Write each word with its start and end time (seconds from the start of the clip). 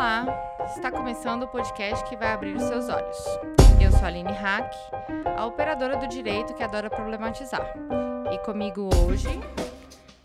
Olá, 0.00 0.24
está 0.74 0.90
começando 0.90 1.42
o 1.42 1.48
podcast 1.48 2.08
que 2.08 2.16
vai 2.16 2.32
abrir 2.32 2.56
os 2.56 2.62
seus 2.62 2.88
olhos. 2.88 3.18
Eu 3.78 3.90
sou 3.90 4.00
a 4.00 4.06
Aline 4.06 4.32
Hack, 4.32 4.74
a 5.36 5.44
operadora 5.44 5.98
do 5.98 6.08
direito 6.08 6.54
que 6.54 6.62
adora 6.62 6.88
problematizar. 6.88 7.74
E 8.32 8.38
comigo 8.38 8.88
hoje. 8.96 9.28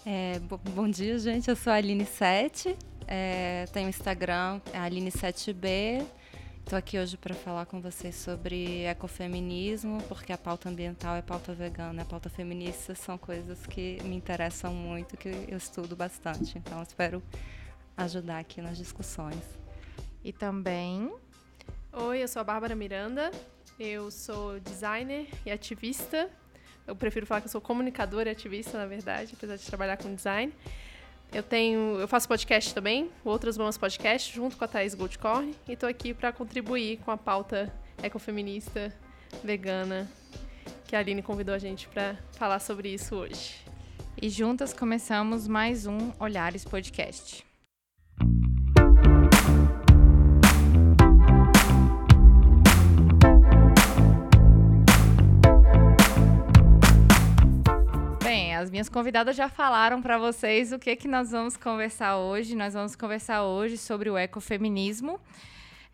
É, 0.06 0.40
bom 0.74 0.88
dia, 0.88 1.20
gente. 1.20 1.50
Eu 1.50 1.58
sou 1.58 1.74
a 1.74 1.76
Aline7, 1.76 2.74
é, 3.06 3.66
tenho 3.74 3.90
Instagram, 3.90 4.62
é 4.72 4.80
Aline7B. 4.80 6.06
Estou 6.60 6.80
aqui 6.80 6.98
hoje 6.98 7.18
para 7.18 7.36
falar 7.36 7.66
com 7.66 7.82
vocês 7.82 8.16
sobre 8.16 8.86
ecofeminismo, 8.86 10.02
porque 10.04 10.32
a 10.32 10.38
pauta 10.38 10.70
ambiental 10.70 11.18
e 11.18 11.20
a 11.20 11.24
pauta 11.24 11.54
vegana, 11.54 12.04
a 12.04 12.06
pauta 12.06 12.30
feminista 12.30 12.96
são 12.96 13.18
coisas 13.18 13.66
que 13.68 14.02
me 14.06 14.16
interessam 14.16 14.74
muito, 14.74 15.18
que 15.18 15.28
eu 15.50 15.58
estudo 15.58 15.98
bastante. 15.98 16.58
Então, 16.58 16.82
espero 16.82 17.22
ajudar 17.98 18.40
aqui 18.40 18.62
nas 18.62 18.78
discussões. 18.78 19.65
E 20.26 20.34
também. 20.34 21.14
Oi, 21.94 22.24
eu 22.24 22.28
sou 22.28 22.40
a 22.40 22.44
Bárbara 22.44 22.74
Miranda, 22.76 23.30
eu 23.80 24.10
sou 24.10 24.60
designer 24.60 25.28
e 25.46 25.52
ativista. 25.52 26.28
Eu 26.88 26.96
prefiro 26.96 27.28
falar 27.28 27.42
que 27.42 27.48
eu 27.48 27.52
sou 27.52 27.62
comunicadora 27.62 28.30
e 28.30 28.32
ativista, 28.32 28.76
na 28.76 28.88
verdade, 28.88 29.36
apesar 29.38 29.56
de 29.56 29.64
trabalhar 29.64 29.98
com 29.98 30.16
design. 30.16 30.52
Eu 31.32 31.44
tenho, 31.44 32.00
eu 32.00 32.08
faço 32.08 32.28
podcast 32.28 32.74
também, 32.74 33.12
Outras 33.24 33.56
Mamas 33.56 33.78
Podcast, 33.78 34.34
junto 34.34 34.58
com 34.58 34.66
a 34.66 34.68
Thaís 34.68 34.96
Goldcorn, 34.96 35.54
e 35.68 35.74
estou 35.74 35.88
aqui 35.88 36.12
para 36.12 36.32
contribuir 36.32 36.98
com 37.06 37.12
a 37.12 37.18
pauta 37.18 37.72
ecofeminista, 38.02 38.92
vegana, 39.44 40.10
que 40.88 40.96
a 40.96 41.00
Aline 41.00 41.22
convidou 41.22 41.54
a 41.54 41.60
gente 41.60 41.88
para 41.88 42.18
falar 42.32 42.60
sobre 42.60 42.92
isso 42.92 43.16
hoje. 43.16 43.64
E 44.20 44.28
juntas 44.28 44.74
começamos 44.74 45.48
mais 45.48 45.86
um 45.86 46.12
Olhares 46.20 46.66
Podcast. 46.66 47.45
As 58.56 58.72
minhas 58.72 58.88
convidadas 58.90 59.36
já 59.36 59.50
falaram 59.50 60.02
para 60.02 60.18
vocês 60.18 60.72
o 60.72 60.80
que 60.80 60.96
que 60.96 61.08
nós 61.08 61.32
vamos 61.32 61.58
conversar 61.58 62.18
hoje. 62.18 62.56
Nós 62.56 62.74
vamos 62.74 62.96
conversar 62.96 63.44
hoje 63.44 63.78
sobre 63.78 64.10
o 64.10 64.18
ecofeminismo. 64.18 65.20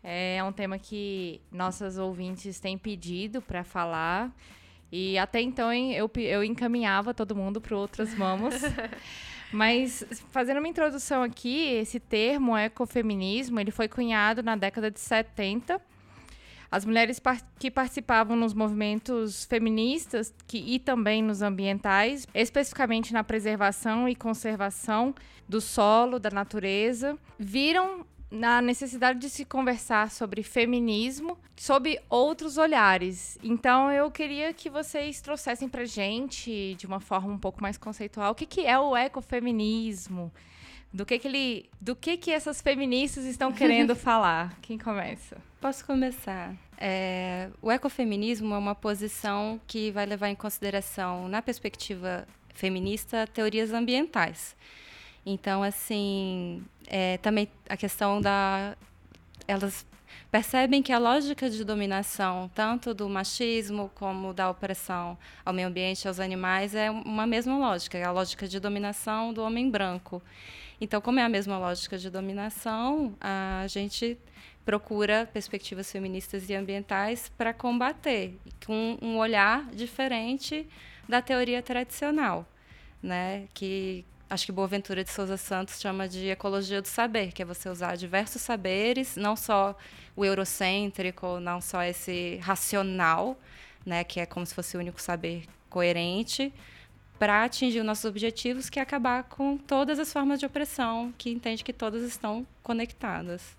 É 0.02 0.42
um 0.44 0.52
tema 0.52 0.78
que 0.78 1.40
nossas 1.50 1.98
ouvintes 1.98 2.60
têm 2.60 2.78
pedido 2.78 3.42
para 3.42 3.64
falar. 3.64 4.30
E 4.90 5.18
até 5.18 5.40
então 5.40 5.72
eu, 5.72 6.10
eu 6.16 6.44
encaminhava 6.44 7.12
todo 7.12 7.34
mundo 7.34 7.60
para 7.60 7.76
outras 7.76 8.14
mãos. 8.14 8.54
Mas 9.52 10.04
fazendo 10.30 10.58
uma 10.58 10.68
introdução 10.68 11.22
aqui, 11.22 11.74
esse 11.74 12.00
termo 12.00 12.56
ecofeminismo, 12.56 13.60
ele 13.60 13.70
foi 13.70 13.86
cunhado 13.88 14.42
na 14.42 14.56
década 14.56 14.90
de 14.90 14.98
70 14.98 15.80
as 16.72 16.86
mulheres 16.86 17.20
par 17.20 17.38
que 17.58 17.70
participavam 17.70 18.34
nos 18.34 18.54
movimentos 18.54 19.44
feministas 19.44 20.34
que, 20.46 20.56
e 20.56 20.78
também 20.78 21.22
nos 21.22 21.42
ambientais, 21.42 22.26
especificamente 22.34 23.12
na 23.12 23.22
preservação 23.22 24.08
e 24.08 24.14
conservação 24.14 25.14
do 25.46 25.60
solo, 25.60 26.18
da 26.18 26.30
natureza, 26.30 27.18
viram 27.38 28.06
na 28.30 28.62
necessidade 28.62 29.18
de 29.18 29.28
se 29.28 29.44
conversar 29.44 30.10
sobre 30.10 30.42
feminismo 30.42 31.36
sob 31.54 32.00
outros 32.08 32.56
olhares. 32.56 33.36
Então 33.42 33.92
eu 33.92 34.10
queria 34.10 34.54
que 34.54 34.70
vocês 34.70 35.20
trouxessem 35.20 35.68
para 35.68 35.84
gente, 35.84 36.74
de 36.76 36.86
uma 36.86 37.00
forma 37.00 37.30
um 37.30 37.38
pouco 37.38 37.60
mais 37.60 37.76
conceitual, 37.76 38.32
o 38.32 38.34
que, 38.34 38.46
que 38.46 38.62
é 38.66 38.78
o 38.78 38.96
ecofeminismo, 38.96 40.32
do 40.92 41.06
que 41.06 41.18
que 41.18 41.28
ele, 41.28 41.70
do 41.80 41.96
que 41.96 42.16
que 42.16 42.30
essas 42.30 42.60
feministas 42.60 43.24
estão 43.24 43.52
querendo 43.52 43.94
falar. 43.96 44.56
Quem 44.60 44.76
começa? 44.76 45.38
Posso 45.60 45.84
começar. 45.84 46.54
É, 46.76 47.48
o 47.62 47.70
ecofeminismo 47.70 48.54
é 48.54 48.58
uma 48.58 48.74
posição 48.74 49.60
que 49.66 49.90
vai 49.92 50.04
levar 50.04 50.28
em 50.28 50.34
consideração, 50.34 51.28
na 51.28 51.40
perspectiva 51.40 52.26
feminista, 52.52 53.26
teorias 53.26 53.72
ambientais. 53.72 54.56
Então, 55.24 55.62
assim, 55.62 56.62
é, 56.86 57.16
também 57.18 57.48
a 57.68 57.76
questão 57.76 58.20
da. 58.20 58.76
Elas 59.46 59.86
percebem 60.30 60.82
que 60.82 60.92
a 60.92 60.98
lógica 60.98 61.48
de 61.48 61.64
dominação, 61.64 62.50
tanto 62.54 62.92
do 62.92 63.08
machismo 63.08 63.90
como 63.94 64.32
da 64.32 64.50
opressão 64.50 65.16
ao 65.44 65.52
meio 65.52 65.68
ambiente 65.68 66.08
aos 66.08 66.18
animais, 66.18 66.74
é 66.74 66.90
uma 66.90 67.26
mesma 67.26 67.56
lógica, 67.56 67.98
é 67.98 68.04
a 68.04 68.10
lógica 68.10 68.48
de 68.48 68.58
dominação 68.58 69.32
do 69.32 69.42
homem 69.42 69.70
branco. 69.70 70.22
Então, 70.82 71.00
como 71.00 71.20
é 71.20 71.22
a 71.22 71.28
mesma 71.28 71.56
lógica 71.58 71.96
de 71.96 72.10
dominação, 72.10 73.14
a 73.20 73.64
gente 73.68 74.18
procura 74.64 75.30
perspectivas 75.32 75.92
feministas 75.92 76.50
e 76.50 76.56
ambientais 76.56 77.30
para 77.38 77.54
combater, 77.54 78.36
com 78.66 78.98
um 79.00 79.16
olhar 79.16 79.64
diferente 79.70 80.66
da 81.08 81.22
teoria 81.22 81.62
tradicional, 81.62 82.44
né? 83.00 83.46
que 83.54 84.04
acho 84.28 84.44
que 84.44 84.50
Boaventura 84.50 85.04
de 85.04 85.10
Souza 85.12 85.36
Santos 85.36 85.80
chama 85.80 86.08
de 86.08 86.30
ecologia 86.30 86.82
do 86.82 86.88
saber, 86.88 87.30
que 87.30 87.42
é 87.42 87.44
você 87.44 87.68
usar 87.68 87.96
diversos 87.96 88.42
saberes, 88.42 89.14
não 89.14 89.36
só 89.36 89.78
o 90.16 90.24
eurocêntrico, 90.24 91.38
não 91.38 91.60
só 91.60 91.84
esse 91.84 92.40
racional, 92.42 93.38
né, 93.86 94.02
que 94.02 94.18
é 94.18 94.26
como 94.26 94.44
se 94.44 94.52
fosse 94.52 94.76
o 94.76 94.80
único 94.80 95.00
saber 95.00 95.44
coerente, 95.70 96.52
para 97.22 97.44
atingir 97.44 97.78
os 97.78 97.86
nossos 97.86 98.04
objetivos, 98.04 98.68
que 98.68 98.80
é 98.80 98.82
acabar 98.82 99.22
com 99.22 99.56
todas 99.56 100.00
as 100.00 100.12
formas 100.12 100.40
de 100.40 100.46
opressão, 100.46 101.14
que 101.16 101.30
entende 101.30 101.62
que 101.62 101.72
todas 101.72 102.02
estão 102.02 102.44
conectadas. 102.64 103.56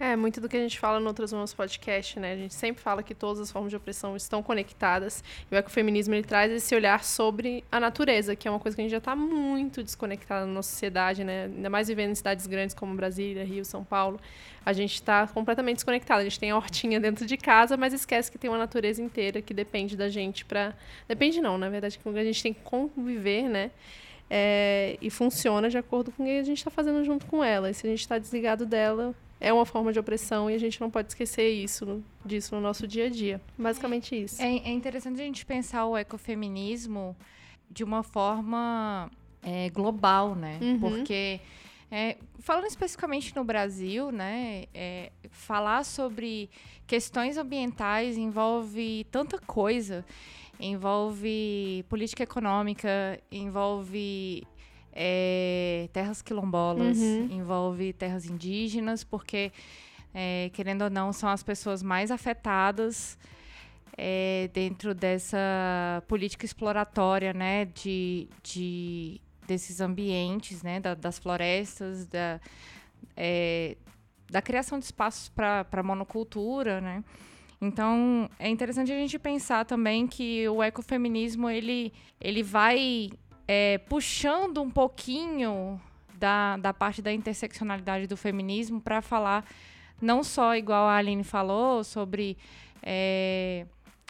É, 0.00 0.16
muito 0.16 0.40
do 0.40 0.48
que 0.48 0.56
a 0.56 0.60
gente 0.60 0.80
fala 0.80 0.98
no 0.98 1.06
Outras 1.06 1.32
Mãos 1.32 1.54
Podcast, 1.54 2.18
né? 2.18 2.32
A 2.32 2.36
gente 2.36 2.54
sempre 2.54 2.82
fala 2.82 3.02
que 3.02 3.14
todas 3.14 3.40
as 3.40 3.52
formas 3.52 3.70
de 3.70 3.76
opressão 3.76 4.16
estão 4.16 4.42
conectadas. 4.42 5.22
E 5.50 5.54
o 5.54 5.58
ecofeminismo, 5.58 6.14
ele 6.14 6.24
traz 6.24 6.50
esse 6.50 6.74
olhar 6.74 7.04
sobre 7.04 7.62
a 7.70 7.78
natureza, 7.78 8.34
que 8.34 8.48
é 8.48 8.50
uma 8.50 8.58
coisa 8.58 8.74
que 8.74 8.80
a 8.80 8.84
gente 8.84 8.90
já 8.90 8.98
está 8.98 9.14
muito 9.14 9.82
desconectada 9.82 10.44
na 10.44 10.52
nossa 10.52 10.70
sociedade, 10.70 11.22
né? 11.22 11.44
Ainda 11.44 11.70
mais 11.70 11.88
vivendo 11.88 12.10
em 12.10 12.14
cidades 12.14 12.46
grandes 12.46 12.74
como 12.74 12.94
Brasília, 12.96 13.44
Rio, 13.44 13.64
São 13.64 13.84
Paulo. 13.84 14.20
A 14.64 14.72
gente 14.72 14.94
está 14.94 15.26
completamente 15.28 15.76
desconectada. 15.76 16.20
A 16.20 16.24
gente 16.24 16.40
tem 16.40 16.50
a 16.50 16.56
hortinha 16.56 16.98
dentro 16.98 17.24
de 17.24 17.36
casa, 17.36 17.76
mas 17.76 17.92
esquece 17.92 18.30
que 18.30 18.38
tem 18.38 18.50
uma 18.50 18.58
natureza 18.58 19.00
inteira 19.00 19.40
que 19.40 19.54
depende 19.54 19.96
da 19.96 20.08
gente 20.08 20.44
para... 20.44 20.74
Depende 21.06 21.40
não, 21.40 21.56
na 21.56 21.68
verdade, 21.68 21.98
que 21.98 22.08
a 22.08 22.24
gente 22.24 22.42
tem 22.42 22.52
que 22.52 22.60
conviver, 22.62 23.48
né? 23.48 23.70
É, 24.34 24.96
e 24.98 25.10
funciona 25.10 25.68
de 25.68 25.76
acordo 25.76 26.10
com 26.10 26.22
o 26.22 26.26
que 26.26 26.38
a 26.38 26.42
gente 26.42 26.56
está 26.56 26.70
fazendo 26.70 27.04
junto 27.04 27.26
com 27.26 27.44
ela. 27.44 27.68
E 27.68 27.74
se 27.74 27.86
a 27.86 27.90
gente 27.90 28.00
está 28.00 28.16
desligado 28.16 28.64
dela, 28.64 29.14
é 29.38 29.52
uma 29.52 29.66
forma 29.66 29.92
de 29.92 29.98
opressão 29.98 30.50
e 30.50 30.54
a 30.54 30.58
gente 30.58 30.80
não 30.80 30.90
pode 30.90 31.08
esquecer 31.08 31.50
isso 31.50 32.02
disso 32.24 32.54
no 32.54 32.60
nosso 32.60 32.86
dia 32.86 33.06
a 33.06 33.10
dia. 33.10 33.40
Basicamente 33.58 34.14
isso. 34.14 34.40
É, 34.40 34.46
é 34.46 34.70
interessante 34.70 35.20
a 35.20 35.24
gente 35.24 35.44
pensar 35.44 35.84
o 35.84 35.98
ecofeminismo 35.98 37.14
de 37.70 37.84
uma 37.84 38.02
forma 38.02 39.10
é, 39.42 39.68
global, 39.68 40.34
né? 40.34 40.58
Uhum. 40.62 40.78
Porque 40.78 41.38
é, 41.90 42.16
falando 42.38 42.64
especificamente 42.64 43.36
no 43.36 43.44
Brasil, 43.44 44.10
né, 44.10 44.64
é, 44.72 45.12
falar 45.30 45.84
sobre 45.84 46.48
questões 46.86 47.36
ambientais 47.36 48.16
envolve 48.16 49.06
tanta 49.10 49.38
coisa, 49.38 50.02
envolve 50.60 51.84
política 51.88 52.22
econômica, 52.22 53.20
envolve 53.30 54.46
é, 54.92 55.88
terras 55.92 56.20
quilombolas, 56.20 56.98
uhum. 56.98 57.28
envolve 57.30 57.92
terras 57.92 58.26
indígenas, 58.26 59.02
porque, 59.02 59.52
é, 60.14 60.50
querendo 60.52 60.82
ou 60.82 60.90
não, 60.90 61.12
são 61.12 61.28
as 61.28 61.42
pessoas 61.42 61.82
mais 61.82 62.10
afetadas 62.10 63.18
é, 63.96 64.50
dentro 64.52 64.94
dessa 64.94 66.02
política 66.06 66.44
exploratória, 66.44 67.32
né, 67.32 67.64
de, 67.66 68.28
de 68.42 69.20
desses 69.46 69.80
ambientes, 69.80 70.62
né, 70.62 70.80
da, 70.80 70.94
das 70.94 71.18
florestas, 71.18 72.06
da, 72.06 72.40
é, 73.16 73.76
da 74.30 74.40
criação 74.40 74.78
de 74.78 74.84
espaços 74.84 75.28
para 75.28 75.82
monocultura, 75.82 76.80
né. 76.80 77.02
Então, 77.62 78.28
é 78.40 78.48
interessante 78.48 78.90
a 78.90 78.96
gente 78.96 79.16
pensar 79.20 79.64
também 79.64 80.04
que 80.04 80.48
o 80.48 80.60
ecofeminismo, 80.60 81.48
ele, 81.48 81.92
ele 82.20 82.42
vai 82.42 83.08
é, 83.46 83.78
puxando 83.78 84.60
um 84.60 84.68
pouquinho 84.68 85.80
da, 86.18 86.56
da 86.56 86.74
parte 86.74 87.00
da 87.00 87.12
interseccionalidade 87.12 88.08
do 88.08 88.16
feminismo 88.16 88.80
para 88.80 89.00
falar 89.00 89.44
não 90.00 90.24
só 90.24 90.56
igual 90.56 90.88
a 90.88 90.96
Aline 90.96 91.22
falou 91.22 91.84
sobre 91.84 92.36
é, 92.82 93.64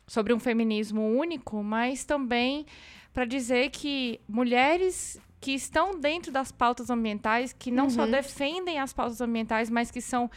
sobre 0.06 0.32
um 0.32 0.40
feminismo 0.40 1.02
único, 1.02 1.62
mas 1.62 2.06
também 2.06 2.64
para 3.12 3.26
dizer 3.26 3.69
que 3.69 4.19
mulheres 4.26 5.20
que 5.38 5.52
estão 5.52 6.00
dentro 6.00 6.32
das 6.32 6.50
pautas 6.50 6.88
ambientais, 6.88 7.52
que 7.52 7.70
não 7.70 7.84
uhum. 7.84 7.90
só 7.90 8.06
defendem 8.06 8.78
as 8.78 8.94
pautas 8.94 9.20
ambientais, 9.20 9.69
mas 9.69 9.90
que 9.90 10.00
são 10.00 10.31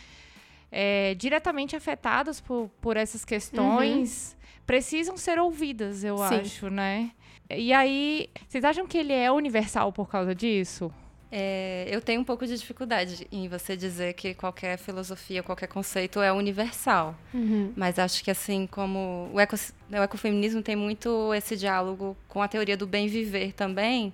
é, 0.77 1.15
diretamente 1.15 1.73
afetadas 1.73 2.41
por, 2.41 2.69
por 2.81 2.97
essas 2.97 3.23
questões, 3.23 4.35
uhum. 4.37 4.59
precisam 4.67 5.15
ser 5.15 5.39
ouvidas, 5.39 6.03
eu 6.03 6.17
Sim. 6.17 6.23
acho, 6.23 6.69
né? 6.69 7.11
E 7.49 7.71
aí, 7.71 8.29
vocês 8.45 8.65
acham 8.65 8.85
que 8.85 8.97
ele 8.97 9.13
é 9.13 9.31
universal 9.31 9.93
por 9.93 10.09
causa 10.09 10.35
disso? 10.35 10.91
É, 11.31 11.87
eu 11.89 12.01
tenho 12.01 12.19
um 12.19 12.25
pouco 12.25 12.45
de 12.45 12.57
dificuldade 12.57 13.25
em 13.31 13.47
você 13.47 13.77
dizer 13.77 14.15
que 14.15 14.33
qualquer 14.33 14.77
filosofia, 14.77 15.41
qualquer 15.41 15.67
conceito 15.67 16.21
é 16.21 16.33
universal. 16.33 17.15
Uhum. 17.33 17.71
Mas 17.73 17.97
acho 17.97 18.21
que 18.21 18.29
assim 18.29 18.67
como 18.67 19.29
o, 19.33 19.39
eco, 19.39 19.55
o 19.89 19.95
ecofeminismo 19.95 20.61
tem 20.61 20.75
muito 20.75 21.33
esse 21.33 21.55
diálogo 21.55 22.17
com 22.27 22.41
a 22.41 22.49
teoria 22.49 22.75
do 22.75 22.85
bem 22.85 23.07
viver 23.07 23.53
também, 23.53 24.13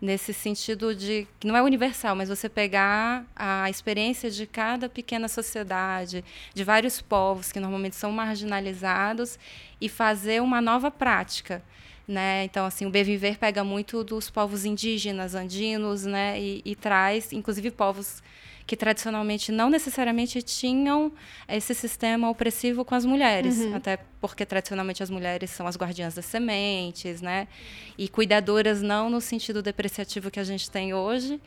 nesse 0.00 0.34
sentido 0.34 0.94
de 0.94 1.26
que 1.40 1.46
não 1.46 1.56
é 1.56 1.62
universal, 1.62 2.14
mas 2.14 2.28
você 2.28 2.48
pegar 2.48 3.24
a 3.34 3.68
experiência 3.70 4.30
de 4.30 4.46
cada 4.46 4.88
pequena 4.88 5.26
sociedade, 5.26 6.24
de 6.54 6.64
vários 6.64 7.00
povos 7.00 7.50
que 7.50 7.58
normalmente 7.58 7.96
são 7.96 8.12
marginalizados 8.12 9.38
e 9.80 9.88
fazer 9.88 10.42
uma 10.42 10.60
nova 10.60 10.90
prática. 10.90 11.62
Né? 12.06 12.44
Então, 12.44 12.64
assim, 12.66 12.86
o 12.86 12.90
bem 12.90 13.02
viver 13.02 13.36
pega 13.36 13.64
muito 13.64 14.04
dos 14.04 14.30
povos 14.30 14.64
indígenas, 14.64 15.34
andinos, 15.34 16.04
né? 16.04 16.40
e, 16.40 16.62
e 16.64 16.76
traz, 16.76 17.32
inclusive, 17.32 17.70
povos 17.70 18.22
que 18.66 18.76
tradicionalmente 18.76 19.52
não 19.52 19.70
necessariamente 19.70 20.42
tinham 20.42 21.12
esse 21.48 21.72
sistema 21.74 22.28
opressivo 22.28 22.84
com 22.84 22.94
as 22.94 23.04
mulheres, 23.04 23.58
uhum. 23.58 23.76
até 23.76 23.98
porque 24.20 24.44
tradicionalmente 24.44 25.02
as 25.02 25.08
mulheres 25.08 25.50
são 25.50 25.66
as 25.66 25.76
guardiãs 25.76 26.14
das 26.14 26.24
sementes, 26.24 27.22
né? 27.22 27.46
E 27.96 28.08
cuidadoras 28.08 28.82
não 28.82 29.08
no 29.08 29.20
sentido 29.20 29.62
depreciativo 29.62 30.30
que 30.30 30.40
a 30.40 30.44
gente 30.44 30.68
tem 30.68 30.92
hoje. 30.92 31.40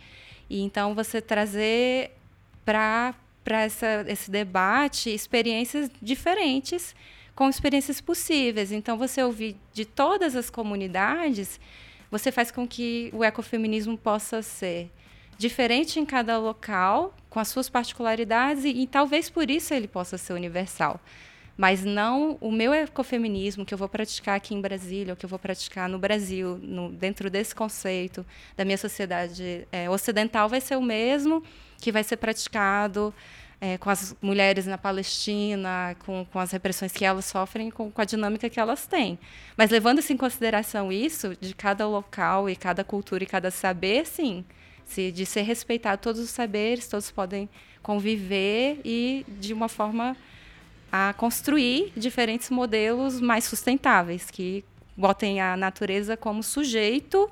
E 0.49 0.61
então 0.61 0.95
você 0.95 1.21
trazer 1.21 2.11
para 2.63 3.13
para 3.43 3.65
esse 3.65 4.29
debate 4.29 5.09
experiências 5.09 5.89
diferentes 6.01 6.93
com 7.35 7.49
experiências 7.49 7.99
possíveis. 7.99 8.71
Então 8.71 8.97
você 8.97 9.23
ouvir 9.23 9.55
de 9.73 9.85
todas 9.85 10.35
as 10.35 10.49
comunidades, 10.49 11.59
você 12.11 12.31
faz 12.31 12.51
com 12.51 12.67
que 12.67 13.09
o 13.13 13.23
ecofeminismo 13.23 13.97
possa 13.97 14.41
ser 14.41 14.91
diferente 15.39 16.01
em 16.01 16.05
cada 16.05 16.37
local, 16.37 17.15
com 17.29 17.39
as 17.39 17.47
suas 17.47 17.69
particularidades, 17.69 18.65
e, 18.65 18.81
e 18.81 18.85
talvez 18.85 19.29
por 19.29 19.49
isso 19.49 19.73
ele 19.73 19.87
possa 19.87 20.17
ser 20.17 20.33
universal. 20.33 20.99
Mas 21.57 21.83
não 21.83 22.37
o 22.41 22.51
meu 22.51 22.73
ecofeminismo 22.73 23.65
que 23.65 23.73
eu 23.73 23.77
vou 23.77 23.87
praticar 23.87 24.35
aqui 24.35 24.53
em 24.53 24.59
Brasília, 24.59 25.13
ou 25.13 25.17
que 25.17 25.25
eu 25.25 25.29
vou 25.29 25.39
praticar 25.39 25.87
no 25.87 25.97
Brasil, 25.97 26.59
no, 26.61 26.91
dentro 26.91 27.29
desse 27.29 27.55
conceito 27.55 28.25
da 28.57 28.65
minha 28.65 28.77
sociedade 28.77 29.65
é, 29.71 29.89
ocidental, 29.89 30.49
vai 30.49 30.59
ser 30.59 30.75
o 30.75 30.81
mesmo 30.81 31.41
que 31.77 31.89
vai 31.89 32.03
ser 32.03 32.17
praticado 32.17 33.13
é, 33.61 33.77
com 33.77 33.89
as 33.89 34.13
mulheres 34.21 34.65
na 34.65 34.77
Palestina, 34.77 35.95
com, 36.05 36.25
com 36.25 36.39
as 36.39 36.51
repressões 36.51 36.91
que 36.91 37.05
elas 37.05 37.23
sofrem, 37.25 37.71
com, 37.71 37.89
com, 37.89 38.01
a 38.01 38.05
dinâmica 38.05 38.49
que 38.49 38.59
elas 38.59 38.85
têm. 38.85 39.17
Mas 39.55 39.69
levando 39.69 40.01
-se 40.01 40.11
em 40.11 40.17
consideração 40.17 40.91
isso, 40.91 41.35
de 41.39 41.53
cada 41.53 41.87
local 41.87 42.49
e 42.49 42.57
cada 42.57 42.83
cultura 42.83 43.23
e 43.23 43.27
cada 43.27 43.51
saber, 43.51 44.05
sim, 44.05 44.43
se, 44.89 45.11
de 45.11 45.25
ser 45.25 45.43
respeitado 45.43 46.01
todos 46.01 46.19
os 46.19 46.29
saberes, 46.29 46.87
todos 46.87 47.11
podem 47.11 47.47
conviver 47.81 48.81
e 48.83 49.25
de 49.27 49.53
uma 49.53 49.69
forma 49.69 50.17
a 50.91 51.13
construir 51.13 51.93
diferentes 51.95 52.49
modelos 52.49 53.21
mais 53.21 53.43
sustentáveis 53.43 54.29
que 54.31 54.65
botem 54.97 55.39
a 55.39 55.55
natureza 55.55 56.17
como 56.17 56.41
sujeito, 56.41 57.29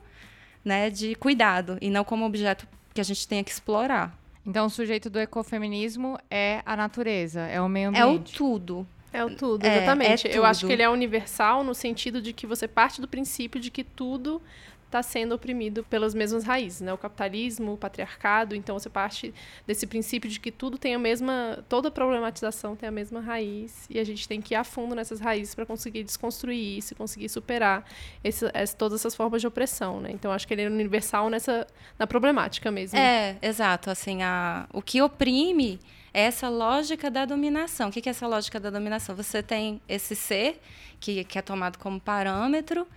né, 0.64 0.90
de 0.90 1.16
cuidado 1.16 1.78
e 1.82 1.90
não 1.90 2.04
como 2.04 2.26
objeto 2.26 2.68
que 2.94 3.02
a 3.02 3.04
gente 3.04 3.28
tenha 3.28 3.44
que 3.44 3.52
explorar. 3.52 4.18
Então, 4.46 4.68
o 4.68 4.70
sujeito 4.70 5.10
do 5.10 5.20
ecofeminismo 5.20 6.18
é 6.30 6.62
a 6.66 6.78
natureza, 6.78 7.42
é 7.42 7.60
o 7.60 7.68
meio 7.68 7.90
ambiente. 7.90 8.32
É 8.32 8.36
o 8.36 8.38
tudo. 8.38 8.88
É 9.12 9.26
o 9.26 9.36
tudo, 9.36 9.66
exatamente. 9.66 10.28
É, 10.28 10.30
é 10.30 10.34
tudo. 10.34 10.40
Eu 10.40 10.46
acho 10.46 10.66
que 10.66 10.72
ele 10.72 10.84
é 10.84 10.90
universal 10.90 11.64
no 11.64 11.74
sentido 11.74 12.22
de 12.22 12.32
que 12.32 12.46
você 12.46 12.68
parte 12.68 13.02
do 13.02 13.08
princípio 13.08 13.60
de 13.60 13.72
que 13.72 13.84
tudo 13.84 14.42
está 14.88 15.04
sendo 15.04 15.36
oprimido 15.36 15.84
pelas 15.84 16.16
mesmas 16.16 16.44
raízes, 16.44 16.82
né? 16.82 16.94
O 16.94 16.98
capitalismo, 16.98 17.74
o 17.74 17.78
patriarcado. 17.78 18.56
Então 18.56 18.80
você 18.80 18.90
parte 18.90 19.34
desse 19.66 19.86
princípio 19.86 20.30
de 20.30 20.40
que 20.40 20.52
tudo 20.52 20.78
tem 20.78 20.96
a 20.96 21.00
mesma, 21.00 21.64
toda 21.70 21.92
problematização 21.92 22.76
tem 22.76 22.88
a 22.88 22.92
mesma 22.92 23.20
raiz 23.20 23.86
e 23.90 24.00
a 24.00 24.04
gente 24.04 24.28
tem 24.28 24.42
que 24.42 24.54
ir 24.54 24.58
a 24.58 24.64
fundo 24.64 24.96
nessas 24.96 25.20
raízes 25.20 25.54
para 25.54 25.66
conseguir 25.66 26.04
desconstruir 26.04 26.78
isso, 26.78 26.96
conseguir 26.96 27.30
superar 27.30 27.86
esse, 28.24 28.50
esse, 28.54 28.76
todas 28.76 29.02
essas 29.02 29.14
formas 29.14 29.42
de 29.42 29.48
opressão, 29.48 30.00
né? 30.00 30.10
Então 30.12 30.32
acho 30.32 30.48
que 30.48 30.54
ele 30.54 30.64
é 30.64 30.68
universal 30.68 31.30
nessa 31.30 31.68
na 32.00 32.08
problemática 32.08 32.72
mesmo. 32.72 32.98
É, 32.98 33.38
exato. 33.42 33.90
Assim, 33.90 34.24
a, 34.24 34.68
o 34.74 34.82
que 34.82 35.02
oprime 35.02 35.80
é 36.14 36.22
essa 36.22 36.48
lógica 36.48 37.12
da 37.12 37.26
dominação. 37.26 37.90
O 37.90 37.92
que 37.92 38.08
é 38.08 38.12
essa 38.12 38.26
lógica 38.26 38.60
da 38.60 38.70
dominação? 38.70 39.16
Você 39.16 39.44
tem 39.44 39.82
esse 39.88 40.16
ser 40.16 40.60
que, 41.00 41.26
que 41.26 41.38
é 41.38 41.42
tomado 41.42 41.78
como 41.78 42.00
parâmetro 42.00 42.88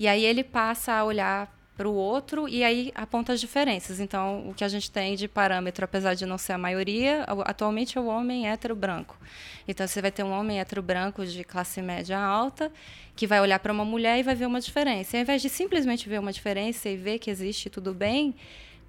e 0.00 0.08
aí 0.08 0.24
ele 0.24 0.42
passa 0.42 0.94
a 0.94 1.04
olhar 1.04 1.54
para 1.76 1.86
o 1.86 1.92
outro 1.92 2.48
e 2.48 2.64
aí 2.64 2.90
aponta 2.94 3.34
as 3.34 3.40
diferenças. 3.40 4.00
Então, 4.00 4.48
o 4.48 4.54
que 4.54 4.64
a 4.64 4.68
gente 4.68 4.90
tem 4.90 5.14
de 5.14 5.28
parâmetro, 5.28 5.84
apesar 5.84 6.14
de 6.14 6.24
não 6.24 6.38
ser 6.38 6.54
a 6.54 6.58
maioria, 6.58 7.26
atualmente 7.44 7.98
é 7.98 8.00
o 8.00 8.06
homem 8.06 8.48
hétero 8.48 8.74
branco. 8.74 9.18
Então, 9.68 9.86
você 9.86 10.00
vai 10.00 10.10
ter 10.10 10.22
um 10.22 10.30
homem 10.30 10.58
hétero 10.58 10.80
branco 10.80 11.26
de 11.26 11.44
classe 11.44 11.82
média 11.82 12.18
alta 12.18 12.72
que 13.14 13.26
vai 13.26 13.42
olhar 13.42 13.58
para 13.58 13.70
uma 13.70 13.84
mulher 13.84 14.18
e 14.18 14.22
vai 14.22 14.34
ver 14.34 14.46
uma 14.46 14.58
diferença. 14.58 15.14
E 15.14 15.18
ao 15.18 15.22
invés 15.22 15.42
de 15.42 15.50
simplesmente 15.50 16.08
ver 16.08 16.18
uma 16.18 16.32
diferença 16.32 16.88
e 16.88 16.96
ver 16.96 17.18
que 17.18 17.30
existe 17.30 17.68
tudo 17.68 17.92
bem, 17.92 18.34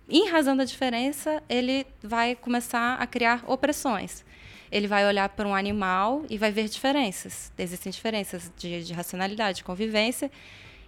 em 0.10 0.30
razão 0.30 0.56
da 0.56 0.64
diferença, 0.64 1.44
ele 1.50 1.86
vai 2.02 2.36
começar 2.36 2.96
a 2.96 3.06
criar 3.06 3.44
opressões 3.48 4.24
ele 4.72 4.88
vai 4.88 5.06
olhar 5.06 5.28
para 5.28 5.46
um 5.46 5.54
animal 5.54 6.24
e 6.30 6.38
vai 6.38 6.50
ver 6.50 6.70
diferenças. 6.70 7.52
Existem 7.58 7.92
diferenças 7.92 8.50
de, 8.58 8.86
de 8.86 8.94
racionalidade, 8.94 9.58
de 9.58 9.64
convivência, 9.66 10.32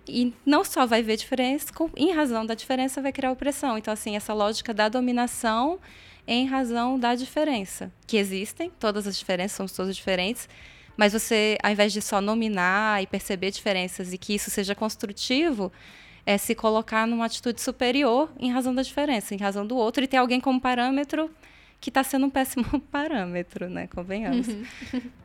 e 0.08 0.34
não 0.46 0.64
só 0.64 0.86
vai 0.86 1.02
ver 1.02 1.18
diferença, 1.18 1.72
em 1.96 2.12
razão 2.12 2.46
da 2.46 2.54
diferença 2.54 3.02
vai 3.02 3.12
criar 3.12 3.32
opressão. 3.32 3.78
Então, 3.78 3.94
assim, 3.94 4.16
essa 4.16 4.34
lógica 4.34 4.74
da 4.74 4.90
dominação 4.90 5.80
em 6.28 6.46
razão 6.46 6.98
da 7.00 7.16
diferença. 7.16 7.92
Que 8.08 8.18
existem, 8.18 8.72
todas 8.80 9.08
as 9.08 9.18
diferenças, 9.18 9.58
somos 9.58 9.74
todos 9.74 9.96
diferentes, 9.96 10.48
mas 10.96 11.14
você, 11.14 11.58
ao 11.64 11.72
invés 11.72 11.92
de 11.92 12.02
só 12.02 12.22
nominar 12.22 13.02
e 13.02 13.08
perceber 13.08 13.52
diferenças 13.52 14.14
e 14.14 14.18
que 14.18 14.36
isso 14.36 14.50
seja 14.50 14.76
construtivo, 14.76 15.72
é 16.26 16.38
se 16.38 16.56
colocar 16.56 17.06
numa 17.06 17.26
atitude 17.26 17.62
superior 17.62 18.32
em 18.40 18.52
razão 18.52 18.74
da 18.74 18.82
diferença, 18.82 19.34
em 19.34 19.38
razão 19.38 19.66
do 19.66 19.76
outro, 19.76 20.04
e 20.04 20.08
ter 20.08 20.18
alguém 20.18 20.40
como 20.40 20.62
parâmetro 20.62 21.30
que 21.84 21.90
está 21.90 22.02
sendo 22.02 22.28
um 22.28 22.30
péssimo 22.30 22.80
parâmetro, 22.90 23.70
né? 23.70 23.88
Convenhamos. 23.88 24.48
Uhum. 24.48 24.64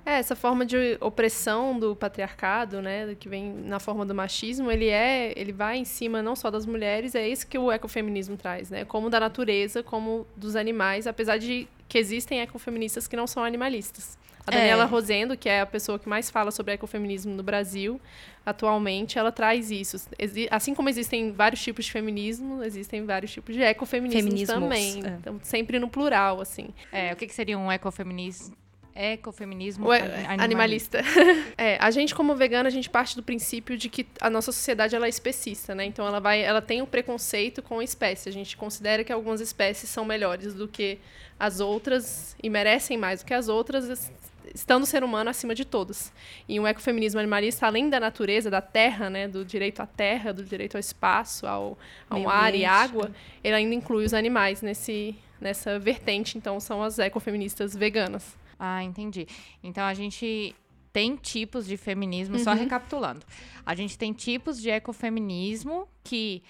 É, 0.05 0.15
essa 0.19 0.35
forma 0.35 0.67
de 0.67 0.99
opressão 1.01 1.79
do 1.79 1.95
patriarcado, 1.95 2.83
né, 2.83 3.15
que 3.15 3.29
vem 3.29 3.55
na 3.65 3.79
forma 3.79 4.05
do 4.05 4.13
machismo, 4.13 4.69
ele 4.69 4.89
é, 4.89 5.33
ele 5.37 5.53
vai 5.53 5.79
em 5.79 5.85
cima 5.85 6.21
não 6.21 6.35
só 6.35 6.51
das 6.51 6.67
mulheres, 6.67 7.15
é 7.15 7.29
isso 7.29 7.47
que 7.47 7.57
o 7.57 7.71
ecofeminismo 7.71 8.37
traz, 8.37 8.71
né? 8.71 8.85
Como 8.85 9.09
da 9.09 9.21
natureza, 9.21 9.85
como 9.85 10.27
dos 10.35 10.57
animais, 10.57 11.07
apesar 11.07 11.37
de 11.37 11.69
que 11.89 11.97
existem 11.97 12.41
ecofeministas 12.41 13.07
que 13.07 13.15
não 13.15 13.29
são 13.29 13.45
animalistas. 13.45 14.19
A 14.49 14.51
Daniela 14.51 14.85
é. 14.85 14.87
Rosendo, 14.87 15.37
que 15.37 15.49
é 15.49 15.61
a 15.61 15.67
pessoa 15.67 15.99
que 15.99 16.09
mais 16.09 16.31
fala 16.31 16.51
sobre 16.51 16.75
ecofeminismo 16.75 17.35
no 17.35 17.43
Brasil, 17.43 18.01
atualmente, 18.45 19.19
ela 19.19 19.31
traz 19.31 19.71
isso. 19.71 20.09
Assim 20.51 20.75
como 20.75 20.89
existem 20.89 21.33
vários 21.33 21.63
tipos 21.63 21.85
de 21.85 21.93
feminismo, 21.93 22.63
existem 22.65 23.05
vários 23.05 23.33
tipos 23.33 23.55
de 23.55 23.63
ecofeminismo 23.63 24.47
também. 24.47 25.05
É. 25.05 25.09
Então, 25.21 25.41
sempre 25.43 25.79
no 25.79 25.89
plural, 25.89 26.41
assim. 26.41 26.69
É, 26.91 27.13
o 27.13 27.17
que, 27.17 27.27
que 27.27 27.35
seria 27.35 27.59
um 27.59 27.71
ecofeminismo? 27.71 28.57
ecofeminismo 28.99 29.87
o 29.87 29.93
animalista. 29.93 31.01
é, 31.57 31.77
a 31.81 31.89
gente 31.89 32.13
como 32.17 32.35
vegana, 32.35 32.67
a 32.67 32.71
gente 32.71 32.91
parte 32.91 33.15
do 33.15 33.23
princípio 33.23 33.79
de 33.79 33.89
que 33.89 34.05
a 34.21 34.29
nossa 34.29 34.51
sociedade 34.51 34.97
ela 34.97 35.07
é 35.07 35.09
especista, 35.09 35.73
né? 35.73 35.85
Então 35.85 36.05
ela 36.05 36.19
vai, 36.19 36.43
ela 36.43 36.61
tem 36.61 36.83
um 36.83 36.87
preconceito 36.87 37.63
com 37.63 37.79
a 37.79 37.85
espécie. 37.85 38.29
A 38.29 38.33
gente 38.33 38.57
considera 38.57 39.05
que 39.05 39.13
algumas 39.13 39.41
espécies 39.41 39.89
são 39.89 40.05
melhores 40.05 40.53
do 40.53 40.67
que 40.67 40.99
as 41.39 41.61
outras 41.61 42.35
e 42.43 42.51
merecem 42.51 42.99
mais 42.99 43.23
do 43.23 43.27
que 43.27 43.35
as 43.35 43.49
outras, 43.49 44.11
estando 44.55 44.83
o 44.83 44.87
ser 44.87 45.03
humano 45.03 45.31
acima 45.31 45.55
de 45.55 45.65
todos. 45.65 46.13
E 46.49 46.59
um 46.59 46.67
ecofeminismo 46.67 47.19
animalista, 47.19 47.67
além 47.67 47.89
da 47.89 47.99
natureza, 48.01 48.51
da 48.51 48.61
terra, 48.61 49.09
né, 49.09 49.29
do 49.29 49.45
direito 49.45 49.81
à 49.81 49.87
terra, 49.87 50.33
do 50.33 50.45
direito 50.45 50.77
ao 50.77 50.81
espaço, 50.81 51.47
ao, 51.47 51.79
ao 52.09 52.29
ar 52.29 52.55
e 52.55 52.65
água, 52.65 53.11
ele 53.43 53.55
ainda 53.55 53.75
inclui 53.75 54.05
os 54.05 54.15
animais 54.15 54.63
nesse, 54.63 55.17
nessa 55.41 55.79
vertente. 55.79 56.37
Então, 56.37 56.59
são 56.61 56.83
as 56.83 56.99
ecofeministas 56.99 57.75
veganas. 57.75 58.37
Ah, 58.59 58.83
entendi. 58.83 59.27
Então, 59.63 59.85
a 59.85 59.95
gente 59.95 60.55
tem 60.93 61.17
tipos 61.17 61.67
de 61.67 61.77
feminismo, 61.77 62.37
uhum. 62.37 62.45
só 62.45 62.53
recapitulando. 62.53 63.25
A 63.65 63.75
gente 63.75 63.97
tem 63.97 64.13
tipos 64.13 64.61
de 64.61 64.71
ecofeminismo 64.71 65.87
que 66.03 66.43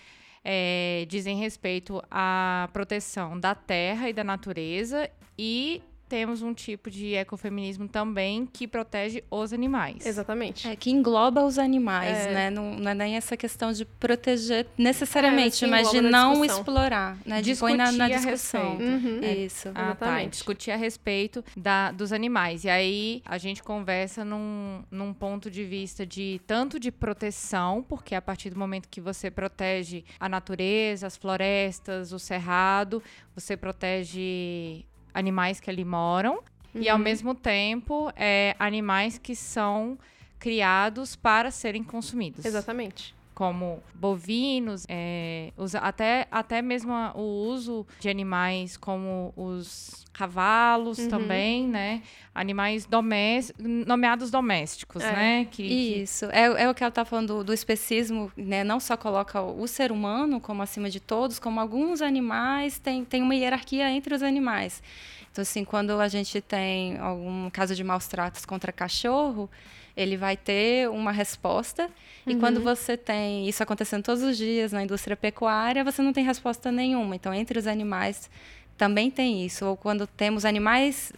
é, 0.44 1.04
dizem 1.08 1.36
respeito 1.36 2.02
à 2.10 2.68
proteção 2.72 3.38
da 3.38 3.54
terra 3.54 4.08
e 4.08 4.12
da 4.12 4.24
natureza 4.24 5.10
e 5.38 5.82
temos 6.08 6.42
um 6.42 6.54
tipo 6.54 6.90
de 6.90 7.14
ecofeminismo 7.14 7.86
também 7.86 8.46
que 8.46 8.66
protege 8.66 9.22
os 9.30 9.52
animais. 9.52 10.06
Exatamente. 10.06 10.66
É, 10.66 10.74
que 10.74 10.90
engloba 10.90 11.44
os 11.44 11.58
animais, 11.58 12.16
é. 12.16 12.32
né? 12.32 12.50
Não, 12.50 12.74
não, 12.74 12.90
é 12.90 12.94
nem 12.94 13.16
essa 13.16 13.36
questão 13.36 13.72
de 13.72 13.84
proteger 13.84 14.66
necessariamente, 14.76 15.64
é, 15.64 15.68
mas 15.68 15.90
de 15.90 16.00
não 16.00 16.44
explorar, 16.44 17.18
né? 17.26 17.42
De 17.42 17.50
discutir 17.50 17.76
na, 17.76 17.92
na 17.92 18.08
discussão. 18.08 18.76
Uhum. 18.76 19.20
É 19.22 19.34
isso. 19.34 19.70
Ah, 19.74 19.94
tá. 19.94 20.24
Discutir 20.24 20.70
a 20.70 20.76
respeito 20.76 21.44
da, 21.56 21.92
dos 21.92 22.12
animais. 22.12 22.64
E 22.64 22.70
aí 22.70 23.22
a 23.24 23.36
gente 23.36 23.62
conversa 23.62 24.24
num, 24.24 24.82
num 24.90 25.12
ponto 25.12 25.50
de 25.50 25.64
vista 25.64 26.06
de 26.06 26.40
tanto 26.46 26.80
de 26.80 26.90
proteção, 26.90 27.84
porque 27.86 28.14
a 28.14 28.22
partir 28.22 28.50
do 28.50 28.58
momento 28.58 28.88
que 28.88 29.00
você 29.00 29.30
protege 29.30 30.04
a 30.18 30.28
natureza, 30.28 31.06
as 31.06 31.16
florestas, 31.16 32.12
o 32.12 32.18
cerrado, 32.18 33.02
você 33.34 33.56
protege 33.56 34.84
animais 35.18 35.60
que 35.60 35.68
ali 35.68 35.84
moram 35.84 36.34
uhum. 36.74 36.82
e 36.82 36.88
ao 36.88 36.98
mesmo 36.98 37.34
tempo 37.34 38.12
é, 38.16 38.54
animais 38.58 39.18
que 39.18 39.34
são 39.34 39.98
criados 40.38 41.16
para 41.16 41.50
serem 41.50 41.82
consumidos. 41.82 42.44
Exatamente 42.44 43.17
como 43.38 43.80
bovinos, 43.94 44.84
é, 44.88 45.52
até, 45.80 46.26
até 46.28 46.60
mesmo 46.60 46.92
o 47.14 47.46
uso 47.48 47.86
de 48.00 48.08
animais 48.08 48.76
como 48.76 49.32
os 49.36 50.04
cavalos 50.12 50.98
uhum. 50.98 51.08
também, 51.08 51.68
né? 51.68 52.02
Animais 52.34 52.84
domésticos, 52.84 53.64
nomeados 53.86 54.32
domésticos, 54.32 55.04
é. 55.04 55.12
né? 55.12 55.48
Que, 55.48 55.62
Isso, 55.62 56.26
que... 56.26 56.34
É, 56.34 56.64
é 56.64 56.68
o 56.68 56.74
que 56.74 56.82
ela 56.82 56.88
está 56.88 57.04
falando 57.04 57.28
do, 57.28 57.44
do 57.44 57.54
especismo, 57.54 58.32
né? 58.36 58.64
Não 58.64 58.80
só 58.80 58.96
coloca 58.96 59.40
o, 59.40 59.62
o, 59.62 59.68
ser 59.68 59.92
humano 59.92 60.40
como 60.40 60.60
acima 60.60 60.90
de 60.90 60.98
todos, 60.98 61.38
como 61.38 61.60
alguns 61.60 62.02
animais, 62.02 62.80
tem, 62.80 63.04
tem 63.04 63.22
uma 63.22 63.36
hierarquia 63.36 63.88
entre 63.88 64.16
os 64.16 64.22
animais. 64.24 64.82
Então, 65.30 65.42
assim, 65.42 65.64
quando 65.64 65.92
a 66.00 66.08
gente 66.08 66.40
tem 66.40 66.98
algum 66.98 67.48
caso 67.50 67.74
de 67.74 67.84
maus 67.84 68.06
tratos 68.06 68.44
contra 68.44 68.72
cachorro, 68.72 69.48
ele 69.96 70.16
vai 70.16 70.36
ter 70.36 70.88
uma 70.88 71.10
resposta. 71.10 71.90
E 72.26 72.34
uhum. 72.34 72.40
quando 72.40 72.60
você 72.60 72.96
tem 72.96 73.48
isso 73.48 73.62
acontecendo 73.62 74.02
todos 74.02 74.22
os 74.22 74.36
dias 74.36 74.72
na 74.72 74.82
indústria 74.82 75.16
pecuária, 75.16 75.82
você 75.82 76.00
não 76.02 76.12
tem 76.12 76.24
resposta 76.24 76.70
nenhuma. 76.70 77.16
Então, 77.16 77.34
entre 77.34 77.58
os 77.58 77.66
animais 77.66 78.30
também 78.76 79.10
tem 79.10 79.44
isso. 79.44 79.66
Ou 79.66 79.76
quando 79.76 80.06
temos 80.06 80.44
animais 80.44 81.12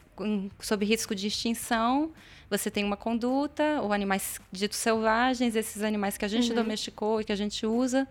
sob 0.60 0.84
risco 0.84 1.14
de 1.14 1.26
extinção, 1.26 2.10
você 2.48 2.70
tem 2.70 2.82
uma 2.82 2.96
conduta, 2.96 3.80
ou 3.82 3.92
animais 3.92 4.40
ditos 4.50 4.78
selvagens, 4.78 5.54
esses 5.54 5.82
animais 5.82 6.16
que 6.16 6.24
a 6.24 6.28
gente 6.28 6.48
uhum. 6.50 6.56
domesticou 6.56 7.20
e 7.20 7.24
que 7.24 7.32
a 7.32 7.36
gente 7.36 7.66
usa. 7.66 8.08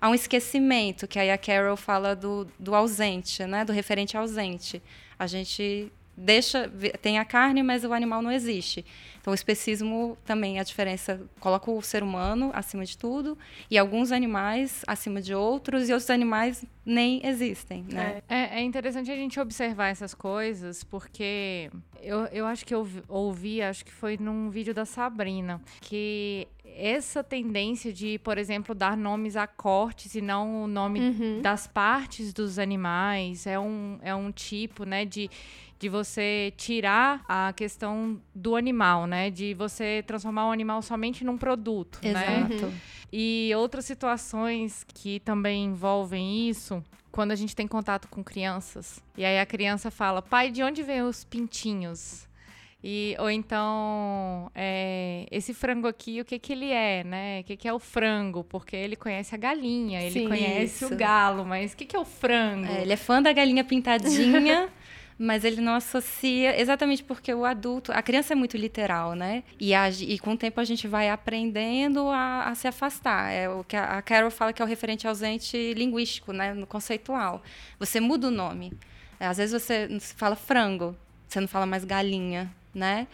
Há 0.00 0.08
um 0.08 0.14
esquecimento, 0.14 1.06
que 1.06 1.18
aí 1.18 1.30
a 1.30 1.38
Carol 1.38 1.76
fala 1.76 2.16
do, 2.16 2.46
do 2.58 2.74
ausente, 2.74 3.44
né? 3.44 3.64
do 3.64 3.72
referente 3.72 4.16
ausente. 4.16 4.82
A 5.22 5.26
gente 5.28 5.92
deixa 6.16 6.68
tem 7.00 7.20
a 7.20 7.24
carne, 7.24 7.62
mas 7.62 7.84
o 7.84 7.92
animal 7.92 8.20
não 8.20 8.32
existe. 8.32 8.84
Então, 9.22 9.30
o 9.30 9.34
especismo 9.34 10.18
também, 10.24 10.58
a 10.58 10.64
diferença, 10.64 11.20
coloca 11.38 11.70
o 11.70 11.80
ser 11.80 12.02
humano 12.02 12.50
acima 12.52 12.84
de 12.84 12.98
tudo 12.98 13.38
e 13.70 13.78
alguns 13.78 14.10
animais 14.10 14.82
acima 14.84 15.22
de 15.22 15.32
outros 15.32 15.88
e 15.88 15.92
outros 15.92 16.10
animais 16.10 16.64
nem 16.84 17.24
existem, 17.24 17.84
né? 17.88 18.20
É, 18.28 18.58
é 18.58 18.62
interessante 18.62 19.12
a 19.12 19.14
gente 19.14 19.38
observar 19.38 19.90
essas 19.90 20.12
coisas 20.12 20.82
porque 20.82 21.70
eu, 22.02 22.24
eu 22.32 22.44
acho 22.46 22.66
que 22.66 22.74
eu 22.74 22.84
ouvi, 23.08 23.62
acho 23.62 23.84
que 23.84 23.92
foi 23.92 24.16
num 24.18 24.50
vídeo 24.50 24.74
da 24.74 24.84
Sabrina, 24.84 25.62
que 25.80 26.48
essa 26.64 27.22
tendência 27.22 27.92
de, 27.92 28.18
por 28.18 28.38
exemplo, 28.38 28.74
dar 28.74 28.96
nomes 28.96 29.36
a 29.36 29.46
cortes 29.46 30.16
e 30.16 30.20
não 30.20 30.64
o 30.64 30.66
nome 30.66 30.98
uhum. 30.98 31.40
das 31.40 31.68
partes 31.68 32.32
dos 32.32 32.58
animais 32.58 33.46
é 33.46 33.56
um, 33.56 34.00
é 34.02 34.12
um 34.12 34.32
tipo, 34.32 34.84
né, 34.84 35.04
de 35.04 35.30
de 35.82 35.88
você 35.88 36.54
tirar 36.56 37.24
a 37.28 37.52
questão 37.52 38.22
do 38.32 38.54
animal, 38.54 39.04
né? 39.04 39.11
De 39.30 39.54
você 39.54 40.02
transformar 40.06 40.48
o 40.48 40.52
animal 40.52 40.82
somente 40.82 41.24
num 41.24 41.36
produto, 41.36 41.98
né? 42.02 42.10
Exato. 42.10 42.66
Né? 42.66 42.72
E 43.12 43.52
outras 43.56 43.84
situações 43.84 44.84
que 44.94 45.20
também 45.20 45.66
envolvem 45.66 46.48
isso, 46.48 46.82
quando 47.10 47.32
a 47.32 47.36
gente 47.36 47.54
tem 47.54 47.66
contato 47.66 48.08
com 48.08 48.24
crianças, 48.24 49.02
e 49.16 49.24
aí 49.24 49.38
a 49.38 49.44
criança 49.46 49.90
fala: 49.90 50.22
"Pai, 50.22 50.50
de 50.50 50.62
onde 50.62 50.82
vem 50.82 51.02
os 51.02 51.24
pintinhos?" 51.24 52.26
E, 52.84 53.14
ou 53.20 53.30
então, 53.30 54.50
é, 54.54 55.24
esse 55.30 55.54
frango 55.54 55.86
aqui, 55.86 56.20
o 56.20 56.24
que 56.24 56.36
que 56.36 56.52
ele 56.52 56.70
é, 56.70 57.04
né? 57.04 57.40
O 57.40 57.44
que 57.44 57.56
que 57.56 57.68
é 57.68 57.72
o 57.72 57.78
frango? 57.78 58.42
Porque 58.42 58.74
ele 58.74 58.96
conhece 58.96 59.32
a 59.36 59.38
galinha, 59.38 60.00
ele 60.02 60.20
Sim, 60.20 60.28
conhece 60.28 60.84
isso. 60.84 60.92
o 60.92 60.96
galo, 60.96 61.44
mas 61.44 61.74
o 61.74 61.76
que 61.76 61.84
que 61.84 61.94
é 61.94 61.98
o 61.98 62.04
frango? 62.04 62.66
É, 62.66 62.82
ele 62.82 62.92
é 62.92 62.96
fã 62.96 63.22
da 63.22 63.32
galinha 63.32 63.62
pintadinha, 63.62 64.68
mas 65.18 65.44
ele 65.44 65.60
não 65.60 65.74
associa 65.74 66.60
exatamente 66.60 67.02
porque 67.02 67.32
o 67.32 67.44
adulto, 67.44 67.92
a 67.92 68.02
criança 68.02 68.32
é 68.32 68.36
muito 68.36 68.56
literal, 68.56 69.14
né? 69.14 69.42
E, 69.58 69.74
a, 69.74 69.88
e 69.90 70.18
com 70.18 70.32
o 70.32 70.36
tempo 70.36 70.60
a 70.60 70.64
gente 70.64 70.88
vai 70.88 71.10
aprendendo 71.10 72.08
a, 72.08 72.48
a, 72.48 72.54
se 72.54 72.66
afastar. 72.66 73.30
É 73.30 73.48
o 73.48 73.64
que 73.64 73.76
a, 73.76 73.98
a 73.98 74.02
Carol 74.02 74.30
fala 74.30 74.52
que 74.52 74.62
é 74.62 74.64
o 74.64 74.68
referente 74.68 75.06
ausente 75.06 75.74
linguístico, 75.74 76.32
né? 76.32 76.54
No 76.54 76.66
conceitual. 76.66 77.42
Você 77.78 78.00
muda 78.00 78.28
o 78.28 78.30
nome. 78.30 78.72
É, 79.20 79.26
às 79.26 79.36
vezes 79.36 79.62
você 79.62 79.88
fala 80.16 80.34
frango, 80.34 80.96
você 81.28 81.40
não 81.40 81.48
fala 81.48 81.66
mais 81.66 81.84
galinha, 81.84 82.52
né? 82.74 83.06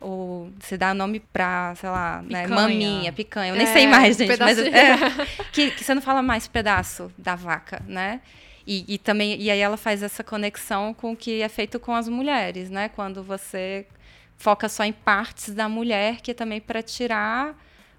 ou 0.00 0.50
você 0.60 0.76
dá 0.76 0.92
nome 0.92 1.20
pra, 1.20 1.74
sei 1.76 1.88
lá, 1.88 2.22
né, 2.22 2.46
maminha, 2.46 3.12
picanha, 3.12 3.52
eu 3.52 3.56
nem 3.56 3.66
é, 3.66 3.72
sei 3.72 3.86
mais, 3.86 4.16
gente, 4.16 4.38
mas 4.38 4.58
é, 4.58 4.96
que, 5.52 5.70
que, 5.70 5.82
você 5.82 5.94
não 5.94 6.02
fala 6.02 6.22
mais 6.22 6.46
pedaço 6.46 7.10
da 7.16 7.34
vaca, 7.34 7.82
né? 7.86 8.20
E, 8.66 8.84
e, 8.88 8.98
também 8.98 9.40
e 9.40 9.50
aí 9.50 9.60
ela 9.60 9.76
faz 9.76 10.02
essa 10.02 10.24
conexão 10.24 10.92
com 10.92 11.12
o 11.12 11.16
que 11.16 11.40
é 11.40 11.48
feito 11.48 11.78
com 11.78 11.94
as 11.94 12.08
mulheres, 12.08 12.68
né? 12.68 12.88
Quando 12.88 13.22
você 13.22 13.86
foca 14.36 14.68
só 14.68 14.84
em 14.84 14.92
partes 14.92 15.54
da 15.54 15.68
mulher, 15.68 16.20
que 16.20 16.32
é 16.32 16.34
também 16.34 16.60
para 16.60 16.82
tirar 16.82 17.56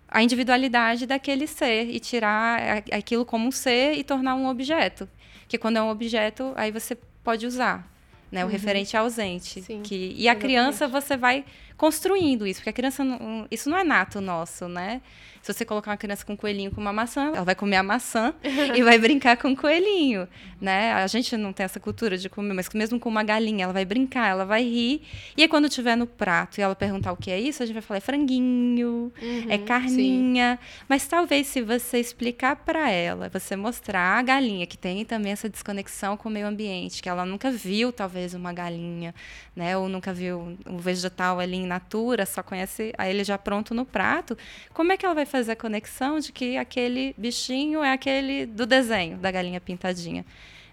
a 0.10 0.22
individualidade 0.22 1.06
daquele 1.06 1.48
ser 1.48 1.90
e 1.90 2.00
tirar 2.00 2.84
aquilo 2.92 3.26
como 3.26 3.48
um 3.48 3.52
ser 3.52 3.94
e 3.94 4.04
tornar 4.04 4.36
um 4.36 4.48
objeto. 4.48 5.08
Que 5.48 5.58
quando 5.58 5.78
é 5.78 5.82
um 5.82 5.90
objeto, 5.90 6.54
aí 6.56 6.72
você 6.72 6.98
pode 7.24 7.46
usar, 7.46 7.90
né? 8.32 8.44
O 8.44 8.48
uhum. 8.48 8.52
referente 8.52 8.96
ausente. 8.96 9.62
Sim, 9.62 9.82
que, 9.82 9.96
e 9.96 10.28
a 10.28 10.32
exatamente. 10.32 10.40
criança 10.40 10.88
você 10.88 11.16
vai 11.16 11.46
construindo 11.78 12.46
isso, 12.46 12.60
porque 12.60 12.70
a 12.70 12.74
criança 12.74 13.04
não, 13.04 13.48
isso 13.50 13.70
não 13.70 13.78
é 13.78 13.84
nato 13.84 14.20
nosso, 14.20 14.68
né? 14.68 15.02
Se 15.48 15.54
você 15.54 15.64
colocar 15.64 15.92
uma 15.92 15.98
criança 15.98 16.26
com 16.26 16.34
um 16.34 16.36
coelhinho 16.36 16.72
com 16.72 16.82
uma 16.82 16.92
maçã, 16.92 17.28
ela 17.28 17.46
vai 17.46 17.56
comer 17.56 17.78
a 17.78 17.84
maçã 17.84 18.34
e 18.76 18.84
vai 18.84 19.00
brincar 19.00 19.38
com 19.38 19.54
o 19.54 19.56
coelhinho, 19.56 20.28
né? 20.60 20.92
A 20.92 21.08
gente 21.08 21.38
não 21.38 21.54
tem 21.54 21.64
essa 21.64 21.80
cultura 21.80 22.18
de 22.18 22.28
comer, 22.28 22.54
mas 22.54 22.68
mesmo 22.74 23.00
com 23.00 23.08
uma 23.08 23.24
galinha, 23.24 23.64
ela 23.64 23.72
vai 23.72 23.86
brincar, 23.86 24.28
ela 24.28 24.44
vai 24.44 24.62
rir. 24.62 25.04
E 25.38 25.44
aí, 25.44 25.48
quando 25.48 25.70
tiver 25.70 25.96
no 25.96 26.06
prato 26.06 26.58
e 26.58 26.62
ela 26.62 26.76
perguntar 26.76 27.14
o 27.14 27.16
que 27.16 27.32
é 27.32 27.40
isso, 27.40 27.64
a 27.64 27.66
gente 27.66 27.76
vai 27.76 27.82
falar 27.82 28.00
é 28.00 28.02
franguinho, 28.02 29.14
uhum, 29.22 29.46
é 29.48 29.58
carninha. 29.58 30.60
Sim. 30.62 30.84
Mas 30.90 31.08
talvez 31.08 31.48
se 31.48 31.62
você 31.62 31.98
explicar 31.98 32.58
para 32.58 32.92
ela, 32.92 33.30
você 33.30 33.56
mostrar 33.56 34.20
a 34.20 34.22
galinha 34.22 34.68
que 34.68 34.78
tem 34.78 35.06
também 35.06 35.32
essa 35.32 35.48
desconexão 35.48 36.18
com 36.18 36.28
o 36.28 36.32
meio 36.32 36.46
ambiente, 36.46 37.02
que 37.02 37.08
ela 37.08 37.26
nunca 37.26 37.50
viu 37.50 37.94
talvez 37.94 38.34
uma 38.34 38.52
galinha, 38.52 39.16
né? 39.56 39.78
Ou 39.78 39.88
nunca 39.88 40.12
viu 40.12 40.58
um 40.66 40.78
vegetal 40.78 41.40
ali 41.40 41.56
in 41.56 41.66
natura, 41.66 42.26
só 42.26 42.44
conhece 42.44 42.94
a 42.98 43.10
ele 43.10 43.24
já 43.24 43.38
pronto 43.38 43.74
no 43.74 43.86
prato. 43.86 44.38
Como 44.74 44.92
é 44.92 44.98
que 44.98 45.06
ela 45.06 45.16
vai 45.16 45.26
fazer 45.26 45.37
fazer 45.38 45.52
a 45.52 45.56
conexão 45.56 46.20
de 46.20 46.32
que 46.32 46.58
aquele 46.58 47.14
bichinho 47.18 47.84
é 47.84 47.92
aquele 47.92 48.46
do 48.46 48.66
desenho 48.66 49.18
da 49.18 49.30
galinha 49.30 49.62
pintadinha. 49.62 50.26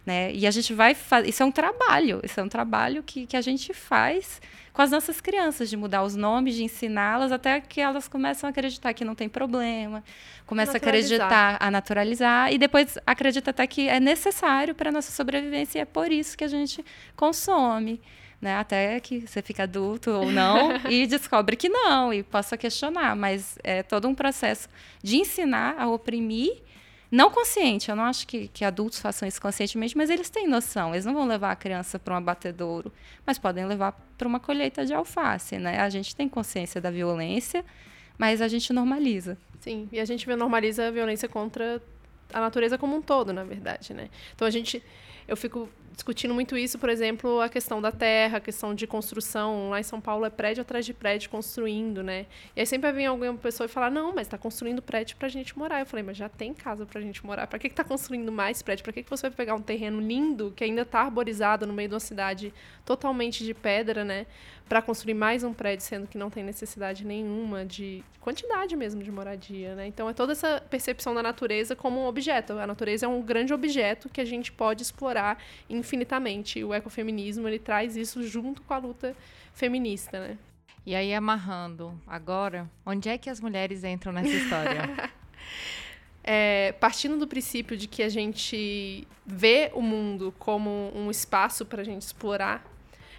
Né? 0.07 0.33
E 0.33 0.47
a 0.47 0.51
gente 0.51 0.75
vai 0.75 0.95
fazer. 0.95 1.29
Isso 1.29 1.43
é 1.43 1.47
um 1.47 1.53
trabalho, 1.53 2.21
isso 2.23 2.39
é 2.39 2.43
um 2.43 2.49
trabalho 2.49 3.03
que, 3.03 3.27
que 3.27 3.37
a 3.37 3.41
gente 3.41 3.73
faz 3.73 4.41
com 4.73 4.83
as 4.83 4.91
nossas 4.91 5.21
crianças, 5.21 5.71
de 5.71 5.77
mudar 5.77 6.03
os 6.03 6.17
nomes, 6.17 6.57
de 6.57 6.65
ensiná-las 6.65 7.31
até 7.31 7.61
que 7.61 7.81
elas 7.81 8.09
começam 8.09 8.49
a 8.49 8.51
acreditar 8.51 8.93
que 8.93 9.05
não 9.05 9.15
tem 9.15 9.29
problema, 9.29 10.03
começam 10.47 10.75
a 10.75 10.79
acreditar, 10.79 11.57
a 11.61 11.71
naturalizar, 11.71 12.53
e 12.53 12.59
depois 12.59 12.99
acredita 13.07 13.51
até 13.51 13.69
que 13.69 13.89
é 13.89 14.01
necessário 14.01 14.75
para 14.75 14.89
a 14.89 14.93
nossa 14.93 15.13
sobrevivência 15.13 15.79
e 15.79 15.83
é 15.83 15.85
por 15.85 16.11
isso 16.11 16.37
que 16.37 16.43
a 16.43 16.49
gente 16.49 16.85
consome 17.15 18.01
né? 18.45 18.59
Até 18.59 19.01
que 19.01 19.27
você 19.27 19.41
fica 19.41 19.63
adulto 19.63 20.11
ou 20.11 20.31
não 20.31 20.77
e 20.89 21.07
descobre 21.07 21.57
que 21.57 21.69
não 21.69 22.13
e 22.13 22.23
possa 22.23 22.59
questionar, 22.59 23.17
mas 23.17 23.59
é 23.65 23.83
todo 23.83 24.07
um 24.07 24.15
processo 24.15 24.69
de 25.03 25.17
ensinar 25.17 25.77
a 25.79 25.89
oprimir 25.89 26.63
não 27.11 27.31
consciente, 27.31 27.89
eu 27.89 27.97
não 27.97 28.05
acho 28.05 28.27
que, 28.27 28.49
que 28.49 28.65
adultos 28.65 28.99
façam 28.99 29.27
isso 29.27 29.41
conscientemente, 29.41 29.97
mas 29.97 30.11
eles 30.11 30.29
têm 30.29 30.49
noção. 30.49 30.93
Eles 30.93 31.05
não 31.05 31.15
vão 31.15 31.27
levar 31.27 31.53
a 31.53 31.57
criança 31.57 31.97
para 31.97 32.13
um 32.13 32.17
abatedouro, 32.17 32.93
mas 33.25 33.39
podem 33.39 33.65
levar 33.67 33.93
para 34.19 34.27
uma 34.27 34.41
colheita 34.41 34.85
de 34.85 34.93
alface, 34.93 35.57
né? 35.57 35.79
A 35.79 35.89
gente 35.89 36.15
tem 36.17 36.29
consciência 36.29 36.81
da 36.81 36.91
violência, 36.91 37.65
mas 38.19 38.43
a 38.43 38.49
gente 38.49 38.73
normaliza. 38.73 39.39
Sim, 39.61 39.89
e 39.93 40.01
a 40.01 40.05
gente 40.05 40.29
normaliza 40.35 40.89
a 40.89 40.91
violência 40.91 41.29
contra 41.29 41.81
a 42.33 42.41
natureza 42.41 42.77
como 42.77 42.97
um 42.97 43.01
todo, 43.01 43.33
na 43.33 43.45
verdade, 43.45 43.95
né? 43.95 44.11
Então 44.35 44.47
a 44.47 44.51
gente 44.51 44.83
eu 45.27 45.37
fico 45.37 45.69
discutindo 45.95 46.35
muito 46.35 46.57
isso, 46.57 46.79
por 46.79 46.89
exemplo, 46.89 47.41
a 47.41 47.49
questão 47.49 47.81
da 47.81 47.93
terra, 47.93 48.39
a 48.39 48.41
questão 48.41 48.75
de 48.75 48.87
construção. 48.87 49.71
Lá 49.71 49.81
em 49.81 49.83
São 49.83 50.01
Paulo 50.01 50.25
é 50.25 50.31
prédio 50.31 50.63
atrás 50.63 50.85
de 50.85 50.93
prédio 50.93 51.31
construindo, 51.31 52.03
né? 52.03 52.27
E 52.55 52.61
aí 52.61 52.67
sempre 52.67 52.91
vem 52.93 53.07
alguma 53.07 53.35
pessoa 53.35 53.67
e 53.67 53.69
falar: 53.69 53.91
não, 53.91 54.13
mas 54.13 54.27
está 54.27 54.37
construindo 54.37 54.83
prédio 54.83 55.17
para 55.17 55.27
a 55.27 55.31
gente 55.31 55.57
morar. 55.57 55.81
Eu 55.81 55.87
falei: 55.87 56.05
mas 56.05 56.17
já 56.17 56.29
tem 56.29 56.53
casa 56.53 56.85
para 56.85 56.99
a 56.99 57.03
gente 57.03 57.25
morar. 57.25 57.47
Para 57.47 57.59
que 57.59 57.69
está 57.69 57.85
construindo 57.85 58.31
mais 58.33 58.61
prédio? 58.61 58.83
Para 58.83 58.93
que, 58.93 59.03
que 59.03 59.11
você 59.11 59.29
vai 59.29 59.37
pegar 59.37 59.55
um 59.55 59.63
terreno 59.63 60.01
lindo 60.01 60.53
que 60.57 60.65
ainda 60.65 60.83
está 60.83 61.01
arborizado 61.01 61.67
no 61.67 61.73
meio 61.73 61.89
de 61.89 61.95
uma 61.95 62.01
cidade 62.01 62.53
totalmente 62.85 63.45
de 63.45 63.55
pedra, 63.55 64.05
né? 64.05 64.27
Para 64.69 64.83
construir 64.83 65.15
mais 65.15 65.45
um 65.45 65.53
prédio, 65.53 65.85
sendo 65.85 66.07
que 66.07 66.19
não 66.19 66.31
tem 66.31 66.43
necessidade 66.43 67.05
nenhuma 67.05 67.65
de 67.65 68.03
quantidade 68.25 68.75
mesmo 68.75 69.03
de 69.03 69.13
moradia, 69.13 69.75
né? 69.75 69.87
Então 69.87 70.09
é 70.09 70.15
toda 70.15 70.33
essa 70.33 70.59
percepção 70.71 71.15
da 71.15 71.23
natureza 71.23 71.77
como 71.77 72.01
um 72.01 72.07
objeto. 72.07 72.55
A 72.55 72.67
natureza 72.67 73.05
é 73.05 73.09
um 73.09 73.21
grande 73.21 73.53
objeto 73.53 74.09
que 74.09 74.21
a 74.21 74.25
gente 74.25 74.51
pode 74.51 74.83
explorar 74.83 75.39
infinitamente. 75.85 76.65
O 76.65 76.75
ecofeminismo 76.75 77.47
ele 77.47 77.59
traz 77.59 77.95
isso 77.95 78.27
junto 78.27 78.63
com 78.63 78.73
a 78.73 78.79
luta 78.79 79.15
feminista, 79.53 80.19
né? 80.19 80.39
E 80.87 80.95
aí 80.95 81.15
amarrando 81.15 81.99
agora, 82.07 82.69
onde 82.85 83.09
é 83.09 83.17
que 83.17 83.31
as 83.31 83.41
mulheres 83.41 83.85
entram 83.85 84.13
nessa 84.13 84.35
história? 84.35 84.83
É, 86.27 86.73
partindo 86.81 87.19
do 87.19 87.29
princípio 87.29 87.77
de 87.77 87.87
que 87.87 88.03
a 88.03 88.09
gente 88.09 89.07
vê 89.27 89.71
o 89.75 89.83
mundo 89.83 90.35
como 90.39 90.91
um 90.95 91.11
espaço 91.11 91.67
para 91.67 91.83
a 91.83 91.85
gente 91.85 92.01
explorar, 92.01 92.65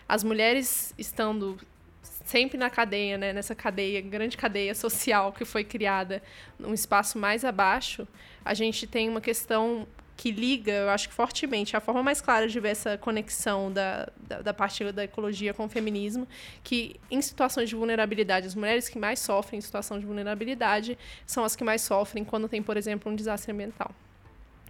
as 0.09 0.23
mulheres 0.23 0.91
estando 0.97 1.55
sempre 2.01 2.57
na 2.57 2.67
cadeia, 2.67 3.15
né, 3.15 3.31
nessa 3.31 3.53
cadeia, 3.53 4.01
grande 4.01 4.35
cadeia 4.35 4.73
social 4.73 5.31
que 5.31 5.45
foi 5.45 5.63
criada, 5.63 6.19
num 6.57 6.73
espaço 6.73 7.19
mais 7.19 7.45
abaixo, 7.45 8.07
a 8.43 8.55
gente 8.55 8.87
tem 8.87 9.07
uma 9.07 9.21
questão 9.21 9.87
que 10.17 10.31
liga, 10.31 10.71
eu 10.71 10.89
acho 10.89 11.09
que 11.09 11.13
fortemente, 11.13 11.75
a 11.75 11.81
forma 11.81 12.01
mais 12.01 12.21
clara 12.21 12.47
de 12.47 12.59
ver 12.59 12.69
essa 12.69 12.97
conexão 12.97 13.71
da, 13.71 14.09
da, 14.17 14.41
da, 14.41 14.53
parte 14.53 14.83
da 14.91 15.03
ecologia 15.03 15.53
com 15.53 15.65
o 15.65 15.69
feminismo, 15.69 16.27
que 16.63 16.99
em 17.11 17.21
situações 17.21 17.69
de 17.69 17.75
vulnerabilidade, 17.75 18.47
as 18.47 18.55
mulheres 18.55 18.87
que 18.87 18.97
mais 18.97 19.19
sofrem 19.19 19.57
em 19.57 19.61
situação 19.61 19.99
de 19.99 20.05
vulnerabilidade 20.05 20.97
são 21.25 21.43
as 21.43 21.55
que 21.55 21.63
mais 21.63 21.81
sofrem 21.81 22.23
quando 22.23 22.47
tem, 22.47 22.63
por 22.63 22.77
exemplo, 22.77 23.11
um 23.11 23.15
desastre 23.15 23.51
ambiental. 23.51 23.93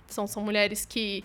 São, 0.07 0.25
são 0.27 0.43
mulheres 0.43 0.85
que 0.85 1.23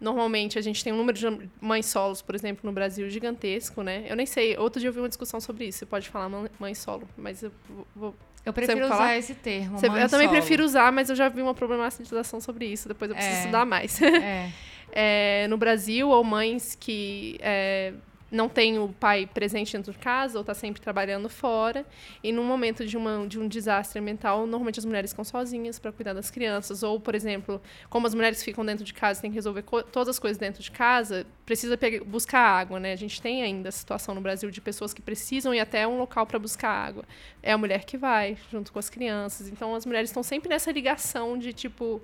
Normalmente 0.00 0.56
a 0.58 0.62
gente 0.62 0.84
tem 0.84 0.92
um 0.92 0.96
número 0.96 1.18
de 1.18 1.50
mães 1.60 1.86
solos, 1.86 2.22
por 2.22 2.34
exemplo, 2.34 2.60
no 2.64 2.72
Brasil 2.72 3.10
gigantesco, 3.10 3.82
né? 3.82 4.06
Eu 4.08 4.14
nem 4.14 4.26
sei, 4.26 4.56
outro 4.56 4.78
dia 4.78 4.88
eu 4.88 4.92
vi 4.92 5.00
uma 5.00 5.08
discussão 5.08 5.40
sobre 5.40 5.66
isso. 5.66 5.78
Você 5.78 5.86
pode 5.86 6.08
falar 6.08 6.28
mãe 6.58 6.74
solo, 6.74 7.08
mas 7.16 7.42
eu 7.42 7.52
vou. 7.96 8.14
Eu 8.44 8.52
prefiro 8.52 8.86
usar 8.86 8.96
falar? 8.96 9.16
esse 9.16 9.34
termo. 9.34 9.78
Você, 9.78 9.86
eu 9.86 10.08
também 10.08 10.26
solo. 10.26 10.30
prefiro 10.30 10.64
usar, 10.64 10.90
mas 10.92 11.10
eu 11.10 11.16
já 11.16 11.28
vi 11.28 11.42
uma 11.42 11.54
problematização 11.54 12.40
sobre 12.40 12.66
isso. 12.66 12.88
Depois 12.88 13.10
eu 13.10 13.14
preciso 13.14 13.36
é. 13.36 13.40
estudar 13.40 13.66
mais. 13.66 14.00
É. 14.02 14.50
é, 14.92 15.46
no 15.48 15.56
Brasil, 15.56 16.08
ou 16.08 16.24
mães 16.24 16.76
que 16.78 17.38
é, 17.40 17.92
não 18.30 18.48
tem 18.48 18.78
o 18.78 18.88
pai 18.88 19.26
presente 19.26 19.72
dentro 19.72 19.92
de 19.92 19.98
casa 19.98 20.38
ou 20.38 20.42
está 20.42 20.52
sempre 20.52 20.80
trabalhando 20.80 21.28
fora. 21.28 21.84
E 22.22 22.30
no 22.30 22.42
momento 22.42 22.84
de, 22.84 22.96
uma, 22.96 23.26
de 23.26 23.38
um 23.38 23.48
desastre 23.48 23.98
ambiental, 23.98 24.46
normalmente 24.46 24.78
as 24.78 24.84
mulheres 24.84 25.10
ficam 25.12 25.24
sozinhas 25.24 25.78
para 25.78 25.90
cuidar 25.92 26.12
das 26.12 26.30
crianças. 26.30 26.82
Ou, 26.82 27.00
por 27.00 27.14
exemplo, 27.14 27.60
como 27.88 28.06
as 28.06 28.14
mulheres 28.14 28.42
ficam 28.42 28.64
dentro 28.64 28.84
de 28.84 28.92
casa, 28.92 29.22
tem 29.22 29.30
que 29.30 29.34
resolver 29.34 29.62
todas 29.90 30.08
as 30.08 30.18
coisas 30.18 30.36
dentro 30.36 30.62
de 30.62 30.70
casa, 30.70 31.26
precisa 31.46 31.78
buscar 32.04 32.40
água, 32.40 32.78
né? 32.78 32.92
A 32.92 32.96
gente 32.96 33.20
tem 33.20 33.42
ainda 33.42 33.70
a 33.70 33.72
situação 33.72 34.14
no 34.14 34.20
Brasil 34.20 34.50
de 34.50 34.60
pessoas 34.60 34.92
que 34.92 35.00
precisam 35.00 35.54
ir 35.54 35.60
até 35.60 35.86
um 35.86 35.98
local 35.98 36.26
para 36.26 36.38
buscar 36.38 36.70
água. 36.70 37.04
É 37.42 37.52
a 37.52 37.58
mulher 37.58 37.84
que 37.84 37.96
vai, 37.96 38.36
junto 38.50 38.72
com 38.72 38.78
as 38.78 38.90
crianças. 38.90 39.48
Então, 39.48 39.74
as 39.74 39.86
mulheres 39.86 40.10
estão 40.10 40.22
sempre 40.22 40.50
nessa 40.50 40.70
ligação 40.70 41.38
de, 41.38 41.54
tipo, 41.54 42.02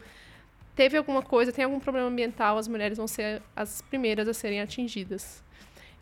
teve 0.74 0.96
alguma 0.96 1.22
coisa, 1.22 1.52
tem 1.52 1.66
algum 1.66 1.78
problema 1.78 2.08
ambiental, 2.08 2.56
as 2.56 2.66
mulheres 2.66 2.96
vão 2.96 3.06
ser 3.06 3.42
as 3.54 3.82
primeiras 3.82 4.26
a 4.26 4.32
serem 4.32 4.62
atingidas. 4.62 5.43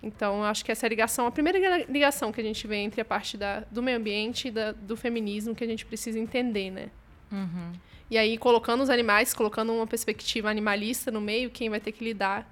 Então, 0.02 0.42
acho 0.42 0.64
que 0.64 0.72
essa 0.72 0.84
é 0.84 0.88
a 0.88 0.90
ligação, 0.90 1.26
a 1.26 1.30
primeira 1.30 1.84
ligação 1.88 2.32
que 2.32 2.40
a 2.40 2.44
gente 2.44 2.66
vê 2.66 2.76
entre 2.76 3.00
a 3.00 3.04
parte 3.04 3.36
da, 3.36 3.60
do 3.70 3.82
meio 3.82 3.98
ambiente 3.98 4.48
e 4.48 4.50
da, 4.50 4.72
do 4.72 4.96
feminismo 4.96 5.54
que 5.54 5.62
a 5.62 5.66
gente 5.66 5.86
precisa 5.86 6.18
entender, 6.18 6.70
né? 6.70 6.90
Uhum. 7.30 7.72
E 8.10 8.18
aí, 8.18 8.36
colocando 8.36 8.82
os 8.82 8.90
animais, 8.90 9.32
colocando 9.32 9.72
uma 9.72 9.86
perspectiva 9.86 10.50
animalista 10.50 11.10
no 11.10 11.20
meio, 11.20 11.50
quem 11.50 11.70
vai 11.70 11.80
ter 11.80 11.92
que 11.92 12.04
lidar 12.04 12.50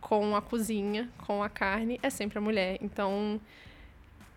com 0.00 0.36
a 0.36 0.40
cozinha, 0.40 1.10
com 1.26 1.42
a 1.42 1.48
carne, 1.48 1.98
é 2.02 2.08
sempre 2.08 2.38
a 2.38 2.40
mulher. 2.40 2.78
Então, 2.80 3.40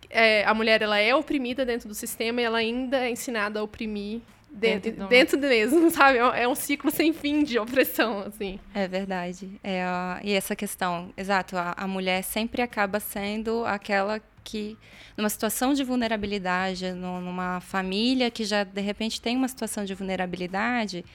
é, 0.09 0.43
a 0.43 0.53
mulher 0.53 0.81
ela 0.81 0.97
é 0.97 1.13
oprimida 1.13 1.63
dentro 1.63 1.87
do 1.87 1.93
sistema 1.93 2.41
e 2.41 2.43
ela 2.43 2.57
ainda 2.57 2.97
é 2.97 3.11
ensinada 3.11 3.59
a 3.59 3.63
oprimir 3.63 4.21
dentro, 4.51 4.91
dentro, 4.91 5.07
dentro 5.07 5.39
mesmo, 5.39 5.89
sabe? 5.91 6.17
É, 6.17 6.43
é 6.43 6.47
um 6.47 6.55
ciclo 6.55 6.91
sem 6.91 7.13
fim 7.13 7.43
de 7.43 7.57
opressão, 7.59 8.19
assim. 8.19 8.59
É 8.73 8.87
verdade. 8.87 9.59
É, 9.63 9.83
e 10.23 10.33
essa 10.33 10.55
questão, 10.55 11.13
exato, 11.15 11.57
a, 11.57 11.73
a 11.77 11.87
mulher 11.87 12.23
sempre 12.23 12.61
acaba 12.61 12.99
sendo 12.99 13.65
aquela 13.65 14.21
que, 14.43 14.77
numa 15.15 15.29
situação 15.29 15.73
de 15.73 15.83
vulnerabilidade, 15.83 16.91
numa 16.91 17.59
família 17.59 18.31
que 18.31 18.43
já, 18.43 18.63
de 18.63 18.81
repente, 18.81 19.21
tem 19.21 19.35
uma 19.35 19.47
situação 19.47 19.85
de 19.85 19.93
vulnerabilidade, 19.93 21.05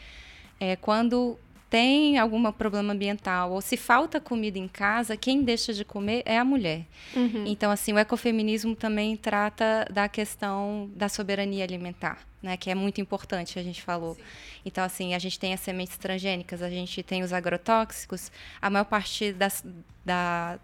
é, 0.60 0.76
quando 0.76 1.38
tem 1.75 2.19
algum 2.19 2.52
problema 2.52 2.93
ambiental 2.93 3.50
ou 3.50 3.61
se 3.61 3.76
falta 3.76 4.21
comida 4.21 4.57
em 4.57 4.69
casa, 4.69 5.16
quem 5.16 5.43
deixa 5.43 5.75
de 5.75 5.85
comer 5.85 6.23
é 6.25 6.38
a 6.38 6.45
mulher. 6.45 6.87
Uhum. 7.16 7.43
Então, 7.49 7.69
assim, 7.69 7.93
o 7.93 7.99
ecofeminismo 7.99 8.76
também 8.76 9.16
trata 9.16 9.85
da 9.93 10.09
questão 10.09 10.89
da 10.95 11.08
soberania 11.08 11.65
alimentar, 11.65 12.25
né, 12.41 12.56
que 12.56 12.71
é 12.71 12.76
muito 12.76 13.00
importante, 13.00 13.58
a 13.58 13.63
gente 13.65 13.82
falou. 13.82 14.15
Sim. 14.15 14.23
Então, 14.65 14.84
assim, 14.84 15.15
a 15.15 15.19
gente 15.19 15.37
tem 15.37 15.52
as 15.52 15.58
sementes 15.58 15.97
transgênicas, 15.97 16.63
a 16.63 16.71
gente 16.71 17.02
tem 17.02 17.25
os 17.25 17.32
agrotóxicos, 17.32 18.30
a 18.63 18.71
maior 18.71 18.84
parte 18.84 19.32
das, 19.32 19.65
da, 20.04 20.60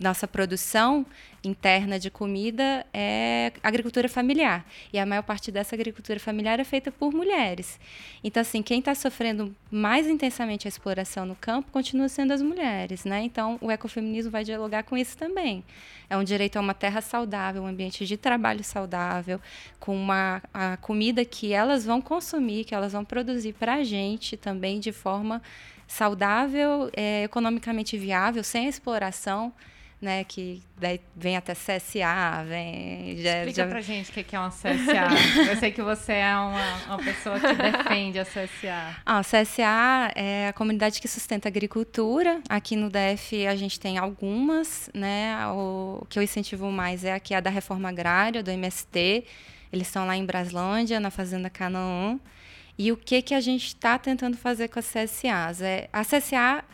nossa 0.00 0.26
produção 0.26 1.04
interna 1.44 1.98
de 1.98 2.10
comida 2.10 2.86
é 2.92 3.52
agricultura 3.62 4.08
familiar. 4.08 4.64
E 4.92 4.98
a 4.98 5.04
maior 5.04 5.22
parte 5.22 5.52
dessa 5.52 5.74
agricultura 5.74 6.18
familiar 6.18 6.58
é 6.58 6.64
feita 6.64 6.90
por 6.90 7.12
mulheres. 7.12 7.78
Então, 8.24 8.40
assim, 8.40 8.62
quem 8.62 8.78
está 8.78 8.94
sofrendo 8.94 9.54
mais 9.70 10.06
intensamente 10.06 10.66
a 10.66 10.70
exploração 10.70 11.26
no 11.26 11.36
campo 11.36 11.70
continua 11.70 12.08
sendo 12.08 12.32
as 12.32 12.40
mulheres, 12.40 13.04
né? 13.04 13.22
Então, 13.22 13.58
o 13.60 13.70
ecofeminismo 13.70 14.30
vai 14.30 14.42
dialogar 14.42 14.84
com 14.84 14.96
isso 14.96 15.16
também. 15.18 15.62
É 16.08 16.16
um 16.16 16.24
direito 16.24 16.56
a 16.56 16.60
uma 16.60 16.74
terra 16.74 17.02
saudável, 17.02 17.62
um 17.62 17.66
ambiente 17.66 18.06
de 18.06 18.16
trabalho 18.16 18.64
saudável, 18.64 19.38
com 19.78 19.94
uma 19.94 20.42
a 20.52 20.78
comida 20.78 21.24
que 21.26 21.52
elas 21.52 21.84
vão 21.84 22.00
consumir, 22.00 22.64
que 22.64 22.74
elas 22.74 22.92
vão 22.92 23.04
produzir 23.04 23.52
para 23.52 23.74
a 23.74 23.84
gente 23.84 24.36
também 24.36 24.80
de 24.80 24.92
forma 24.92 25.42
saudável, 25.86 26.90
é, 26.96 27.24
economicamente 27.24 27.98
viável, 27.98 28.44
sem 28.44 28.68
exploração 28.68 29.52
né? 30.00 30.24
Que 30.24 30.62
daí 30.78 31.00
vem 31.14 31.36
até 31.36 31.54
CSA, 31.54 32.44
vem. 32.48 33.16
Já, 33.18 33.38
Explica 33.38 33.62
já... 33.62 33.66
pra 33.66 33.80
gente 33.80 34.10
o 34.10 34.24
que 34.24 34.34
é 34.34 34.38
uma 34.38 34.50
CSA. 34.50 35.50
Eu 35.50 35.56
sei 35.56 35.70
que 35.70 35.82
você 35.82 36.12
é 36.12 36.34
uma, 36.36 36.76
uma 36.86 36.98
pessoa 36.98 37.38
que 37.38 37.52
defende 37.52 38.18
a 38.18 38.24
CSA. 38.24 38.96
Ah, 39.04 39.18
a 39.18 39.20
CSA 39.22 40.12
é 40.14 40.48
a 40.48 40.52
comunidade 40.52 41.00
que 41.00 41.08
sustenta 41.08 41.48
a 41.48 41.50
agricultura. 41.50 42.40
Aqui 42.48 42.76
no 42.76 42.88
DF 42.88 43.46
a 43.46 43.56
gente 43.56 43.78
tem 43.78 43.98
algumas, 43.98 44.88
né? 44.94 45.46
O 45.48 46.06
que 46.08 46.18
eu 46.18 46.22
incentivo 46.22 46.70
mais 46.70 47.04
é 47.04 47.12
aqui 47.12 47.34
a 47.34 47.40
da 47.40 47.50
reforma 47.50 47.88
agrária, 47.88 48.42
do 48.42 48.50
MST. 48.50 49.24
Eles 49.72 49.86
estão 49.86 50.06
lá 50.06 50.16
em 50.16 50.24
Braslândia, 50.24 50.98
na 50.98 51.10
Fazenda 51.10 51.50
Canaã. 51.50 52.18
E 52.78 52.90
o 52.90 52.96
que, 52.96 53.20
que 53.20 53.34
a 53.34 53.40
gente 53.40 53.66
está 53.66 53.98
tentando 53.98 54.38
fazer 54.38 54.68
com 54.68 54.78
as 54.78 54.86
CSAs? 54.86 55.60
É, 55.60 55.88
a 55.92 56.02
CSA 56.02 56.64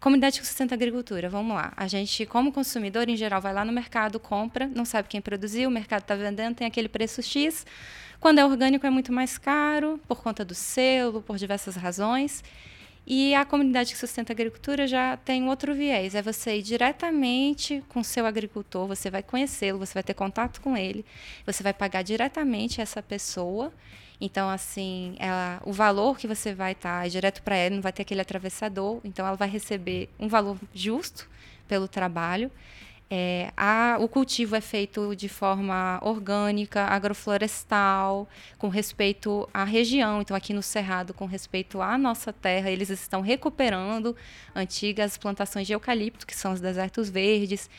Comunidade 0.00 0.40
que 0.40 0.46
sustenta 0.46 0.74
a 0.74 0.76
agricultura, 0.76 1.28
vamos 1.28 1.56
lá. 1.56 1.72
A 1.76 1.88
gente, 1.88 2.24
como 2.24 2.52
consumidor, 2.52 3.08
em 3.08 3.16
geral, 3.16 3.40
vai 3.40 3.52
lá 3.52 3.64
no 3.64 3.72
mercado, 3.72 4.20
compra, 4.20 4.68
não 4.68 4.84
sabe 4.84 5.08
quem 5.08 5.20
produziu, 5.20 5.68
o 5.68 5.72
mercado 5.72 6.02
está 6.02 6.14
vendendo, 6.14 6.54
tem 6.54 6.68
aquele 6.68 6.88
preço 6.88 7.20
X. 7.20 7.66
Quando 8.20 8.38
é 8.38 8.44
orgânico, 8.44 8.86
é 8.86 8.90
muito 8.90 9.12
mais 9.12 9.36
caro, 9.38 10.00
por 10.06 10.22
conta 10.22 10.44
do 10.44 10.54
selo, 10.54 11.20
por 11.20 11.36
diversas 11.36 11.74
razões. 11.74 12.44
E 13.04 13.34
a 13.34 13.44
comunidade 13.44 13.92
que 13.92 13.98
sustenta 13.98 14.32
a 14.32 14.34
agricultura 14.34 14.86
já 14.86 15.16
tem 15.16 15.48
outro 15.48 15.74
viés, 15.74 16.14
é 16.14 16.22
você 16.22 16.58
ir 16.58 16.62
diretamente 16.62 17.82
com 17.88 18.04
seu 18.04 18.24
agricultor, 18.24 18.86
você 18.86 19.10
vai 19.10 19.22
conhecê-lo, 19.22 19.78
você 19.78 19.94
vai 19.94 20.02
ter 20.04 20.14
contato 20.14 20.60
com 20.60 20.76
ele, 20.76 21.04
você 21.44 21.60
vai 21.60 21.72
pagar 21.72 22.02
diretamente 22.02 22.80
essa 22.80 23.02
pessoa 23.02 23.72
então, 24.20 24.48
assim, 24.48 25.14
ela, 25.18 25.60
o 25.64 25.72
valor 25.72 26.18
que 26.18 26.26
você 26.26 26.52
vai 26.52 26.72
estar 26.72 27.00
tá, 27.00 27.06
é 27.06 27.08
direto 27.08 27.42
para 27.42 27.54
ela, 27.54 27.76
não 27.76 27.82
vai 27.82 27.92
ter 27.92 28.02
aquele 28.02 28.20
atravessador. 28.20 29.00
Então, 29.04 29.24
ela 29.26 29.36
vai 29.36 29.48
receber 29.48 30.10
um 30.18 30.26
valor 30.26 30.58
justo 30.74 31.28
pelo 31.68 31.86
trabalho. 31.86 32.50
É, 33.10 33.50
a, 33.56 33.96
o 34.00 34.06
cultivo 34.06 34.54
é 34.54 34.60
feito 34.60 35.16
de 35.16 35.30
forma 35.30 35.98
orgânica, 36.02 36.82
agroflorestal, 36.84 38.28
com 38.58 38.68
respeito 38.68 39.48
à 39.52 39.64
região. 39.64 40.20
Então, 40.20 40.36
aqui 40.36 40.52
no 40.52 40.62
Cerrado, 40.62 41.14
com 41.14 41.24
respeito 41.24 41.80
à 41.80 41.96
nossa 41.96 42.32
terra, 42.34 42.70
eles 42.70 42.90
estão 42.90 43.22
recuperando 43.22 44.14
antigas 44.54 45.16
plantações 45.16 45.66
de 45.66 45.72
eucalipto, 45.72 46.26
que 46.26 46.36
são 46.36 46.52
os 46.52 46.60
desertos 46.60 47.08
verdes. 47.08 47.70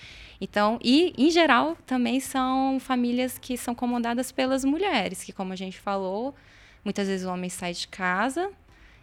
Então, 0.42 0.80
e 0.84 1.14
em 1.16 1.30
geral 1.30 1.78
também 1.86 2.20
são 2.20 2.80
famílias 2.80 3.38
que 3.38 3.56
são 3.56 3.76
comandadas 3.76 4.32
pelas 4.32 4.66
mulheres, 4.66 5.24
que 5.24 5.34
como 5.34 5.54
a 5.54 5.56
gente 5.56 5.80
falou, 5.80 6.34
muitas 6.84 7.08
vezes 7.08 7.28
o 7.28 7.32
homem 7.32 7.50
sai 7.50 7.74
de 7.74 7.88
casa 7.88 8.50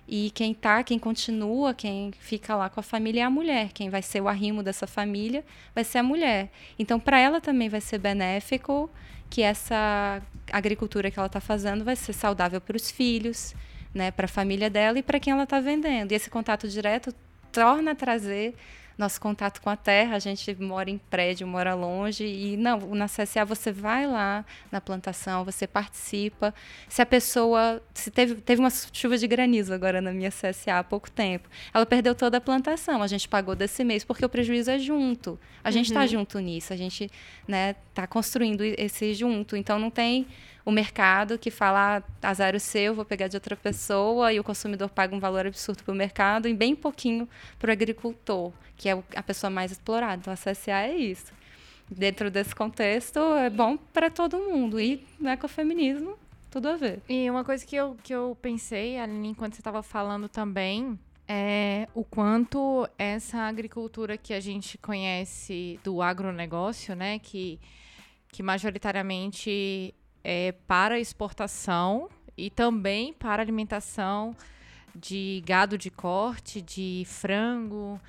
E 0.09 0.31
quem 0.31 0.55
tá, 0.55 0.85
quem 0.85 0.99
continua, 0.99 1.75
quem 1.75 2.13
fica 2.21 2.55
lá 2.55 2.69
com 2.69 2.79
a 2.79 2.83
família 2.83 3.23
é 3.23 3.25
a 3.25 3.31
mulher. 3.31 3.73
Quem 3.73 3.91
vai 3.91 4.03
ser 4.03 4.21
o 4.21 4.29
arrimo 4.29 4.63
dessa 4.63 4.87
família 4.87 5.45
vai 5.75 5.83
ser 5.83 5.99
a 5.99 6.03
mulher. 6.03 6.51
Então, 6.79 7.01
para 7.01 7.19
ela 7.19 7.41
também 7.41 7.69
vai 7.69 7.81
ser 7.81 7.99
benéfico 7.99 8.89
que 9.29 9.43
essa 9.43 10.23
agricultura 10.53 11.11
que 11.11 11.19
ela 11.19 11.27
está 11.27 11.41
fazendo 11.41 11.85
vai 11.85 11.97
ser 11.97 12.13
saudável 12.13 12.61
para 12.61 12.77
os 12.77 12.91
filhos, 12.91 13.55
né, 13.93 14.11
para 14.13 14.27
a 14.27 14.29
família 14.29 14.71
dela 14.71 14.99
e 14.99 15.03
para 15.03 15.19
quem 15.19 15.33
ela 15.33 15.43
está 15.43 15.59
vendendo. 15.61 16.13
E 16.13 16.15
esse 16.15 16.31
contato 16.31 16.69
direto 16.69 17.13
torna 17.51 17.93
a 17.93 17.95
trazer 17.95 18.55
nosso 18.97 19.21
contato 19.21 19.61
com 19.61 19.69
a 19.69 19.77
terra. 19.77 20.17
A 20.17 20.19
gente 20.19 20.55
mora 20.61 20.91
em 20.91 20.99
prédio, 20.99 21.47
mora 21.47 21.75
longe 21.75 22.25
e 22.25 22.57
não, 22.57 22.79
na 22.95 23.07
CSA 23.07 23.45
você 23.45 23.71
vai 23.71 24.07
lá 24.07 24.45
na 24.71 24.81
plantação, 24.81 25.45
você 25.45 25.67
participa. 25.67 26.55
Se 26.89 27.03
a 27.03 27.07
pessoa, 27.07 27.83
se 27.95 28.11
teve, 28.11 28.37
teve 28.37 28.61
uma 28.61 28.71
chuva 28.71 29.19
de 29.19 29.27
granizo 29.27 29.73
agora 29.73 30.01
na 30.01 30.13
minha 30.13 30.31
CSA 30.31 30.79
há 30.79 30.85
pouco 30.85 31.11
tempo, 31.11 31.49
ela 31.73 31.85
perdeu 31.85 32.15
toda 32.15 32.39
a 32.39 32.41
plantação. 32.41 33.03
A 33.03 33.07
gente 33.07 33.29
pagou 33.29 33.55
desse 33.55 33.85
mês 33.85 34.05
porque 34.05 34.25
o 34.25 34.29
prejuízo 34.29 34.71
é 34.71 34.79
junto. 34.79 35.39
A 35.63 35.71
gente 35.71 35.87
está 35.87 36.01
uhum. 36.01 36.09
junto 36.09 36.39
nisso. 36.39 36.73
A 36.73 36.77
gente, 36.77 37.11
né, 37.47 37.75
está 37.91 38.07
construindo 38.07 38.63
esse 38.63 39.15
junto. 39.15 39.57
Então 39.57 39.79
não 39.79 39.91
tem 39.91 40.27
o 40.67 40.73
mercado 40.73 41.39
que 41.39 41.49
fala, 41.49 42.03
ah, 42.21 42.29
azar 42.29 42.57
o 42.57 42.59
seu, 42.59 42.93
vou 42.93 43.05
pegar 43.05 43.29
de 43.29 43.37
outra 43.37 43.55
pessoa, 43.55 44.33
e 44.33 44.41
o 44.41 44.45
consumidor 44.45 44.91
paga 44.91 45.15
um 45.15 45.21
valor 45.21 45.47
absurdo 45.47 45.85
para 45.85 45.93
o 45.93 45.97
mercado 45.97 46.49
e 46.49 46.55
bem 46.55 46.75
pouquinho 46.75 47.29
para 47.57 47.69
o 47.69 47.73
agricultor, 47.73 48.53
que 48.77 48.89
é 48.89 49.01
a 49.15 49.23
pessoa 49.23 49.49
mais 49.49 49.71
explorada. 49.71 50.17
Então, 50.17 50.33
a 50.33 50.37
CSA 50.37 50.89
é 50.89 50.97
isso. 50.97 51.33
Dentro 51.89 52.33
desse 52.33 52.53
contexto, 52.53 53.21
é 53.37 53.49
bom 53.49 53.77
para 53.77 54.11
todo 54.11 54.39
mundo. 54.39 54.81
E 54.81 55.07
no 55.21 55.29
ecofeminismo, 55.29 56.19
tudo 56.51 56.69
a 56.69 56.77
ver. 56.77 57.01
E 57.09 57.31
uma 57.31 57.45
coisa 57.45 57.65
que 57.65 57.77
eu, 57.77 57.97
que 58.03 58.13
eu 58.13 58.37
pensei, 58.43 58.99
Aline, 58.99 59.29
enquanto 59.29 59.55
você 59.55 59.61
estava 59.61 59.85
falando 59.85 60.29
também, 60.29 60.99
é 61.29 61.87
o 61.95 62.03
quanto 62.03 62.89
essa 62.99 63.39
agricultura 63.39 64.17
que 64.17 64.35
a 64.35 64.41
gente 64.41 64.77
conhece 64.79 65.79
do 65.85 66.03
agronegócio, 66.03 66.97
né, 66.97 67.21
que, 67.21 67.61
que 68.33 68.43
majoritariamente 68.43 69.95
é, 70.29 70.51
para 70.67 70.99
exportação 70.99 72.09
e 72.37 72.51
também 72.51 73.13
para 73.13 73.41
alimentação 73.41 74.35
de 74.93 75.41
gado 75.47 75.79
de 75.79 75.89
corte, 75.89 76.61
de 76.61 77.05
frango, 77.07 78.01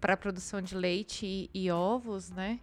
para 0.00 0.16
produção 0.16 0.62
de 0.62 0.76
leite 0.76 1.26
e, 1.26 1.50
e 1.52 1.68
ovos, 1.68 2.30
né? 2.30 2.60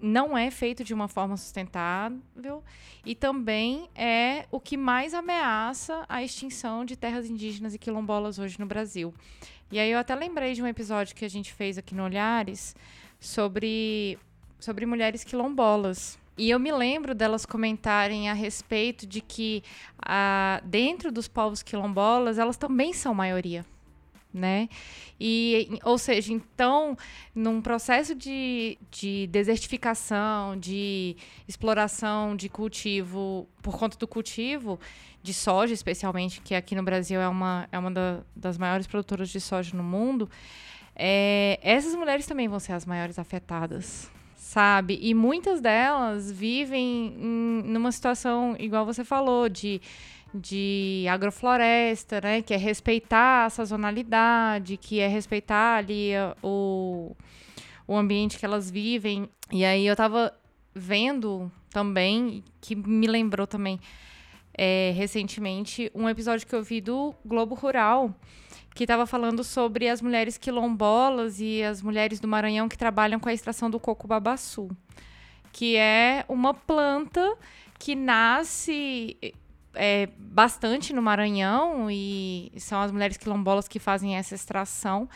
Não 0.00 0.36
é 0.36 0.50
feito 0.50 0.82
de 0.82 0.92
uma 0.92 1.06
forma 1.06 1.36
sustentável 1.36 2.64
e 3.06 3.14
também 3.14 3.88
é 3.94 4.46
o 4.50 4.58
que 4.58 4.76
mais 4.76 5.14
ameaça 5.14 6.04
a 6.08 6.20
extinção 6.24 6.84
de 6.84 6.96
terras 6.96 7.30
indígenas 7.30 7.74
e 7.74 7.78
quilombolas 7.78 8.40
hoje 8.40 8.58
no 8.58 8.66
Brasil. 8.66 9.14
E 9.70 9.78
aí 9.78 9.92
eu 9.92 9.98
até 10.00 10.16
lembrei 10.16 10.52
de 10.54 10.60
um 10.60 10.66
episódio 10.66 11.14
que 11.14 11.24
a 11.24 11.30
gente 11.30 11.52
fez 11.52 11.78
aqui 11.78 11.94
no 11.94 12.02
Olhares 12.02 12.74
sobre, 13.20 14.18
sobre 14.58 14.84
mulheres 14.84 15.22
quilombolas. 15.22 16.20
E 16.36 16.48
eu 16.48 16.58
me 16.58 16.72
lembro 16.72 17.14
delas 17.14 17.44
comentarem 17.44 18.30
a 18.30 18.32
respeito 18.32 19.06
de 19.06 19.20
que 19.20 19.62
ah, 19.98 20.62
dentro 20.64 21.12
dos 21.12 21.28
povos 21.28 21.62
quilombolas 21.62 22.38
elas 22.38 22.56
também 22.56 22.94
são 22.94 23.14
maioria, 23.14 23.66
né? 24.32 24.68
E, 25.20 25.78
ou 25.84 25.98
seja, 25.98 26.32
então, 26.32 26.96
num 27.34 27.60
processo 27.60 28.14
de, 28.14 28.78
de 28.90 29.26
desertificação, 29.26 30.58
de 30.58 31.16
exploração 31.46 32.34
de 32.34 32.48
cultivo, 32.48 33.46
por 33.60 33.78
conta 33.78 33.98
do 33.98 34.08
cultivo 34.08 34.80
de 35.22 35.34
soja, 35.34 35.74
especialmente, 35.74 36.40
que 36.40 36.54
aqui 36.54 36.74
no 36.74 36.82
Brasil 36.82 37.20
é 37.20 37.28
uma, 37.28 37.68
é 37.70 37.78
uma 37.78 37.90
da, 37.90 38.22
das 38.34 38.56
maiores 38.56 38.86
produtoras 38.86 39.28
de 39.28 39.38
soja 39.38 39.76
no 39.76 39.84
mundo, 39.84 40.28
é, 40.96 41.60
essas 41.62 41.94
mulheres 41.94 42.26
também 42.26 42.48
vão 42.48 42.58
ser 42.58 42.72
as 42.72 42.86
maiores 42.86 43.18
afetadas 43.18 44.10
sabe? 44.52 44.98
E 45.00 45.14
muitas 45.14 45.62
delas 45.62 46.30
vivem 46.30 47.16
em, 47.18 47.62
numa 47.64 47.90
situação, 47.90 48.54
igual 48.58 48.84
você 48.84 49.02
falou, 49.02 49.48
de, 49.48 49.80
de 50.34 51.06
agrofloresta, 51.08 52.20
né? 52.20 52.42
Que 52.42 52.52
é 52.52 52.58
respeitar 52.58 53.46
a 53.46 53.50
sazonalidade, 53.50 54.76
que 54.76 55.00
é 55.00 55.08
respeitar 55.08 55.78
ali 55.78 56.10
o, 56.42 57.16
o 57.88 57.96
ambiente 57.96 58.38
que 58.38 58.44
elas 58.44 58.70
vivem. 58.70 59.26
E 59.50 59.64
aí 59.64 59.86
eu 59.86 59.96
tava 59.96 60.34
vendo 60.74 61.50
também, 61.70 62.44
que 62.60 62.76
me 62.76 63.06
lembrou 63.06 63.46
também 63.46 63.80
é, 64.52 64.92
recentemente, 64.94 65.90
um 65.94 66.06
episódio 66.10 66.46
que 66.46 66.54
eu 66.54 66.62
vi 66.62 66.82
do 66.82 67.14
Globo 67.24 67.54
Rural, 67.54 68.14
que 68.74 68.84
estava 68.84 69.06
falando 69.06 69.44
sobre 69.44 69.88
as 69.88 70.00
mulheres 70.00 70.38
quilombolas 70.38 71.40
e 71.40 71.62
as 71.62 71.82
mulheres 71.82 72.20
do 72.20 72.28
Maranhão 72.28 72.68
que 72.68 72.78
trabalham 72.78 73.20
com 73.20 73.28
a 73.28 73.34
extração 73.34 73.70
do 73.70 73.78
coco 73.78 74.06
babaçu, 74.06 74.70
que 75.52 75.76
é 75.76 76.24
uma 76.28 76.54
planta 76.54 77.36
que 77.78 77.94
nasce 77.94 79.16
é, 79.74 80.08
bastante 80.16 80.92
no 80.92 81.02
Maranhão 81.02 81.90
e 81.90 82.52
são 82.56 82.80
as 82.80 82.90
mulheres 82.90 83.16
quilombolas 83.16 83.68
que 83.68 83.78
fazem 83.78 84.16
essa 84.16 84.34
extração 84.34 85.08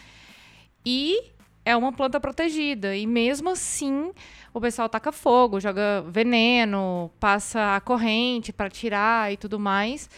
e 0.85 1.33
é 1.65 1.77
uma 1.77 1.93
planta 1.93 2.21
protegida 2.21 2.95
e 2.95 3.07
mesmo 3.07 3.51
assim 3.51 4.13
o 4.55 4.61
pessoal 4.61 4.89
taca 4.89 5.13
fogo, 5.13 5.61
joga 5.61 6.03
veneno, 6.09 7.11
passa 7.19 7.77
a 7.77 7.81
corrente 7.81 8.53
para 8.53 8.71
tirar 8.71 9.33
e 9.33 9.37
tudo 9.37 9.59
mais. 9.59 10.09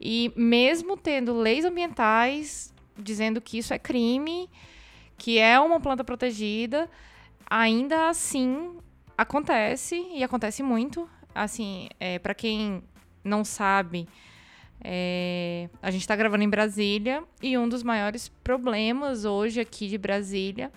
E 0.00 0.32
mesmo 0.36 0.96
tendo 0.96 1.34
leis 1.34 1.64
ambientais 1.64 2.69
dizendo 3.00 3.40
que 3.40 3.58
isso 3.58 3.72
é 3.72 3.78
crime, 3.78 4.48
que 5.16 5.38
é 5.38 5.58
uma 5.60 5.80
planta 5.80 6.04
protegida, 6.04 6.88
ainda 7.48 8.08
assim 8.08 8.78
acontece 9.16 10.06
e 10.14 10.22
acontece 10.24 10.62
muito. 10.62 11.08
Assim, 11.34 11.88
é, 11.98 12.18
para 12.18 12.34
quem 12.34 12.82
não 13.22 13.44
sabe, 13.44 14.08
é, 14.82 15.68
a 15.82 15.90
gente 15.90 16.00
está 16.00 16.16
gravando 16.16 16.42
em 16.42 16.48
Brasília 16.48 17.22
e 17.42 17.56
um 17.56 17.68
dos 17.68 17.82
maiores 17.82 18.28
problemas 18.42 19.24
hoje 19.24 19.60
aqui 19.60 19.88
de 19.88 19.98
Brasília 19.98 20.72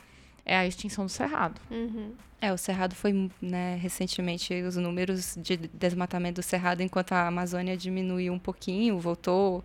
é 0.46 0.58
a 0.58 0.68
extinção 0.68 1.06
do 1.06 1.12
cerrado. 1.12 1.60
Uhum. 1.72 2.14
É, 2.42 2.52
o 2.52 2.58
cerrado 2.58 2.94
foi, 2.94 3.32
né, 3.42 3.78
recentemente, 3.82 4.54
os 4.64 4.76
números 4.76 5.38
de 5.42 5.56
desmatamento 5.56 6.42
do 6.42 6.44
cerrado, 6.44 6.82
enquanto 6.82 7.14
a 7.14 7.28
Amazônia 7.28 7.78
diminuiu 7.78 8.34
um 8.34 8.40
pouquinho, 8.40 9.00
voltou 9.00 9.64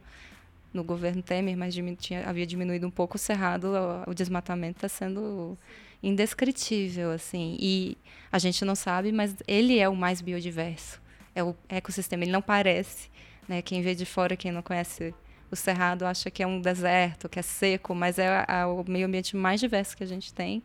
no 0.73 0.85
governo 0.85 1.23
Temer, 1.23 1.57
mas 1.57 1.75
tinha, 1.99 2.29
havia 2.29 2.47
diminuído 2.47 2.87
um 2.87 2.91
pouco 2.91 3.17
o 3.17 3.19
cerrado, 3.19 3.69
o, 4.07 4.11
o 4.11 4.15
desmatamento 4.15 4.79
está 4.79 4.89
sendo 4.89 5.57
indescritível, 6.03 7.11
assim. 7.11 7.57
E 7.61 7.97
a 8.31 8.39
gente 8.39 8.65
não 8.65 8.75
sabe, 8.75 9.13
mas 9.13 9.37
ele 9.47 9.79
é 9.79 9.89
o 9.89 9.97
mais 9.97 10.21
biodiverso. 10.21 11.01
É 11.35 11.43
o 11.43 11.55
ecossistema, 11.69 12.25
ele 12.25 12.33
não 12.33 12.43
parece, 12.43 13.09
né? 13.49 13.63
Quem 13.63 13.83
vê 13.83 13.95
de 13.95 14.05
fora, 14.05 14.37
quem 14.37 14.53
não 14.53 14.63
conhece 14.63 15.15
o 15.51 15.57
cerrado, 15.57 16.05
acha 16.05 16.31
que 16.31 16.43
é 16.43 16.47
um 16.47 16.61
deserto, 16.61 17.29
que 17.29 17.39
é 17.39 17.43
seco, 17.43 17.95
mas 17.95 18.19
é, 18.19 18.45
é 18.47 18.67
o 18.67 18.85
meio 18.87 19.07
ambiente 19.07 19.37
mais 19.37 19.61
diverso 19.61 19.97
que 19.97 20.05
a 20.05 20.07
gente 20.07 20.33
tem. 20.33 20.63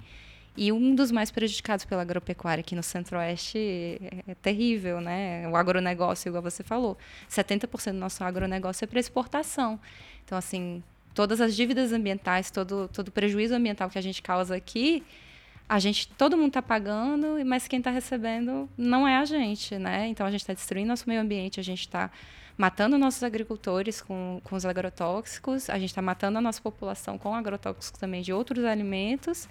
E 0.56 0.72
um 0.72 0.94
dos 0.94 1.12
mais 1.12 1.32
prejudicados 1.32 1.84
pela 1.84 2.04
agropecuária 2.04 2.62
aqui 2.62 2.76
no 2.76 2.84
Centro-Oeste 2.84 3.58
é, 3.58 4.32
é 4.32 4.36
terrível, 4.36 5.02
né? 5.02 5.48
O 5.48 5.56
agronegócio, 5.56 6.30
igual 6.30 6.44
você 6.44 6.64
falou. 6.64 6.96
70% 7.28 7.94
do 7.94 7.98
nosso 7.98 8.24
agronegócio 8.24 8.86
é 8.86 8.88
para 8.88 9.00
exportação. 9.00 9.80
Então, 10.24 10.38
assim, 10.38 10.84
todas 11.14 11.42
as 11.42 11.56
dívidas 11.56 11.92
ambientais, 11.92 12.52
todo, 12.52 12.88
todo 12.88 13.12
prejuízo 13.12 13.56
ambiental 13.56 13.90
que 13.90 13.98
a 13.98 14.02
gente 14.02 14.22
causa 14.22 14.56
aqui, 14.56 15.04
a 15.68 15.80
gente, 15.80 16.08
todo 16.10 16.38
mundo 16.38 16.50
está 16.50 16.62
pagando, 16.62 17.44
mas 17.46 17.68
quem 17.68 17.80
está 17.80 17.90
recebendo 17.90 18.70
não 18.78 19.08
é 19.08 19.18
a 19.18 19.26
gente, 19.26 19.80
né? 19.80 20.08
Então, 20.08 20.28
a 20.28 20.30
gente 20.30 20.42
está 20.42 20.54
destruindo 20.54 20.90
nosso 20.90 21.10
meio 21.10 21.22
ambiente, 21.22 21.60
a 21.60 21.64
gente 21.64 21.80
está 21.80 22.12
matando 22.56 22.96
nossos 23.00 23.24
agricultores 23.24 24.02
com, 24.02 24.40
com 24.44 24.56
os 24.56 24.66
agrotóxicos, 24.66 25.68
a 25.68 25.80
gente 25.80 25.90
está 25.90 26.02
matando 26.04 26.38
a 26.38 26.42
nossa 26.42 26.62
população 26.62 27.18
com 27.18 27.34
agrotóxicos 27.34 28.00
também 28.00 28.22
de 28.22 28.32
outros 28.32 28.64
alimentos 28.66 29.50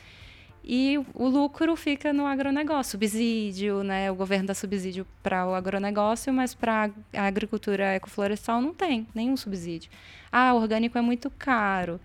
e 0.65 0.99
o 1.15 1.29
lucro 1.29 1.75
fica 1.75 2.13
no 2.13 2.27
agronegócio, 2.27 2.93
subsídio, 2.93 3.83
né? 3.83 4.11
O 4.11 4.15
governo 4.15 4.47
dá 4.47 4.55
subsídio 4.55 5.07
para 5.23 5.47
o 5.47 5.55
agronegócio, 5.55 6.33
mas 6.33 6.55
para 6.55 6.91
a 7.13 7.27
agricultura 7.27 7.95
ecoflorestal 7.97 8.61
não 8.61 8.73
tem 8.73 9.07
nenhum 9.15 9.37
subsídio. 9.37 9.91
Ah, 10.31 10.55
orgânico 10.55 10.97
é 10.97 11.01
muito 11.01 11.31
caro. 11.31 12.01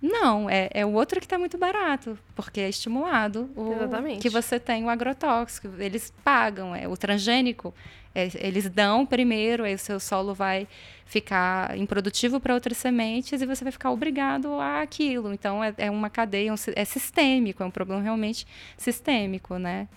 Não, 0.00 0.48
é, 0.48 0.70
é 0.72 0.86
o 0.86 0.92
outro 0.92 1.18
que 1.18 1.26
está 1.26 1.36
muito 1.38 1.58
barato, 1.58 2.16
porque 2.34 2.60
é 2.60 2.68
estimulado. 2.68 3.50
O, 3.56 3.72
Exatamente. 3.72 4.22
Que 4.22 4.30
você 4.30 4.58
tem 4.60 4.84
o 4.84 4.88
agrotóxico, 4.88 5.68
eles 5.78 6.12
pagam. 6.22 6.74
É, 6.74 6.86
o 6.86 6.96
transgênico, 6.96 7.74
é, 8.14 8.28
eles 8.34 8.68
dão 8.68 9.04
primeiro, 9.04 9.64
aí 9.64 9.74
o 9.74 9.78
seu 9.78 9.98
solo 9.98 10.34
vai 10.34 10.68
ficar 11.04 11.76
improdutivo 11.76 12.38
para 12.38 12.54
outras 12.54 12.76
sementes 12.76 13.42
e 13.42 13.46
você 13.46 13.64
vai 13.64 13.72
ficar 13.72 13.90
obrigado 13.90 14.60
a 14.60 14.82
aquilo. 14.82 15.32
Então, 15.32 15.64
é, 15.64 15.74
é 15.76 15.90
uma 15.90 16.08
cadeia, 16.08 16.52
um, 16.52 16.56
é 16.76 16.84
sistêmico, 16.84 17.62
é 17.62 17.66
um 17.66 17.70
problema 17.70 18.00
realmente 18.00 18.46
sistêmico, 18.76 19.58
né? 19.58 19.88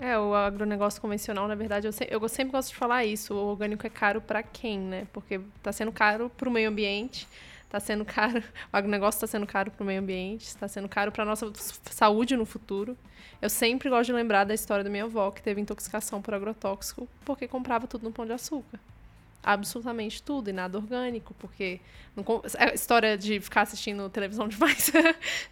É, 0.00 0.16
o 0.16 0.34
agronegócio 0.34 1.00
convencional, 1.00 1.46
na 1.46 1.54
verdade, 1.54 1.86
eu, 1.86 1.92
se, 1.92 2.06
eu 2.08 2.26
sempre 2.28 2.52
gosto 2.52 2.68
de 2.68 2.76
falar 2.76 3.04
isso. 3.04 3.34
O 3.34 3.48
orgânico 3.48 3.86
é 3.86 3.90
caro 3.90 4.20
para 4.20 4.42
quem, 4.42 4.78
né? 4.78 5.06
Porque 5.12 5.40
está 5.56 5.72
sendo 5.72 5.90
caro 5.92 6.30
para 6.30 6.48
o 6.48 6.52
meio 6.52 6.68
ambiente 6.68 7.26
está 7.70 7.78
sendo 7.78 8.04
caro, 8.04 8.42
o 8.72 8.76
agronegócio 8.76 9.18
está 9.18 9.26
sendo 9.28 9.46
caro 9.46 9.70
para 9.70 9.82
o 9.82 9.86
meio 9.86 10.00
ambiente, 10.00 10.42
está 10.42 10.66
sendo 10.66 10.88
caro 10.88 11.12
para 11.12 11.22
a 11.22 11.26
nossa 11.26 11.50
saúde 11.90 12.36
no 12.36 12.44
futuro. 12.44 12.98
Eu 13.40 13.48
sempre 13.48 13.88
gosto 13.88 14.06
de 14.06 14.12
lembrar 14.12 14.44
da 14.44 14.52
história 14.52 14.82
da 14.82 14.90
minha 14.90 15.04
avó, 15.04 15.30
que 15.30 15.40
teve 15.40 15.60
intoxicação 15.60 16.20
por 16.20 16.34
agrotóxico, 16.34 17.08
porque 17.24 17.46
comprava 17.46 17.86
tudo 17.86 18.02
no 18.02 18.12
pão 18.12 18.26
de 18.26 18.32
açúcar 18.32 18.80
absolutamente 19.42 20.22
tudo 20.22 20.50
e 20.50 20.52
nada 20.52 20.76
orgânico, 20.78 21.34
porque 21.38 21.80
não, 22.14 22.24
a 22.58 22.74
história 22.74 23.16
de 23.16 23.40
ficar 23.40 23.62
assistindo 23.62 24.08
televisão 24.10 24.46
demais, 24.48 24.92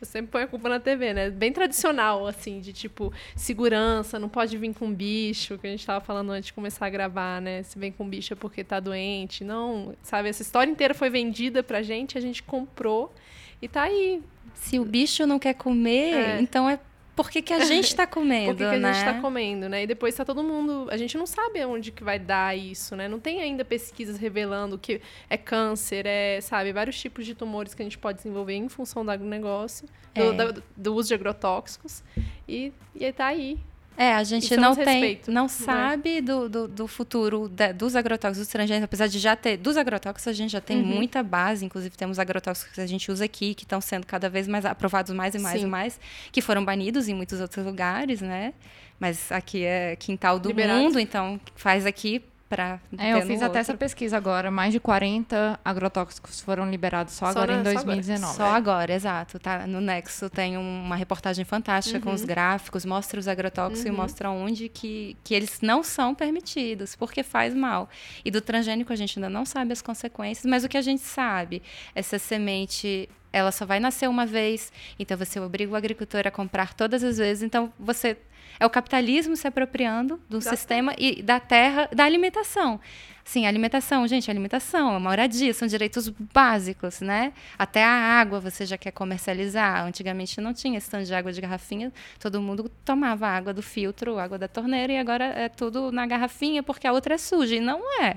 eu 0.00 0.06
sempre 0.06 0.30
ponho 0.30 0.44
a 0.44 0.48
culpa 0.48 0.68
na 0.68 0.80
TV, 0.80 1.14
né? 1.14 1.30
Bem 1.30 1.52
tradicional, 1.52 2.26
assim, 2.26 2.60
de 2.60 2.72
tipo, 2.72 3.12
segurança, 3.34 4.18
não 4.18 4.28
pode 4.28 4.56
vir 4.56 4.74
com 4.74 4.92
bicho, 4.92 5.58
que 5.58 5.66
a 5.66 5.70
gente 5.70 5.80
estava 5.80 6.04
falando 6.04 6.30
antes 6.30 6.48
de 6.48 6.52
começar 6.52 6.86
a 6.86 6.90
gravar, 6.90 7.40
né? 7.40 7.62
Se 7.62 7.78
vem 7.78 7.90
com 7.92 8.08
bicho 8.08 8.32
é 8.32 8.36
porque 8.36 8.62
tá 8.62 8.80
doente. 8.80 9.44
Não, 9.44 9.94
sabe? 10.02 10.28
Essa 10.28 10.42
história 10.42 10.70
inteira 10.70 10.94
foi 10.94 11.08
vendida 11.08 11.62
pra 11.62 11.82
gente, 11.82 12.18
a 12.18 12.20
gente 12.20 12.42
comprou 12.42 13.12
e 13.60 13.68
tá 13.68 13.82
aí. 13.82 14.22
Se 14.54 14.78
o 14.78 14.84
bicho 14.84 15.24
não 15.26 15.38
quer 15.38 15.54
comer, 15.54 16.14
é. 16.14 16.40
então 16.40 16.68
é 16.68 16.80
por 17.18 17.28
que, 17.28 17.42
que 17.42 17.52
a 17.52 17.64
gente 17.64 17.86
está 17.86 18.06
comendo, 18.06 18.54
Por 18.54 18.58
que, 18.58 18.70
que 18.70 18.76
a 18.76 18.78
né? 18.78 18.92
gente 18.94 19.04
está 19.08 19.20
comendo, 19.20 19.68
né? 19.68 19.82
E 19.82 19.88
depois 19.88 20.14
está 20.14 20.24
todo 20.24 20.40
mundo... 20.40 20.86
A 20.88 20.96
gente 20.96 21.18
não 21.18 21.26
sabe 21.26 21.64
onde 21.64 21.90
que 21.90 22.04
vai 22.04 22.16
dar 22.16 22.56
isso, 22.56 22.94
né? 22.94 23.08
Não 23.08 23.18
tem 23.18 23.42
ainda 23.42 23.64
pesquisas 23.64 24.16
revelando 24.16 24.78
que 24.78 25.00
é 25.28 25.36
câncer, 25.36 26.06
é, 26.06 26.40
sabe? 26.40 26.72
Vários 26.72 26.96
tipos 26.96 27.26
de 27.26 27.34
tumores 27.34 27.74
que 27.74 27.82
a 27.82 27.84
gente 27.84 27.98
pode 27.98 28.18
desenvolver 28.18 28.54
em 28.54 28.68
função 28.68 29.04
do 29.04 29.10
agronegócio, 29.10 29.88
é. 30.14 30.30
do, 30.32 30.52
do, 30.52 30.62
do, 30.76 30.94
uso 30.94 31.08
de 31.08 31.14
agrotóxicos. 31.14 32.04
E, 32.46 32.72
e 32.94 33.04
aí 33.04 33.12
tá 33.12 33.26
aí. 33.26 33.58
É, 33.98 34.14
a 34.14 34.22
gente 34.22 34.56
não 34.56 34.76
tem, 34.76 34.84
respeito, 34.84 35.32
não 35.32 35.48
sabe 35.48 36.20
do, 36.20 36.48
do, 36.48 36.68
do 36.68 36.86
futuro 36.86 37.48
da, 37.48 37.72
dos 37.72 37.96
agrotóxicos 37.96 38.46
transgênicos, 38.46 38.84
apesar 38.84 39.08
de 39.08 39.18
já 39.18 39.34
ter, 39.34 39.56
dos 39.56 39.76
agrotóxicos 39.76 40.28
a 40.28 40.32
gente 40.32 40.52
já 40.52 40.60
tem 40.60 40.76
uhum. 40.76 40.86
muita 40.86 41.20
base, 41.20 41.64
inclusive 41.64 41.96
temos 41.96 42.16
agrotóxicos 42.20 42.72
que 42.72 42.80
a 42.80 42.86
gente 42.86 43.10
usa 43.10 43.24
aqui, 43.24 43.54
que 43.54 43.64
estão 43.64 43.80
sendo 43.80 44.06
cada 44.06 44.30
vez 44.30 44.46
mais 44.46 44.64
aprovados 44.64 45.12
mais 45.12 45.34
e 45.34 45.40
mais 45.40 45.60
Sim. 45.60 45.66
e 45.66 45.68
mais, 45.68 46.00
que 46.30 46.40
foram 46.40 46.64
banidos 46.64 47.08
em 47.08 47.14
muitos 47.14 47.40
outros 47.40 47.66
lugares, 47.66 48.20
né? 48.20 48.54
Mas 49.00 49.32
aqui 49.32 49.64
é 49.64 49.96
quintal 49.96 50.38
do 50.38 50.50
Liberado. 50.50 50.78
mundo, 50.78 51.00
então 51.00 51.40
faz 51.56 51.84
aqui 51.84 52.22
para 52.48 52.80
é, 52.96 53.12
eu 53.12 53.22
fiz 53.26 53.42
até 53.42 53.58
essa 53.58 53.74
pesquisa 53.74 54.16
agora. 54.16 54.50
Mais 54.50 54.72
de 54.72 54.80
40 54.80 55.60
agrotóxicos 55.64 56.40
foram 56.40 56.70
liberados 56.70 57.14
só, 57.14 57.26
só 57.26 57.38
agora 57.38 57.54
na, 57.54 57.60
em 57.60 57.74
2019. 57.74 58.20
Só 58.20 58.42
agora, 58.42 58.50
só 58.50 58.56
agora 58.56 58.94
exato. 58.94 59.38
Tá? 59.38 59.66
No 59.66 59.80
Nexo 59.80 60.30
tem 60.30 60.56
uma 60.56 60.96
reportagem 60.96 61.44
fantástica 61.44 61.98
uhum. 61.98 62.04
com 62.04 62.12
os 62.12 62.22
uhum. 62.22 62.26
gráficos, 62.26 62.84
mostra 62.84 63.20
os 63.20 63.28
agrotóxicos 63.28 63.84
uhum. 63.84 63.92
e 63.92 63.96
mostra 63.96 64.30
onde 64.30 64.68
que, 64.68 65.16
que 65.22 65.34
eles 65.34 65.60
não 65.60 65.82
são 65.82 66.14
permitidos, 66.14 66.96
porque 66.96 67.22
faz 67.22 67.54
mal. 67.54 67.88
E 68.24 68.30
do 68.30 68.40
transgênico 68.40 68.92
a 68.92 68.96
gente 68.96 69.18
ainda 69.18 69.28
não 69.28 69.44
sabe 69.44 69.72
as 69.72 69.82
consequências, 69.82 70.46
mas 70.46 70.64
o 70.64 70.68
que 70.68 70.76
a 70.76 70.82
gente 70.82 71.02
sabe, 71.02 71.62
essa 71.94 72.18
semente 72.18 73.08
ela 73.32 73.52
só 73.52 73.66
vai 73.66 73.80
nascer 73.80 74.08
uma 74.08 74.26
vez, 74.26 74.72
então 74.98 75.16
você 75.16 75.38
obriga 75.38 75.72
o 75.72 75.76
agricultor 75.76 76.26
a 76.26 76.30
comprar 76.30 76.74
todas 76.74 77.02
as 77.04 77.18
vezes, 77.18 77.42
então 77.42 77.72
você 77.78 78.16
é 78.60 78.66
o 78.66 78.70
capitalismo 78.70 79.36
se 79.36 79.46
apropriando 79.46 80.20
do 80.28 80.38
da 80.38 80.50
sistema 80.50 80.94
terra. 80.94 81.12
e 81.18 81.22
da 81.22 81.40
terra, 81.40 81.88
da 81.92 82.04
alimentação. 82.04 82.80
Sim, 83.24 83.46
alimentação, 83.46 84.08
gente, 84.08 84.30
alimentação, 84.30 84.96
é 84.96 84.98
moradia, 84.98 85.52
são 85.52 85.68
direitos 85.68 86.08
básicos, 86.08 87.02
né? 87.02 87.34
Até 87.58 87.84
a 87.84 87.90
água 87.90 88.40
você 88.40 88.64
já 88.64 88.78
quer 88.78 88.90
comercializar. 88.90 89.84
Antigamente 89.84 90.40
não 90.40 90.54
tinha 90.54 90.78
esse 90.78 90.88
tanto 90.88 91.04
de 91.04 91.14
água 91.14 91.30
de 91.30 91.38
garrafinha, 91.38 91.92
todo 92.18 92.40
mundo 92.40 92.70
tomava 92.86 93.28
água 93.28 93.52
do 93.52 93.62
filtro, 93.62 94.18
água 94.18 94.38
da 94.38 94.48
torneira, 94.48 94.94
e 94.94 94.98
agora 94.98 95.26
é 95.26 95.48
tudo 95.48 95.92
na 95.92 96.06
garrafinha 96.06 96.62
porque 96.62 96.86
a 96.86 96.92
outra 96.92 97.16
é 97.16 97.18
suja. 97.18 97.56
E 97.56 97.60
não 97.60 97.80
é. 98.02 98.16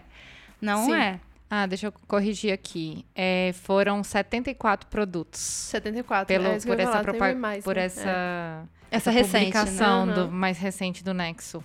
Não 0.62 0.86
Sim. 0.86 0.96
é. 0.96 1.20
Ah, 1.54 1.66
deixa 1.66 1.88
eu 1.88 1.94
corrigir 2.08 2.54
aqui. 2.54 3.06
É, 3.14 3.52
foram 3.54 4.02
74 4.02 4.88
produtos. 4.88 5.42
74, 5.42 6.26
pelo, 6.26 6.48
é, 6.48 6.60
por, 6.62 6.80
essa 6.80 7.36
mais, 7.36 7.64
por 7.66 7.76
né? 7.76 7.84
essa 7.84 8.10
é. 8.10 8.96
essa, 8.96 9.10
essa 9.10 9.12
recente, 9.12 9.52
publicação 9.52 10.06
né? 10.06 10.14
do 10.14 10.32
mais 10.32 10.58
recente 10.58 11.04
do 11.04 11.14
Nexo. 11.14 11.62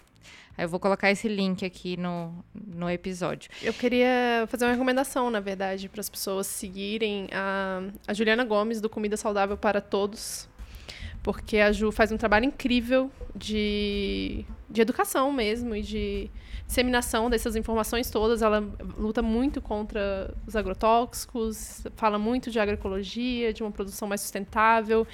Eu 0.59 0.69
vou 0.69 0.81
colocar 0.81 1.09
esse 1.13 1.29
link 1.29 1.65
aqui 1.65 1.97
no, 1.97 2.45
no 2.53 2.91
episódio. 2.91 3.49
Eu 3.63 3.73
queria 3.73 4.45
fazer 4.49 4.65
uma 4.65 4.73
recomendação, 4.73 5.31
na 5.31 5.39
verdade, 5.39 5.89
para 5.89 6.01
as 6.01 6.09
pessoas 6.09 6.49
seguirem 6.49 7.29
a, 7.33 7.83
a 8.09 8.13
Juliana 8.13 8.45
Gomes, 8.45 8.81
do 8.81 8.91
Comida 8.91 9.17
Saudável 9.17 9.57
para 9.57 9.81
Todos. 9.81 10.49
Porque 11.27 11.59
a 11.59 11.73
Ju 11.73 11.91
faz 11.91 12.13
um 12.13 12.17
trabalho 12.17 12.45
incrível 12.45 13.11
de, 13.35 14.45
de 14.71 14.81
educação 14.81 15.33
mesmo 15.33 15.75
e 15.75 15.83
de 15.83 16.31
disseminação 16.69 17.29
dessas 17.29 17.57
informações 17.57 18.09
todas. 18.09 18.43
Ela 18.43 18.61
luta 18.97 19.23
muito 19.23 19.61
contra 19.61 20.33
os 20.47 20.55
agrotóxicos, 20.55 21.85
fala 21.97 22.17
muito 22.17 22.49
de 22.49 22.61
agroecologia, 22.61 23.53
de 23.53 23.65
uma 23.65 23.73
produção 23.73 24.07
mais 24.07 24.21
sustentável 24.21 25.05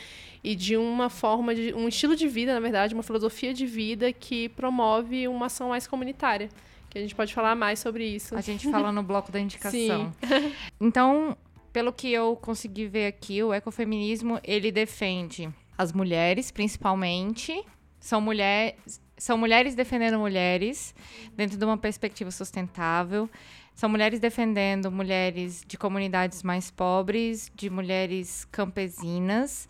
e 0.44 0.54
de 0.54 0.76
uma 0.76 1.08
forma 1.08 1.54
de 1.54 1.72
um 1.72 1.88
estilo 1.88 2.14
de 2.14 2.28
vida, 2.28 2.52
na 2.52 2.60
verdade, 2.60 2.92
uma 2.92 3.02
filosofia 3.02 3.54
de 3.54 3.64
vida 3.64 4.12
que 4.12 4.50
promove 4.50 5.26
uma 5.26 5.46
ação 5.46 5.70
mais 5.70 5.86
comunitária. 5.86 6.50
Que 6.90 6.98
a 6.98 7.00
gente 7.00 7.14
pode 7.14 7.32
falar 7.32 7.56
mais 7.56 7.78
sobre 7.78 8.04
isso. 8.04 8.36
A 8.36 8.42
gente 8.42 8.68
fala 8.70 8.92
no 8.92 9.02
bloco 9.02 9.32
da 9.32 9.40
indicação. 9.40 10.12
Sim. 10.12 10.52
então, 10.78 11.34
pelo 11.72 11.90
que 11.90 12.12
eu 12.12 12.36
consegui 12.36 12.86
ver 12.86 13.06
aqui, 13.06 13.42
o 13.42 13.54
ecofeminismo, 13.54 14.38
ele 14.44 14.70
defende 14.70 15.48
as 15.82 15.92
mulheres, 15.92 16.50
principalmente. 16.50 17.64
São 18.00 18.20
mulheres 18.20 19.00
são 19.22 19.38
mulheres 19.38 19.76
defendendo 19.76 20.18
mulheres 20.18 20.92
dentro 21.36 21.56
de 21.56 21.64
uma 21.64 21.78
perspectiva 21.78 22.28
sustentável. 22.32 23.30
São 23.72 23.88
mulheres 23.88 24.18
defendendo 24.18 24.90
mulheres 24.90 25.62
de 25.64 25.78
comunidades 25.78 26.42
mais 26.42 26.72
pobres, 26.72 27.48
de 27.54 27.70
mulheres 27.70 28.44
campesinas, 28.50 29.68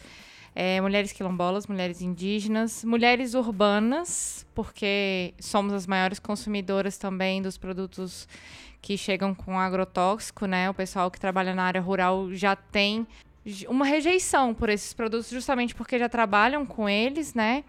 é, 0.55 0.81
mulheres 0.81 1.13
quilombolas, 1.13 1.67
mulheres 1.67 2.01
indígenas, 2.01 2.83
mulheres 2.83 3.35
urbanas, 3.35 4.47
porque 4.55 5.35
somos 5.39 5.75
as 5.75 5.87
maiores 5.87 6.19
consumidoras 6.19 6.97
também 6.97 7.43
dos 7.43 7.59
produtos 7.59 8.27
que 8.81 8.97
chegam 8.97 9.35
com 9.35 9.59
agrotóxico, 9.59 10.47
né? 10.47 10.71
O 10.71 10.75
pessoal 10.75 11.11
que 11.11 11.21
trabalha 11.21 11.55
na 11.55 11.65
área 11.65 11.81
rural 11.81 12.33
já 12.33 12.57
tem 12.57 13.07
uma 13.69 13.85
rejeição 13.85 14.55
por 14.55 14.69
esses 14.69 14.93
produtos, 14.93 15.29
justamente 15.29 15.75
porque 15.75 15.99
já 15.99 16.09
trabalham 16.09 16.65
com 16.65 16.89
eles, 16.89 17.35
né? 17.35 17.65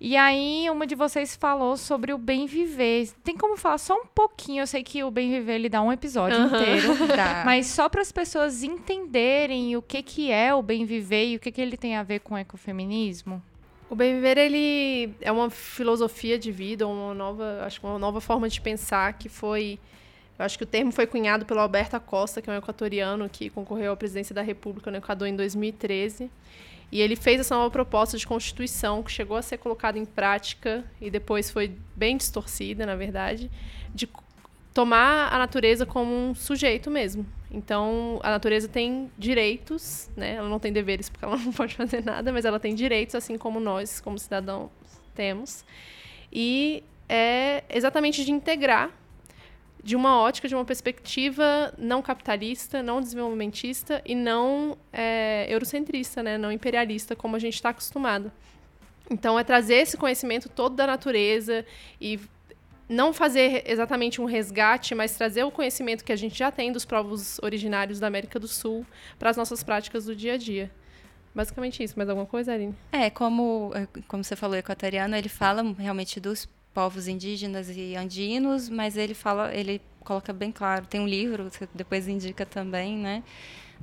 E 0.00 0.16
aí, 0.16 0.66
uma 0.70 0.86
de 0.86 0.94
vocês 0.94 1.36
falou 1.36 1.76
sobre 1.76 2.12
o 2.12 2.16
bem 2.16 2.46
viver. 2.46 3.10
Tem 3.22 3.36
como 3.36 3.56
falar 3.56 3.76
só 3.76 3.94
um 3.94 4.06
pouquinho? 4.06 4.62
Eu 4.62 4.66
sei 4.66 4.82
que 4.82 5.04
o 5.04 5.10
bem 5.10 5.30
viver 5.30 5.56
ele 5.56 5.68
dá 5.68 5.82
um 5.82 5.92
episódio 5.92 6.38
uhum. 6.38 6.46
inteiro, 6.46 6.94
mas 7.44 7.66
só 7.66 7.86
para 7.86 8.00
as 8.00 8.10
pessoas 8.10 8.62
entenderem 8.62 9.76
o 9.76 9.82
que 9.82 10.02
que 10.02 10.32
é 10.32 10.54
o 10.54 10.62
bem 10.62 10.86
viver 10.86 11.26
e 11.26 11.36
o 11.36 11.40
que 11.40 11.52
que 11.52 11.60
ele 11.60 11.76
tem 11.76 11.96
a 11.96 12.02
ver 12.02 12.20
com 12.20 12.34
o 12.34 12.38
ecofeminismo. 12.38 13.42
O 13.90 13.94
bem 13.94 14.14
viver 14.14 14.38
ele 14.38 15.12
é 15.20 15.30
uma 15.30 15.50
filosofia 15.50 16.38
de 16.38 16.50
vida, 16.50 16.86
uma 16.86 17.12
nova, 17.12 17.62
acho 17.66 17.78
que 17.78 17.86
uma 17.86 17.98
nova 17.98 18.22
forma 18.22 18.48
de 18.48 18.60
pensar 18.60 19.12
que 19.14 19.28
foi 19.28 19.78
eu 20.40 20.44
acho 20.46 20.56
que 20.56 20.64
o 20.64 20.66
termo 20.66 20.90
foi 20.90 21.06
cunhado 21.06 21.44
pelo 21.44 21.60
Alberto 21.60 21.96
Acosta, 21.96 22.40
que 22.40 22.48
é 22.48 22.52
um 22.54 22.56
equatoriano 22.56 23.28
que 23.28 23.50
concorreu 23.50 23.92
à 23.92 23.96
presidência 23.96 24.34
da 24.34 24.40
República 24.40 24.90
no 24.90 24.96
Equador 24.96 25.28
em 25.28 25.36
2013. 25.36 26.30
E 26.90 26.98
ele 26.98 27.14
fez 27.14 27.40
essa 27.40 27.54
nova 27.54 27.70
proposta 27.70 28.16
de 28.16 28.26
constituição 28.26 29.02
que 29.02 29.12
chegou 29.12 29.36
a 29.36 29.42
ser 29.42 29.58
colocada 29.58 29.98
em 29.98 30.06
prática 30.06 30.82
e 30.98 31.10
depois 31.10 31.50
foi 31.50 31.76
bem 31.94 32.16
distorcida, 32.16 32.86
na 32.86 32.96
verdade, 32.96 33.50
de 33.94 34.08
tomar 34.72 35.30
a 35.30 35.36
natureza 35.36 35.84
como 35.84 36.10
um 36.10 36.34
sujeito 36.34 36.90
mesmo. 36.90 37.26
Então, 37.50 38.18
a 38.22 38.30
natureza 38.30 38.66
tem 38.66 39.10
direitos, 39.18 40.08
né? 40.16 40.36
Ela 40.36 40.48
não 40.48 40.58
tem 40.58 40.72
deveres 40.72 41.10
porque 41.10 41.22
ela 41.22 41.36
não 41.44 41.52
pode 41.52 41.74
fazer 41.74 42.02
nada, 42.02 42.32
mas 42.32 42.46
ela 42.46 42.58
tem 42.58 42.74
direitos 42.74 43.14
assim 43.14 43.36
como 43.36 43.60
nós, 43.60 44.00
como 44.00 44.18
cidadãos, 44.18 44.70
temos. 45.14 45.66
E 46.32 46.82
é 47.06 47.62
exatamente 47.68 48.24
de 48.24 48.32
integrar 48.32 48.98
de 49.82 49.96
uma 49.96 50.18
ótica, 50.18 50.48
de 50.48 50.54
uma 50.54 50.64
perspectiva 50.64 51.72
não 51.78 52.02
capitalista, 52.02 52.82
não 52.82 53.00
desenvolvimentista 53.00 54.02
e 54.04 54.14
não 54.14 54.76
é, 54.92 55.46
eurocentrista, 55.48 56.22
né? 56.22 56.36
não 56.36 56.52
imperialista, 56.52 57.16
como 57.16 57.36
a 57.36 57.38
gente 57.38 57.54
está 57.54 57.70
acostumado. 57.70 58.30
Então, 59.10 59.38
é 59.38 59.42
trazer 59.42 59.76
esse 59.76 59.96
conhecimento 59.96 60.48
todo 60.48 60.76
da 60.76 60.86
natureza 60.86 61.64
e 62.00 62.20
não 62.88 63.12
fazer 63.12 63.62
exatamente 63.66 64.20
um 64.20 64.24
resgate, 64.24 64.94
mas 64.94 65.16
trazer 65.16 65.44
o 65.44 65.50
conhecimento 65.50 66.04
que 66.04 66.12
a 66.12 66.16
gente 66.16 66.36
já 66.36 66.50
tem 66.50 66.72
dos 66.72 66.84
povos 66.84 67.38
originários 67.42 67.98
da 67.98 68.06
América 68.06 68.38
do 68.38 68.48
Sul 68.48 68.84
para 69.18 69.30
as 69.30 69.36
nossas 69.36 69.62
práticas 69.62 70.04
do 70.04 70.14
dia 70.14 70.34
a 70.34 70.36
dia. 70.36 70.70
Basicamente 71.34 71.82
isso. 71.82 71.94
Mais 71.96 72.08
alguma 72.08 72.26
coisa, 72.26 72.52
Aline? 72.52 72.74
É, 72.92 73.08
como, 73.08 73.72
é, 73.74 73.86
como 74.08 74.24
você 74.24 74.34
falou, 74.34 74.56
equatoriano, 74.56 75.14
ele 75.16 75.28
fala 75.28 75.62
realmente 75.78 76.18
dos 76.18 76.48
povos 76.72 77.08
indígenas 77.08 77.68
e 77.70 77.96
andinos, 77.96 78.68
mas 78.68 78.96
ele 78.96 79.14
fala, 79.14 79.54
ele 79.54 79.80
coloca 80.00 80.32
bem 80.32 80.52
claro. 80.52 80.86
Tem 80.86 81.00
um 81.00 81.06
livro, 81.06 81.44
você 81.44 81.68
depois 81.74 82.08
indica 82.08 82.46
também, 82.46 82.96
né? 82.96 83.22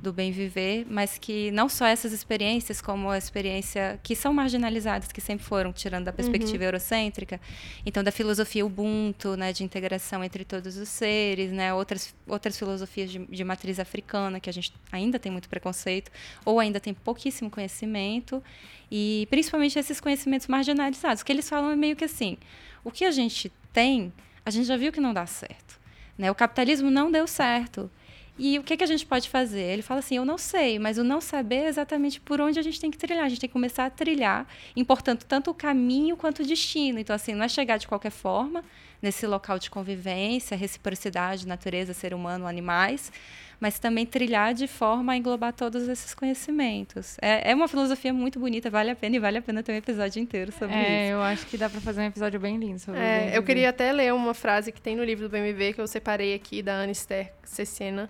do 0.00 0.12
bem 0.12 0.30
viver, 0.30 0.86
mas 0.88 1.18
que 1.18 1.50
não 1.50 1.68
só 1.68 1.84
essas 1.84 2.12
experiências, 2.12 2.80
como 2.80 3.10
a 3.10 3.18
experiência 3.18 3.98
que 4.02 4.14
são 4.14 4.32
marginalizadas, 4.32 5.10
que 5.10 5.20
sempre 5.20 5.44
foram, 5.44 5.72
tirando 5.72 6.04
da 6.04 6.12
perspectiva 6.12 6.58
uhum. 6.58 6.66
eurocêntrica, 6.66 7.40
então 7.84 8.04
da 8.04 8.12
filosofia 8.12 8.64
Ubuntu, 8.64 9.36
né, 9.36 9.52
de 9.52 9.64
integração 9.64 10.22
entre 10.22 10.44
todos 10.44 10.76
os 10.76 10.88
seres, 10.88 11.50
né, 11.50 11.74
outras, 11.74 12.14
outras 12.28 12.56
filosofias 12.56 13.10
de, 13.10 13.26
de 13.26 13.42
matriz 13.42 13.80
africana, 13.80 14.38
que 14.38 14.48
a 14.48 14.52
gente 14.52 14.72
ainda 14.92 15.18
tem 15.18 15.32
muito 15.32 15.48
preconceito, 15.48 16.12
ou 16.44 16.60
ainda 16.60 16.78
tem 16.78 16.94
pouquíssimo 16.94 17.50
conhecimento, 17.50 18.42
e 18.90 19.26
principalmente 19.28 19.78
esses 19.78 20.00
conhecimentos 20.00 20.46
marginalizados, 20.46 21.24
que 21.24 21.32
eles 21.32 21.48
falam 21.48 21.76
meio 21.76 21.96
que 21.96 22.04
assim, 22.04 22.38
o 22.84 22.90
que 22.90 23.04
a 23.04 23.10
gente 23.10 23.52
tem, 23.72 24.12
a 24.44 24.50
gente 24.50 24.66
já 24.66 24.76
viu 24.76 24.92
que 24.92 25.00
não 25.00 25.12
dá 25.12 25.26
certo. 25.26 25.78
Né? 26.16 26.30
O 26.30 26.34
capitalismo 26.34 26.90
não 26.90 27.10
deu 27.10 27.26
certo. 27.26 27.90
E 28.38 28.56
o 28.56 28.62
que, 28.62 28.76
que 28.76 28.84
a 28.84 28.86
gente 28.86 29.04
pode 29.04 29.28
fazer? 29.28 29.62
Ele 29.62 29.82
fala 29.82 29.98
assim: 29.98 30.16
eu 30.16 30.24
não 30.24 30.38
sei, 30.38 30.78
mas 30.78 30.96
o 30.96 31.02
não 31.02 31.20
saber 31.20 31.64
é 31.64 31.68
exatamente 31.68 32.20
por 32.20 32.40
onde 32.40 32.58
a 32.58 32.62
gente 32.62 32.80
tem 32.80 32.90
que 32.90 32.96
trilhar. 32.96 33.24
A 33.24 33.28
gente 33.28 33.40
tem 33.40 33.48
que 33.48 33.52
começar 33.52 33.86
a 33.86 33.90
trilhar, 33.90 34.46
importando 34.76 35.24
tanto 35.26 35.50
o 35.50 35.54
caminho 35.54 36.16
quanto 36.16 36.42
o 36.42 36.46
destino. 36.46 37.00
Então, 37.00 37.14
assim, 37.16 37.34
não 37.34 37.44
é 37.44 37.48
chegar 37.48 37.78
de 37.78 37.88
qualquer 37.88 38.10
forma 38.10 38.64
nesse 39.02 39.26
local 39.26 39.58
de 39.58 39.68
convivência, 39.68 40.56
reciprocidade, 40.56 41.46
natureza, 41.46 41.92
ser 41.92 42.14
humano, 42.14 42.46
animais, 42.46 43.12
mas 43.60 43.78
também 43.78 44.06
trilhar 44.06 44.54
de 44.54 44.68
forma 44.68 45.12
a 45.12 45.16
englobar 45.16 45.52
todos 45.52 45.88
esses 45.88 46.14
conhecimentos. 46.14 47.16
É, 47.20 47.50
é 47.50 47.54
uma 47.54 47.66
filosofia 47.66 48.12
muito 48.12 48.38
bonita, 48.38 48.70
vale 48.70 48.90
a 48.90 48.96
pena 48.96 49.16
e 49.16 49.18
vale 49.18 49.38
a 49.38 49.42
pena 49.42 49.62
ter 49.62 49.72
um 49.72 49.76
episódio 49.76 50.22
inteiro 50.22 50.52
sobre 50.52 50.76
é, 50.76 50.80
isso. 50.80 50.88
É, 50.88 51.08
eu 51.12 51.22
acho 51.22 51.46
que 51.46 51.58
dá 51.58 51.68
para 51.68 51.80
fazer 51.80 52.02
um 52.02 52.04
episódio 52.04 52.38
bem 52.38 52.56
lindo 52.56 52.78
sobre 52.78 53.00
é, 53.00 53.36
Eu 53.36 53.42
queria 53.42 53.70
até 53.70 53.90
ler 53.90 54.14
uma 54.14 54.32
frase 54.34 54.70
que 54.70 54.80
tem 54.80 54.94
no 54.94 55.04
livro 55.04 55.28
do 55.28 55.32
BMV 55.32 55.72
que 55.72 55.80
eu 55.80 55.86
separei 55.86 56.34
aqui 56.34 56.62
da 56.62 56.74
Anne 56.74 56.92
Esther 56.92 57.32
Cecena, 57.42 58.08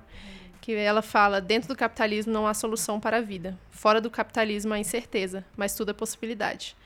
que 0.61 0.75
ela 0.75 1.01
fala: 1.01 1.41
dentro 1.41 1.69
do 1.69 1.77
capitalismo 1.77 2.33
não 2.33 2.47
há 2.47 2.53
solução 2.53 3.01
para 3.01 3.17
a 3.17 3.21
vida. 3.21 3.59
Fora 3.71 4.01
do 4.01 4.11
capitalismo 4.11 4.75
há 4.75 4.79
incerteza, 4.79 5.45
mas 5.57 5.75
tudo 5.75 5.91
é 5.93 5.95
possibilidade. 5.95 6.77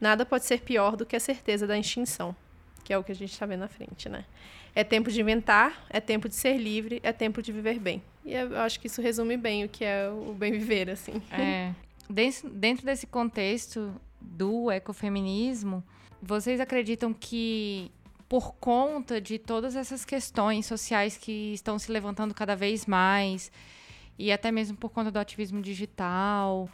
Nada 0.00 0.24
pode 0.24 0.44
ser 0.44 0.60
pior 0.60 0.96
do 0.96 1.04
que 1.06 1.16
a 1.16 1.20
certeza 1.20 1.66
da 1.66 1.78
extinção, 1.78 2.34
que 2.84 2.92
é 2.92 2.98
o 2.98 3.02
que 3.04 3.12
a 3.12 3.14
gente 3.14 3.32
está 3.32 3.46
vendo 3.46 3.60
na 3.60 3.68
frente, 3.68 4.08
né? 4.08 4.24
É 4.74 4.82
tempo 4.82 5.10
de 5.10 5.20
inventar, 5.20 5.84
é 5.90 6.00
tempo 6.00 6.28
de 6.28 6.34
ser 6.34 6.56
livre, 6.56 7.00
é 7.02 7.12
tempo 7.12 7.42
de 7.42 7.52
viver 7.52 7.78
bem. 7.78 8.02
E 8.24 8.34
eu 8.34 8.58
acho 8.60 8.80
que 8.80 8.86
isso 8.86 9.02
resume 9.02 9.36
bem 9.36 9.64
o 9.64 9.68
que 9.68 9.84
é 9.84 10.08
o 10.08 10.32
bem 10.32 10.52
viver, 10.52 10.88
assim. 10.88 11.20
É. 11.30 11.72
Dentro 12.52 12.84
desse 12.86 13.06
contexto 13.06 13.94
do 14.20 14.70
ecofeminismo, 14.70 15.82
vocês 16.22 16.60
acreditam 16.60 17.12
que 17.12 17.90
por 18.28 18.54
conta 18.54 19.20
de 19.20 19.38
todas 19.38 19.76
essas 19.76 20.06
questões 20.06 20.64
sociais 20.64 21.18
que 21.18 21.52
estão 21.52 21.78
se 21.78 21.92
levantando 21.92 22.32
cada 22.32 22.56
vez 22.56 22.86
mais, 22.86 23.52
e 24.18 24.32
até 24.32 24.50
mesmo 24.50 24.76
por 24.76 24.90
conta 24.90 25.10
do 25.10 25.18
ativismo 25.18 25.60
digital, 25.60 26.68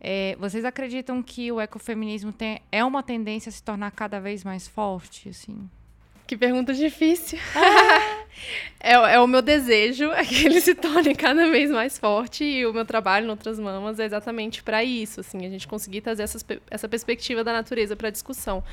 é, 0.00 0.36
vocês 0.40 0.64
acreditam 0.64 1.22
que 1.22 1.52
o 1.52 1.60
ecofeminismo 1.60 2.32
tem, 2.32 2.60
é 2.72 2.84
uma 2.84 3.02
tendência 3.02 3.48
a 3.48 3.52
se 3.52 3.62
tornar 3.62 3.90
cada 3.92 4.18
vez 4.18 4.42
mais 4.42 4.66
forte, 4.66 5.28
assim? 5.28 5.68
Que 6.26 6.36
pergunta 6.36 6.72
difícil. 6.72 7.38
é, 8.80 8.92
é, 8.92 9.20
o 9.20 9.26
meu 9.26 9.42
desejo 9.42 10.10
é 10.12 10.24
que 10.24 10.46
ele 10.46 10.60
se 10.60 10.74
torne 10.74 11.14
cada 11.14 11.50
vez 11.50 11.70
mais 11.70 11.98
forte 11.98 12.44
e 12.44 12.66
o 12.66 12.72
meu 12.72 12.84
trabalho 12.84 13.26
no 13.26 13.32
Outras 13.32 13.58
Mamas 13.58 14.00
é 14.00 14.04
exatamente 14.04 14.62
para 14.62 14.82
isso, 14.82 15.20
assim, 15.20 15.44
a 15.44 15.50
gente 15.50 15.68
conseguir 15.68 16.00
trazer 16.00 16.22
essas, 16.22 16.44
essa 16.70 16.88
perspectiva 16.88 17.44
da 17.44 17.52
natureza 17.52 17.94
para 17.94 18.08
a 18.08 18.10
discussão 18.10 18.64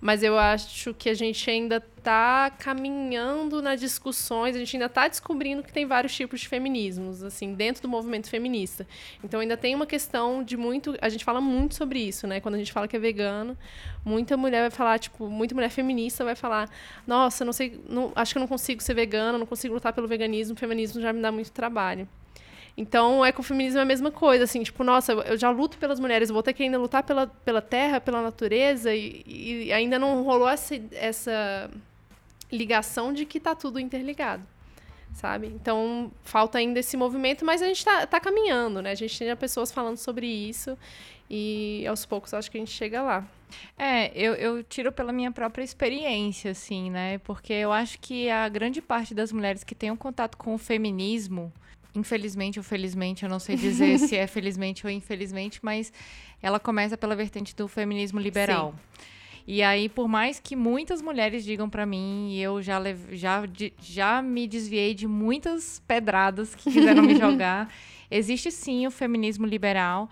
mas 0.00 0.22
eu 0.22 0.38
acho 0.38 0.94
que 0.94 1.08
a 1.08 1.14
gente 1.14 1.48
ainda 1.50 1.82
está 1.98 2.50
caminhando 2.50 3.60
nas 3.60 3.80
discussões, 3.80 4.54
a 4.54 4.58
gente 4.58 4.76
ainda 4.76 4.86
está 4.86 5.08
descobrindo 5.08 5.62
que 5.62 5.72
tem 5.72 5.86
vários 5.86 6.14
tipos 6.14 6.40
de 6.40 6.48
feminismos, 6.48 7.22
assim, 7.22 7.54
dentro 7.54 7.82
do 7.82 7.88
movimento 7.88 8.28
feminista. 8.28 8.86
Então 9.24 9.40
ainda 9.40 9.56
tem 9.56 9.74
uma 9.74 9.86
questão 9.86 10.44
de 10.44 10.56
muito, 10.56 10.96
a 11.00 11.08
gente 11.08 11.24
fala 11.24 11.40
muito 11.40 11.74
sobre 11.74 11.98
isso, 11.98 12.26
né? 12.26 12.40
Quando 12.40 12.54
a 12.54 12.58
gente 12.58 12.72
fala 12.72 12.86
que 12.86 12.96
é 12.96 12.98
vegano, 12.98 13.56
muita 14.04 14.36
mulher 14.36 14.60
vai 14.62 14.70
falar, 14.70 14.98
tipo, 14.98 15.28
muita 15.28 15.54
mulher 15.54 15.70
feminista 15.70 16.24
vai 16.24 16.34
falar: 16.34 16.70
"Nossa, 17.06 17.44
não 17.44 17.52
sei, 17.52 17.80
não, 17.88 18.12
acho 18.14 18.32
que 18.34 18.38
eu 18.38 18.40
não 18.40 18.48
consigo 18.48 18.82
ser 18.82 18.94
vegana, 18.94 19.38
não 19.38 19.46
consigo 19.46 19.74
lutar 19.74 19.92
pelo 19.92 20.06
veganismo, 20.06 20.54
o 20.54 20.58
feminismo 20.58 21.00
já 21.00 21.12
me 21.12 21.20
dá 21.20 21.32
muito 21.32 21.50
trabalho". 21.52 22.08
Então, 22.76 23.20
o 23.20 23.24
ecofeminismo 23.24 23.78
é 23.78 23.82
a 23.82 23.86
mesma 23.86 24.10
coisa, 24.10 24.44
assim, 24.44 24.62
tipo, 24.62 24.84
nossa, 24.84 25.12
eu 25.12 25.38
já 25.38 25.48
luto 25.48 25.78
pelas 25.78 25.98
mulheres, 25.98 26.28
vou 26.28 26.42
ter 26.42 26.52
que 26.52 26.62
ainda 26.62 26.78
lutar 26.78 27.02
pela, 27.02 27.26
pela 27.26 27.62
terra, 27.62 28.00
pela 28.00 28.20
natureza, 28.20 28.94
e, 28.94 29.22
e 29.26 29.72
ainda 29.72 29.98
não 29.98 30.22
rolou 30.22 30.46
essa, 30.46 30.78
essa 30.92 31.70
ligação 32.52 33.14
de 33.14 33.24
que 33.24 33.38
está 33.38 33.54
tudo 33.54 33.80
interligado, 33.80 34.42
sabe? 35.14 35.46
Então, 35.46 36.12
falta 36.22 36.58
ainda 36.58 36.78
esse 36.78 36.98
movimento, 36.98 37.46
mas 37.46 37.62
a 37.62 37.66
gente 37.66 37.78
está 37.78 38.06
tá 38.06 38.20
caminhando, 38.20 38.82
né? 38.82 38.90
A 38.90 38.94
gente 38.94 39.18
tem 39.18 39.34
pessoas 39.36 39.72
falando 39.72 39.96
sobre 39.96 40.26
isso, 40.26 40.76
e 41.30 41.86
aos 41.88 42.04
poucos 42.04 42.34
acho 42.34 42.50
que 42.50 42.58
a 42.58 42.60
gente 42.60 42.72
chega 42.72 43.00
lá. 43.00 43.26
É, 43.78 44.12
eu, 44.14 44.34
eu 44.34 44.62
tiro 44.62 44.92
pela 44.92 45.12
minha 45.12 45.32
própria 45.32 45.64
experiência, 45.64 46.50
assim, 46.50 46.90
né? 46.90 47.16
Porque 47.18 47.54
eu 47.54 47.72
acho 47.72 47.98
que 48.00 48.28
a 48.28 48.46
grande 48.50 48.82
parte 48.82 49.14
das 49.14 49.32
mulheres 49.32 49.64
que 49.64 49.74
têm 49.74 49.90
um 49.90 49.96
contato 49.96 50.36
com 50.36 50.54
o 50.54 50.58
feminismo 50.58 51.50
infelizmente 51.96 52.58
ou 52.58 52.62
felizmente, 52.62 53.24
eu 53.24 53.28
não 53.28 53.38
sei 53.38 53.56
dizer 53.56 53.98
se 53.98 54.16
é 54.16 54.26
felizmente 54.28 54.86
ou 54.86 54.92
infelizmente, 54.92 55.60
mas 55.62 55.92
ela 56.42 56.60
começa 56.60 56.96
pela 56.96 57.16
vertente 57.16 57.56
do 57.56 57.66
feminismo 57.66 58.20
liberal. 58.20 58.72
Sim. 58.72 59.06
E 59.48 59.62
aí, 59.62 59.88
por 59.88 60.08
mais 60.08 60.40
que 60.40 60.56
muitas 60.56 61.00
mulheres 61.00 61.44
digam 61.44 61.70
para 61.70 61.86
mim, 61.86 62.30
e 62.32 62.42
eu 62.42 62.60
já, 62.60 62.80
já, 63.12 63.44
já 63.80 64.20
me 64.20 64.48
desviei 64.48 64.92
de 64.92 65.06
muitas 65.06 65.80
pedradas 65.86 66.54
que 66.54 66.70
quiseram 66.70 67.04
me 67.04 67.14
jogar, 67.16 67.72
existe 68.10 68.50
sim 68.50 68.86
o 68.88 68.90
feminismo 68.90 69.46
liberal. 69.46 70.10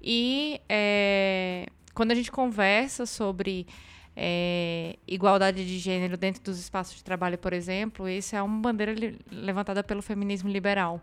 E 0.00 0.60
é, 0.68 1.66
quando 1.94 2.12
a 2.12 2.14
gente 2.14 2.30
conversa 2.30 3.06
sobre 3.06 3.66
é, 4.16 4.96
igualdade 5.06 5.66
de 5.66 5.78
gênero 5.78 6.16
dentro 6.16 6.42
dos 6.42 6.58
espaços 6.58 6.96
de 6.96 7.04
trabalho, 7.04 7.36
por 7.36 7.52
exemplo, 7.52 8.08
isso 8.08 8.34
é 8.34 8.42
uma 8.42 8.60
bandeira 8.60 8.94
levantada 9.30 9.84
pelo 9.84 10.00
feminismo 10.00 10.48
liberal. 10.48 11.02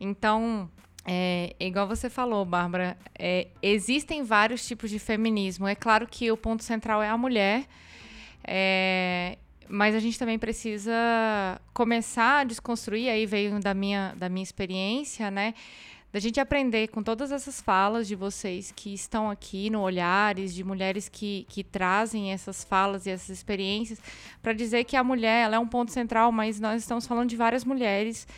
Então, 0.00 0.70
é, 1.04 1.54
igual 1.60 1.86
você 1.86 2.08
falou, 2.08 2.44
Bárbara, 2.44 2.96
é, 3.18 3.48
existem 3.60 4.22
vários 4.22 4.66
tipos 4.66 4.88
de 4.88 4.98
feminismo. 4.98 5.68
É 5.68 5.74
claro 5.74 6.06
que 6.06 6.30
o 6.32 6.36
ponto 6.36 6.64
central 6.64 7.02
é 7.02 7.08
a 7.08 7.18
mulher, 7.18 7.66
é, 8.44 9.36
mas 9.68 9.94
a 9.94 9.98
gente 9.98 10.18
também 10.18 10.38
precisa 10.38 11.60
começar 11.74 12.40
a 12.40 12.44
desconstruir, 12.44 13.10
aí 13.10 13.26
veio 13.26 13.60
da 13.60 13.74
minha, 13.74 14.14
da 14.16 14.28
minha 14.28 14.42
experiência, 14.42 15.30
né? 15.30 15.54
Da 16.12 16.20
gente 16.20 16.38
aprender 16.38 16.88
com 16.88 17.02
todas 17.02 17.32
essas 17.32 17.60
falas 17.60 18.06
de 18.06 18.14
vocês 18.14 18.70
que 18.70 18.92
estão 18.92 19.30
aqui 19.30 19.70
no 19.70 19.80
Olhares, 19.80 20.54
de 20.54 20.62
mulheres 20.62 21.08
que, 21.08 21.46
que 21.48 21.64
trazem 21.64 22.32
essas 22.32 22.62
falas 22.62 23.06
e 23.06 23.10
essas 23.10 23.30
experiências, 23.30 23.98
para 24.42 24.52
dizer 24.52 24.84
que 24.84 24.94
a 24.94 25.02
mulher 25.02 25.44
ela 25.44 25.56
é 25.56 25.58
um 25.58 25.66
ponto 25.66 25.90
central, 25.90 26.30
mas 26.30 26.60
nós 26.60 26.82
estamos 26.82 27.06
falando 27.06 27.30
de 27.30 27.36
várias 27.36 27.64
mulheres 27.64 28.28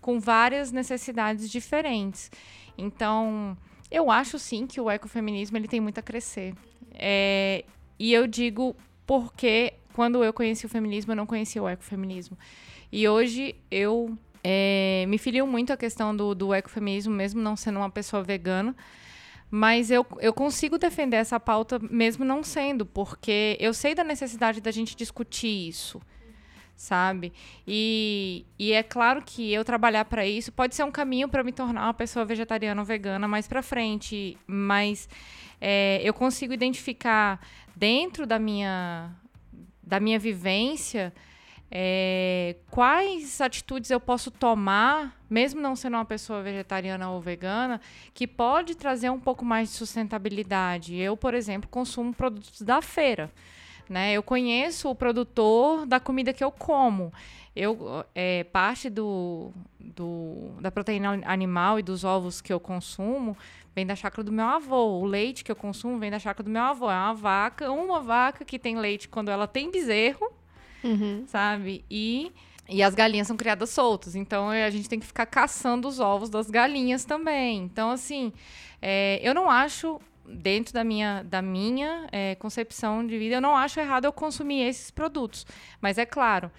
com 0.00 0.20
várias 0.20 0.70
necessidades 0.70 1.50
diferentes. 1.50 2.30
Então, 2.76 3.56
eu 3.90 4.10
acho 4.10 4.38
sim 4.38 4.66
que 4.66 4.80
o 4.80 4.90
ecofeminismo 4.90 5.56
ele 5.56 5.68
tem 5.68 5.80
muito 5.80 5.98
a 5.98 6.02
crescer. 6.02 6.54
É, 6.92 7.64
e 7.98 8.12
eu 8.12 8.26
digo 8.26 8.76
porque 9.06 9.72
quando 9.94 10.22
eu 10.22 10.32
conheci 10.32 10.66
o 10.66 10.68
feminismo, 10.68 11.12
eu 11.12 11.16
não 11.16 11.26
conhecia 11.26 11.62
o 11.62 11.68
ecofeminismo. 11.68 12.36
E 12.90 13.08
hoje 13.08 13.54
eu 13.70 14.18
é, 14.44 15.04
me 15.08 15.18
filiu 15.18 15.46
muito 15.46 15.72
a 15.72 15.76
questão 15.76 16.14
do, 16.14 16.34
do 16.34 16.52
ecofeminismo, 16.52 17.14
mesmo 17.14 17.40
não 17.40 17.56
sendo 17.56 17.78
uma 17.78 17.90
pessoa 17.90 18.22
vegana. 18.22 18.74
Mas 19.50 19.90
eu, 19.90 20.06
eu 20.18 20.32
consigo 20.32 20.78
defender 20.78 21.18
essa 21.18 21.38
pauta 21.38 21.78
mesmo 21.78 22.24
não 22.24 22.42
sendo, 22.42 22.86
porque 22.86 23.56
eu 23.60 23.74
sei 23.74 23.94
da 23.94 24.02
necessidade 24.02 24.62
da 24.62 24.70
gente 24.70 24.96
discutir 24.96 25.68
isso, 25.68 26.00
sabe? 26.74 27.34
E, 27.68 28.46
e 28.58 28.72
é 28.72 28.82
claro 28.82 29.22
que 29.22 29.52
eu 29.52 29.62
trabalhar 29.62 30.06
para 30.06 30.26
isso 30.26 30.50
pode 30.50 30.74
ser 30.74 30.84
um 30.84 30.90
caminho 30.90 31.28
para 31.28 31.44
me 31.44 31.52
tornar 31.52 31.84
uma 31.84 31.92
pessoa 31.92 32.24
vegetariana 32.24 32.80
ou 32.80 32.86
vegana 32.86 33.28
mais 33.28 33.46
para 33.46 33.62
frente, 33.62 34.38
mas 34.46 35.06
é, 35.60 36.00
eu 36.02 36.14
consigo 36.14 36.54
identificar 36.54 37.38
dentro 37.76 38.26
da 38.26 38.38
minha, 38.38 39.10
da 39.82 40.00
minha 40.00 40.18
vivência 40.18 41.12
é, 41.74 42.56
quais 42.70 43.40
atitudes 43.40 43.90
eu 43.90 43.98
posso 43.98 44.30
tomar, 44.30 45.18
mesmo 45.30 45.58
não 45.58 45.74
sendo 45.74 45.94
uma 45.94 46.04
pessoa 46.04 46.42
vegetariana 46.42 47.08
ou 47.08 47.18
vegana, 47.18 47.80
que 48.12 48.26
pode 48.26 48.74
trazer 48.74 49.08
um 49.08 49.18
pouco 49.18 49.42
mais 49.42 49.70
de 49.70 49.76
sustentabilidade. 49.76 50.94
Eu, 50.94 51.16
por 51.16 51.32
exemplo, 51.32 51.70
consumo 51.70 52.12
produtos 52.12 52.60
da 52.60 52.82
feira. 52.82 53.32
Né? 53.88 54.12
Eu 54.12 54.22
conheço 54.22 54.90
o 54.90 54.94
produtor 54.94 55.86
da 55.86 55.98
comida 55.98 56.34
que 56.34 56.44
eu 56.44 56.52
como. 56.52 57.10
Eu, 57.56 58.04
é, 58.14 58.44
parte 58.44 58.90
do, 58.90 59.50
do, 59.80 60.50
da 60.60 60.70
proteína 60.70 61.22
animal 61.24 61.78
e 61.78 61.82
dos 61.82 62.04
ovos 62.04 62.42
que 62.42 62.52
eu 62.52 62.60
consumo 62.60 63.34
vem 63.74 63.86
da 63.86 63.96
chácara 63.96 64.22
do 64.22 64.30
meu 64.30 64.44
avô. 64.44 65.00
O 65.00 65.06
leite 65.06 65.42
que 65.42 65.50
eu 65.50 65.56
consumo 65.56 65.98
vem 65.98 66.10
da 66.10 66.18
chácara 66.18 66.44
do 66.44 66.50
meu 66.50 66.62
avô. 66.62 66.90
É 66.90 66.96
uma 66.96 67.14
vaca, 67.14 67.72
uma 67.72 68.00
vaca 68.00 68.44
que 68.44 68.58
tem 68.58 68.76
leite 68.76 69.08
quando 69.08 69.30
ela 69.30 69.46
tem 69.46 69.70
bezerro 69.70 70.41
uhum. 70.84 71.24
sabe? 71.26 71.84
E 71.90 72.32
E 72.68 72.82
as 72.82 72.94
galinhas 72.94 73.26
são 73.26 73.36
criadas 73.36 73.70
soltas, 73.70 74.14
então 74.14 74.48
a 74.48 74.70
gente 74.70 74.88
tem 74.88 74.98
que 74.98 75.06
ficar 75.06 75.26
caçando 75.26 75.86
os 75.88 75.98
ovos 76.00 76.30
das 76.30 76.48
galinhas 76.48 77.04
também. 77.04 77.64
Então, 77.64 77.90
assim, 77.90 78.32
é, 78.80 79.20
eu 79.22 79.34
não 79.34 79.50
acho, 79.50 80.00
dentro 80.24 80.72
da 80.72 80.84
minha, 80.84 81.22
da 81.24 81.42
minha 81.42 82.06
é, 82.12 82.34
concepção 82.36 83.04
de 83.06 83.18
vida, 83.18 83.34
eu 83.34 83.40
não 83.40 83.56
acho 83.56 83.80
errado 83.80 84.06
eu 84.06 84.12
consumir 84.12 84.62
esses 84.62 84.90
produtos. 84.90 85.44
Mas 85.80 85.98
é 85.98 86.06
claro, 86.06 86.50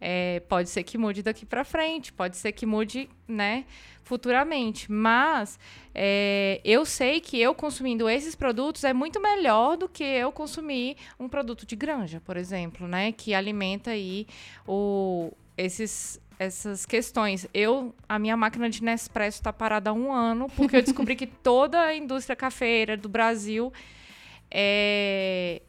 é, 0.00 0.40
pode 0.48 0.70
ser 0.70 0.82
que 0.82 0.96
mude 0.96 1.22
daqui 1.22 1.44
para 1.44 1.62
frente, 1.62 2.12
pode 2.12 2.36
ser 2.36 2.52
que 2.52 2.64
mude, 2.64 3.08
né, 3.28 3.66
futuramente. 4.02 4.90
Mas 4.90 5.58
é, 5.94 6.60
eu 6.64 6.86
sei 6.86 7.20
que 7.20 7.38
eu 7.40 7.54
consumindo 7.54 8.08
esses 8.08 8.34
produtos 8.34 8.82
é 8.84 8.92
muito 8.92 9.20
melhor 9.20 9.76
do 9.76 9.88
que 9.88 10.02
eu 10.02 10.32
consumir 10.32 10.96
um 11.18 11.28
produto 11.28 11.66
de 11.66 11.76
granja, 11.76 12.20
por 12.20 12.36
exemplo, 12.36 12.88
né, 12.88 13.12
que 13.12 13.34
alimenta 13.34 13.90
aí 13.90 14.26
o, 14.66 15.32
esses 15.56 16.20
essas 16.38 16.86
questões. 16.86 17.46
Eu, 17.52 17.94
a 18.08 18.18
minha 18.18 18.34
máquina 18.34 18.70
de 18.70 18.82
Nespresso 18.82 19.40
está 19.40 19.52
parada 19.52 19.90
há 19.90 19.92
um 19.92 20.10
ano 20.10 20.46
porque 20.56 20.76
eu 20.76 20.82
descobri 20.82 21.14
que 21.14 21.26
toda 21.44 21.78
a 21.78 21.94
indústria 21.94 22.34
cafeira 22.34 22.96
do 22.96 23.10
Brasil 23.10 23.70
é, 24.50 25.60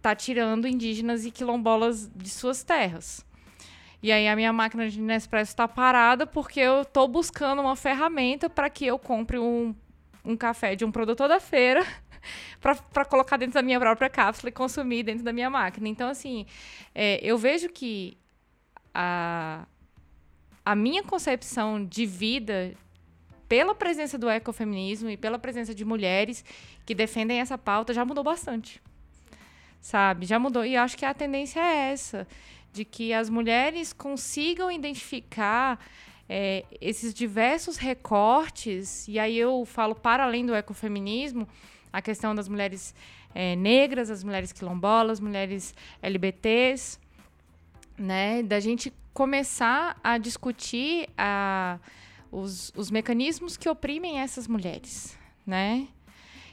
tá 0.00 0.14
tirando 0.14 0.68
indígenas 0.68 1.26
e 1.26 1.32
quilombolas 1.32 2.08
de 2.14 2.30
suas 2.30 2.62
terras. 2.62 3.26
E 4.02 4.10
aí 4.10 4.26
a 4.26 4.34
minha 4.34 4.52
máquina 4.52 4.88
de 4.90 5.00
Nespresso 5.00 5.52
está 5.52 5.68
parada 5.68 6.26
porque 6.26 6.58
eu 6.58 6.82
estou 6.82 7.06
buscando 7.06 7.62
uma 7.62 7.76
ferramenta 7.76 8.50
para 8.50 8.68
que 8.68 8.84
eu 8.84 8.98
compre 8.98 9.38
um, 9.38 9.72
um 10.24 10.36
café 10.36 10.74
de 10.74 10.84
um 10.84 10.90
produtor 10.90 11.28
da 11.28 11.38
feira 11.38 11.86
para 12.60 13.04
colocar 13.04 13.36
dentro 13.36 13.54
da 13.54 13.62
minha 13.62 13.78
própria 13.78 14.10
cápsula 14.10 14.48
e 14.48 14.52
consumir 14.52 15.04
dentro 15.04 15.22
da 15.22 15.32
minha 15.32 15.48
máquina. 15.48 15.88
Então, 15.88 16.08
assim, 16.08 16.46
é, 16.92 17.20
eu 17.22 17.38
vejo 17.38 17.68
que 17.68 18.18
a, 18.92 19.66
a 20.64 20.74
minha 20.74 21.04
concepção 21.04 21.84
de 21.84 22.04
vida 22.04 22.74
pela 23.48 23.72
presença 23.74 24.18
do 24.18 24.28
ecofeminismo 24.28 25.10
e 25.10 25.16
pela 25.16 25.38
presença 25.38 25.72
de 25.72 25.84
mulheres 25.84 26.44
que 26.84 26.94
defendem 26.94 27.38
essa 27.38 27.56
pauta 27.56 27.94
já 27.94 28.04
mudou 28.04 28.24
bastante. 28.24 28.82
Sabe? 29.80 30.26
Já 30.26 30.40
mudou. 30.40 30.64
E 30.64 30.76
acho 30.76 30.96
que 30.96 31.04
a 31.04 31.14
tendência 31.14 31.60
é 31.60 31.92
essa 31.92 32.26
de 32.72 32.84
que 32.84 33.12
as 33.12 33.28
mulheres 33.28 33.92
consigam 33.92 34.70
identificar 34.70 35.78
é, 36.28 36.64
esses 36.80 37.12
diversos 37.12 37.76
recortes, 37.76 39.06
e 39.06 39.18
aí 39.18 39.36
eu 39.36 39.64
falo 39.64 39.94
para 39.94 40.24
além 40.24 40.46
do 40.46 40.54
ecofeminismo, 40.54 41.46
a 41.92 42.00
questão 42.00 42.34
das 42.34 42.48
mulheres 42.48 42.94
é, 43.34 43.54
negras, 43.56 44.10
as 44.10 44.24
mulheres 44.24 44.52
quilombolas, 44.52 45.20
mulheres 45.20 45.74
LBTs, 46.00 46.98
né, 47.98 48.42
da 48.42 48.58
gente 48.58 48.92
começar 49.12 50.00
a 50.02 50.16
discutir 50.16 51.08
a, 51.16 51.78
os, 52.30 52.72
os 52.74 52.90
mecanismos 52.90 53.58
que 53.58 53.68
oprimem 53.68 54.20
essas 54.20 54.48
mulheres, 54.48 55.18
né? 55.46 55.86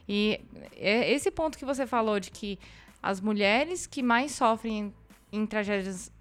E 0.08 0.42
é 0.76 1.12
esse 1.12 1.32
ponto 1.32 1.58
que 1.58 1.64
você 1.64 1.88
falou 1.88 2.20
de 2.20 2.32
que 2.32 2.60
as 3.02 3.22
mulheres 3.22 3.88
que 3.88 4.04
mais 4.04 4.34
sofrem 4.34 4.94
em 5.32 5.46
tragédias 5.46 6.12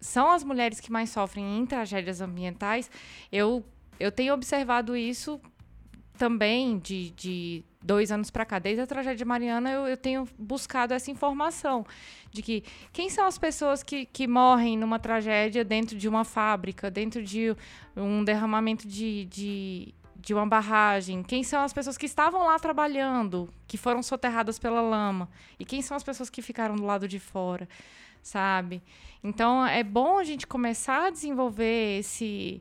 são 0.00 0.30
as 0.30 0.44
mulheres 0.44 0.80
que 0.80 0.90
mais 0.90 1.10
sofrem 1.10 1.58
em 1.58 1.66
tragédias 1.66 2.20
ambientais. 2.20 2.90
Eu, 3.30 3.64
eu 3.98 4.12
tenho 4.12 4.34
observado 4.34 4.96
isso 4.96 5.40
também 6.16 6.78
de, 6.78 7.10
de 7.10 7.64
dois 7.82 8.10
anos 8.10 8.30
para 8.30 8.44
cá. 8.44 8.58
Desde 8.58 8.82
a 8.82 8.86
tragédia 8.86 9.16
de 9.16 9.24
Mariana, 9.24 9.70
eu, 9.70 9.86
eu, 9.86 9.96
tenho 9.96 10.26
buscado 10.38 10.94
essa 10.94 11.10
informação 11.10 11.84
de 12.30 12.42
que 12.42 12.64
quem 12.92 13.08
são 13.10 13.26
as 13.26 13.38
pessoas 13.38 13.82
que, 13.82 14.06
que 14.06 14.26
morrem 14.26 14.76
numa 14.76 14.98
tragédia 14.98 15.64
dentro 15.64 15.96
de 15.96 16.08
uma 16.08 16.24
fábrica, 16.24 16.90
dentro 16.90 17.22
de 17.22 17.54
um 17.96 18.24
derramamento 18.24 18.88
de, 18.88 19.26
de, 19.26 19.94
de 20.16 20.34
uma 20.34 20.46
barragem? 20.46 21.22
Quem 21.22 21.44
são 21.44 21.62
as 21.62 21.72
pessoas 21.72 21.96
que 21.96 22.06
estavam 22.06 22.44
lá 22.44 22.58
trabalhando, 22.58 23.48
que 23.66 23.76
foram 23.76 24.02
soterradas 24.02 24.58
pela 24.58 24.80
lama? 24.80 25.28
E 25.58 25.64
quem 25.64 25.82
são 25.82 25.96
as 25.96 26.02
pessoas 26.02 26.30
que 26.30 26.42
ficaram 26.42 26.76
do 26.76 26.84
lado 26.84 27.06
de 27.06 27.18
fora? 27.18 27.68
Sabe? 28.26 28.82
Então 29.22 29.64
é 29.64 29.84
bom 29.84 30.18
a 30.18 30.24
gente 30.24 30.46
começar 30.46 31.06
a 31.06 31.10
desenvolver 31.10 32.00
esse 32.00 32.60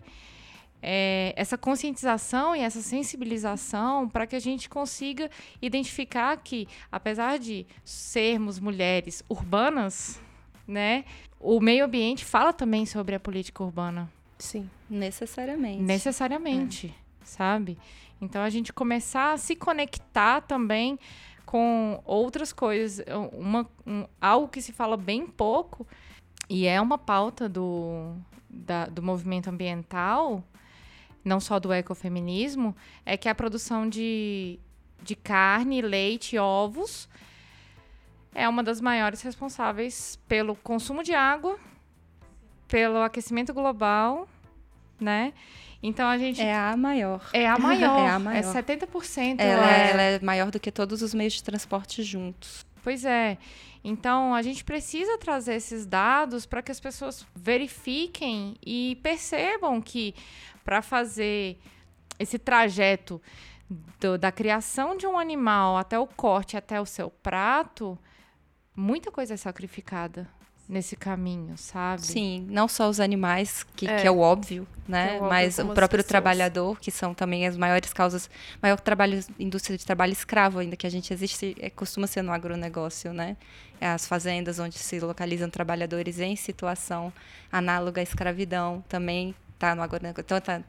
é, 0.82 1.34
essa 1.36 1.57
conscientização 1.57 2.55
e 2.55 2.59
essa 2.59 2.82
sensibilização 2.82 4.07
para 4.07 4.28
que 4.28 4.36
a 4.36 4.39
gente 4.39 4.70
consiga 4.70 5.32
identificar 5.59 6.38
que, 6.38 6.68
apesar 6.91 7.39
de 7.39 7.66
sermos 7.84 8.59
mulheres 8.59 9.24
urbanas, 9.28 10.22
né, 10.68 11.03
o 11.39 11.59
meio 11.59 11.86
ambiente 11.86 12.24
fala 12.24 12.53
também 12.53 12.86
sobre 12.86 13.16
a 13.16 13.20
política 13.20 13.63
urbana. 13.63 14.07
Sim, 14.38 14.70
necessariamente. 14.88 15.82
Necessariamente, 15.82 16.88
é. 16.88 17.26
sabe? 17.26 17.80
Então 18.22 18.43
a 18.43 18.49
gente 18.51 18.72
começar 18.72 19.34
a 19.34 19.38
se 19.38 19.55
conectar 19.55 20.41
também 20.41 20.99
com 21.56 22.01
outras 22.03 22.51
coisas. 22.51 23.06
Uma, 23.32 23.66
um, 23.88 24.06
algo 24.20 24.49
que 24.49 24.62
se 24.62 24.74
fala 24.74 24.97
bem 24.97 25.26
pouco, 25.26 25.88
e 26.49 26.68
é 26.68 26.82
uma 26.82 26.97
pauta 26.97 27.47
do, 27.47 28.14
da, 28.49 28.88
do 28.88 29.01
movimento 29.01 29.49
ambiental, 29.49 30.43
não 31.24 31.39
só 31.39 31.58
do 31.58 31.72
ecofeminismo, 31.72 32.76
é 33.06 33.16
que 33.16 33.30
a 33.30 33.34
produção 33.34 33.88
de, 33.88 34.60
de 35.01 35.16
carne, 35.16 35.82
leite 35.82 36.38
ovos 36.38 37.08
é 38.34 38.49
uma 38.49 38.62
das 38.62 38.82
maiores 38.82 39.22
responsáveis 39.22 40.20
pelo 40.28 40.58
consumo 40.58 41.01
de 41.03 41.14
água, 41.14 41.58
pelo 42.68 43.01
aquecimento 43.01 43.53
global, 43.53 44.28
né? 44.99 45.32
Então 45.86 46.08
a 46.08 46.18
gente. 46.18 46.42
É 46.42 46.56
a 46.56 46.76
maior. 46.76 47.22
É 47.32 47.48
a 47.48 47.60
maior. 47.60 48.00
é 48.02 48.10
a 48.10 48.20
maior. 48.20 48.40
É 48.40 48.62
70%. 48.62 49.36
Ela 49.40 49.72
é... 49.72 49.92
ela 49.92 50.02
é 50.02 50.20
maior 50.20 50.50
do 50.50 50.60
que 50.60 50.72
todos 50.72 51.04
os 51.04 51.14
meios 51.14 51.34
de 51.34 51.44
transporte 51.44 52.02
juntos. 52.02 52.66
Pois 52.84 53.06
é. 53.06 53.38
Então, 53.84 54.34
a 54.34 54.42
gente 54.42 54.64
precisa 54.64 55.16
trazer 55.20 55.54
esses 55.54 55.86
dados 55.86 56.48
para 56.48 56.64
que 56.64 56.72
as 56.72 56.80
pessoas 56.80 57.26
verifiquem 57.36 58.56
e 58.66 59.00
percebam 59.04 59.80
que 59.80 60.16
para 60.64 60.82
fazer 60.82 61.60
esse 62.18 62.40
trajeto 62.40 63.22
do, 64.00 64.18
da 64.18 64.32
criação 64.32 64.98
de 64.98 65.06
um 65.06 65.20
animal 65.20 65.78
até 65.78 66.00
o 66.00 66.08
corte, 66.08 66.58
até 66.58 66.82
o 66.82 66.86
seu 66.86 67.12
prato, 67.12 67.98
muita 68.76 69.12
coisa 69.12 69.36
é 69.36 69.38
sacrificada 69.38 70.28
nesse 70.68 70.95
caminho, 70.95 71.57
sabe? 71.57 72.01
Sim, 72.01 72.47
não 72.49 72.68
só 72.68 72.89
os 72.89 72.99
animais, 72.99 73.63
que 73.76 73.88
é, 73.88 74.01
que 74.01 74.07
é 74.07 74.11
o 74.11 74.20
óbvio, 74.20 74.68
né? 74.88 75.09
É 75.09 75.11
o 75.11 75.16
óbvio 75.16 75.30
Mas 75.30 75.59
o 75.59 75.68
próprio 75.68 76.03
trabalhador, 76.03 76.80
que 76.80 76.89
são 76.89 77.13
também 77.13 77.45
as 77.45 77.55
maiores 77.55 77.93
causas, 77.93 78.30
maior 78.61 78.80
trabalho, 78.80 79.20
indústria 79.39 79.78
de 79.78 79.86
trabalho 79.86 80.11
escravo 80.11 80.59
ainda 80.59 80.76
que 80.76 80.88
a 80.88 80.89
gente 80.89 81.13
existe, 81.13 81.55
é, 81.59 81.70
costuma 81.70 82.07
ser 82.07 82.24
no 82.24 82.32
agronegócio, 82.32 83.13
né? 83.13 83.38
É 83.80 83.88
as 83.88 84.07
fazendas 84.07 84.57
onde 84.57 84.78
se 84.78 84.99
localizam 84.99 85.49
trabalhadores 85.49 86.20
em 86.20 86.36
situação 86.36 87.13
análoga 87.51 88.01
à 88.01 88.03
escravidão 88.03 88.84
também 88.88 89.36
está 89.53 89.76
no 89.76 89.82
agronegócio. 89.82 90.22
Então 90.22 90.38
está 90.38 90.63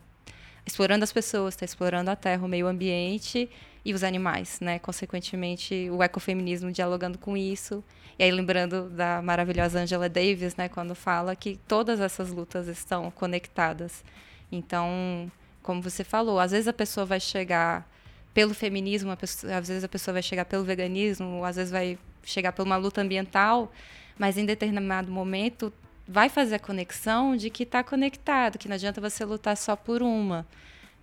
explorando 0.66 1.05
as 1.05 1.12
pessoas, 1.12 1.55
está 1.55 1.64
explorando 1.64 2.11
a 2.11 2.16
terra, 2.16 2.44
o 2.44 2.49
meio 2.49 2.66
ambiente 2.66 3.49
e 3.84 3.94
os 3.94 4.03
animais, 4.03 4.59
né? 4.61 4.80
Consequentemente, 4.80 5.88
o 5.90 6.03
ecofeminismo 6.03 6.72
dialogando 6.72 7.16
com 7.16 7.36
isso. 7.36 7.84
E 8.19 8.25
aí 8.25 8.31
lembrando 8.31 8.89
da 8.89 9.21
maravilhosa 9.21 9.81
Angela 9.81 10.09
Davis, 10.09 10.57
né, 10.57 10.69
quando 10.69 10.95
fala 10.95 11.37
que 11.37 11.59
todas 11.69 12.01
essas 12.01 12.31
lutas 12.31 12.67
estão 12.67 13.11
conectadas. 13.11 14.03
Então, 14.51 15.31
como 15.62 15.83
você 15.83 16.03
falou, 16.03 16.39
às 16.41 16.53
vezes 16.53 16.69
a 16.69 16.73
pessoa 16.73 17.05
vai 17.05 17.21
chegar 17.21 17.87
pelo 18.33 18.55
feminismo, 18.55 19.14
pessoa, 19.17 19.57
às 19.57 19.69
vezes 19.69 19.85
a 19.85 19.89
pessoa 19.89 20.14
vai 20.14 20.23
chegar 20.23 20.45
pelo 20.45 20.64
veganismo, 20.64 21.45
às 21.45 21.57
vezes 21.57 21.71
vai 21.71 21.99
chegar 22.23 22.53
por 22.53 22.64
uma 22.64 22.77
luta 22.77 23.01
ambiental, 23.01 23.73
mas 24.19 24.39
em 24.39 24.47
determinado 24.47 25.11
momento 25.11 25.73
vai 26.09 26.29
fazer 26.29 26.57
a 26.57 26.59
conexão 26.59 27.37
de 27.37 27.51
que 27.51 27.64
está 27.64 27.83
conectado, 27.83 28.59
que 28.59 28.69
não 28.69 28.75
adianta 28.75 29.01
você 29.01 29.25
lutar 29.25 29.57
só 29.57 29.75
por 29.77 30.03
uma. 30.03 30.47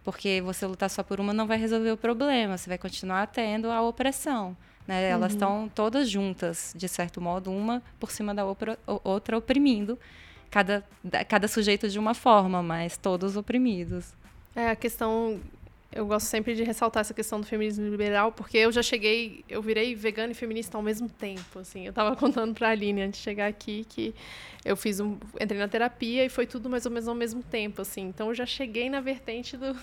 Porque 0.04 0.42
você 0.42 0.66
lutar 0.66 0.90
só 0.90 1.04
por 1.04 1.20
uma 1.20 1.34
não 1.34 1.48
vai 1.48 1.58
resolver 1.58 1.92
o 1.92 1.98
problema, 1.98 2.58
você 2.58 2.70
vai 2.70 2.78
continuar 2.78 3.28
tendo 3.28 3.70
a 3.72 3.82
opressão. 3.82 4.56
Né? 4.88 5.10
Elas 5.10 5.32
uhum. 5.32 5.36
estão 5.36 5.72
todas 5.74 6.10
juntas, 6.10 6.74
de 6.76 6.88
certo 6.88 7.22
modo, 7.22 7.52
uma 7.52 7.82
por 8.00 8.12
cima 8.12 8.34
da 8.34 8.46
outra, 8.46 8.78
outra 8.86 9.38
oprimindo 9.38 9.98
cada, 10.50 10.84
cada 11.28 11.48
sujeito 11.48 11.90
de 11.90 11.98
uma 11.98 12.14
forma, 12.14 12.62
mas 12.62 12.96
todos 12.96 13.36
oprimidos. 13.36 14.14
É, 14.56 14.70
a 14.70 14.76
questão 14.76 15.40
eu 15.96 16.06
gosto 16.06 16.26
sempre 16.26 16.56
de 16.56 16.64
ressaltar 16.64 17.02
essa 17.02 17.14
questão 17.14 17.40
do 17.40 17.46
feminismo 17.46 17.88
liberal, 17.88 18.32
porque 18.32 18.58
eu 18.58 18.72
já 18.72 18.82
cheguei, 18.82 19.44
eu 19.48 19.62
virei 19.62 19.94
vegana 19.96 20.32
e 20.32 20.36
feminista 20.36 20.78
ao 20.78 20.84
mesmo 20.84 21.08
tempo, 21.08 21.60
assim. 21.60 21.86
Eu 21.86 21.94
tava 21.94 22.16
contando 22.18 22.54
pra 22.54 22.70
Aline 22.70 23.02
antes 23.02 23.20
de 23.20 23.24
chegar 23.24 23.48
aqui 23.48 23.86
que 23.88 24.14
eu 24.66 24.78
fiz 24.78 25.00
um, 25.00 25.18
entrei 25.40 25.60
na 25.60 25.68
terapia 25.68 26.26
e 26.26 26.30
foi 26.30 26.48
tudo 26.48 26.70
mais 26.70 26.86
ou 26.86 26.92
menos 26.92 27.08
ao 27.08 27.16
mesmo 27.16 27.44
tempo, 27.44 27.82
assim. 27.82 28.02
Então 28.04 28.30
eu 28.30 28.34
já 28.34 28.46
cheguei 28.46 28.90
na 28.90 29.02
vertente 29.02 29.58
do, 29.58 29.76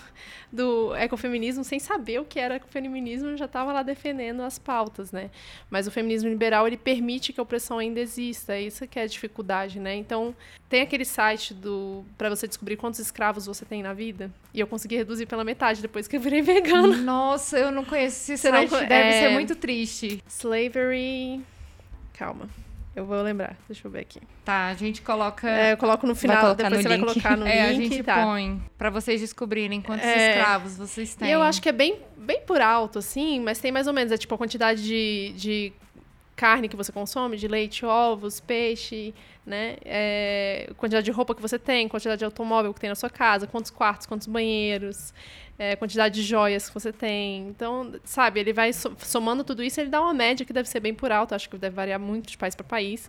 do 0.51 0.95
ecofeminismo 0.95 1.63
sem 1.63 1.79
saber 1.79 2.19
o 2.19 2.25
que 2.25 2.39
era 2.39 2.55
ecofeminismo, 2.55 3.29
eu 3.29 3.37
já 3.37 3.45
estava 3.45 3.71
lá 3.71 3.83
defendendo 3.83 4.41
as 4.41 4.57
pautas, 4.57 5.11
né? 5.11 5.29
Mas 5.69 5.87
o 5.87 5.91
feminismo 5.91 6.29
liberal, 6.29 6.67
ele 6.67 6.77
permite 6.77 7.31
que 7.31 7.39
a 7.39 7.43
opressão 7.43 7.77
ainda 7.77 7.99
exista, 7.99 8.53
é 8.53 8.61
isso 8.61 8.87
que 8.87 8.97
é 8.97 9.03
a 9.03 9.07
dificuldade, 9.07 9.79
né? 9.79 9.95
Então, 9.95 10.35
tem 10.67 10.81
aquele 10.81 11.05
site 11.05 11.53
do 11.53 12.03
para 12.17 12.29
você 12.29 12.47
descobrir 12.47 12.77
quantos 12.77 12.99
escravos 12.99 13.45
você 13.45 13.65
tem 13.65 13.83
na 13.83 13.93
vida, 13.93 14.31
e 14.53 14.59
eu 14.59 14.67
consegui 14.67 14.95
reduzir 14.95 15.25
pela 15.25 15.43
metade 15.43 15.81
depois 15.81 16.00
que 16.07 16.15
eu 16.17 16.19
virei 16.19 16.41
vegana. 16.41 16.97
Nossa, 16.97 17.57
eu 17.57 17.71
não 17.71 17.83
conheço 17.83 18.31
esse 18.31 18.37
você 18.37 18.49
site, 18.49 18.71
não, 18.71 18.79
deve 18.79 19.09
é... 19.09 19.21
ser 19.21 19.29
muito 19.29 19.55
triste. 19.55 20.23
Slavery... 20.27 21.41
Calma. 22.13 22.47
Eu 22.93 23.05
vou 23.05 23.21
lembrar, 23.21 23.55
deixa 23.69 23.87
eu 23.87 23.91
ver 23.91 24.01
aqui. 24.01 24.19
Tá, 24.43 24.67
a 24.67 24.73
gente 24.73 25.01
coloca. 25.01 25.49
É, 25.49 25.71
eu 25.71 25.77
coloco 25.77 26.05
no 26.05 26.13
final, 26.13 26.53
depois 26.53 26.81
você 26.81 26.89
link. 26.89 27.05
vai 27.05 27.13
colocar 27.13 27.37
no 27.37 27.47
é, 27.47 27.71
link. 27.71 27.85
A 27.85 27.89
gente 27.89 28.03
tá. 28.03 28.25
põe 28.25 28.61
pra 28.77 28.89
vocês 28.89 29.21
descobrirem 29.21 29.81
quantos 29.81 30.05
é, 30.05 30.31
escravos 30.31 30.75
vocês 30.75 31.15
têm. 31.15 31.29
E 31.29 31.31
eu 31.31 31.41
acho 31.41 31.61
que 31.61 31.69
é 31.69 31.71
bem, 31.71 31.99
bem 32.17 32.41
por 32.41 32.59
alto, 32.59 32.99
assim, 32.99 33.39
mas 33.39 33.59
tem 33.59 33.71
mais 33.71 33.87
ou 33.87 33.93
menos, 33.93 34.11
é 34.11 34.17
tipo 34.17 34.35
a 34.35 34.37
quantidade 34.37 34.83
de, 34.83 35.33
de 35.37 35.73
carne 36.41 36.67
que 36.67 36.75
você 36.75 36.91
consome, 36.91 37.37
de 37.37 37.47
leite, 37.47 37.85
ovos, 37.85 38.39
peixe, 38.39 39.13
né? 39.45 39.77
É, 39.85 40.71
quantidade 40.75 41.05
de 41.05 41.11
roupa 41.11 41.35
que 41.35 41.41
você 41.41 41.59
tem, 41.59 41.87
quantidade 41.87 42.17
de 42.17 42.25
automóvel 42.25 42.73
que 42.73 42.79
tem 42.79 42.89
na 42.89 42.95
sua 42.95 43.11
casa, 43.11 43.45
quantos 43.45 43.69
quartos, 43.69 44.07
quantos 44.07 44.25
banheiros, 44.25 45.13
é, 45.59 45.75
quantidade 45.75 46.15
de 46.15 46.23
joias 46.23 46.67
que 46.67 46.73
você 46.73 46.91
tem. 46.91 47.47
Então, 47.49 47.93
sabe, 48.03 48.39
ele 48.39 48.53
vai 48.53 48.71
somando 48.73 49.43
tudo 49.43 49.61
isso, 49.61 49.79
ele 49.79 49.91
dá 49.91 50.01
uma 50.01 50.15
média 50.15 50.43
que 50.43 50.51
deve 50.51 50.67
ser 50.67 50.79
bem 50.79 50.95
por 50.95 51.11
alto, 51.11 51.35
acho 51.35 51.47
que 51.47 51.55
deve 51.59 51.75
variar 51.75 51.99
muito 51.99 52.27
de 52.31 52.37
país 52.39 52.55
para 52.55 52.65
país. 52.65 53.07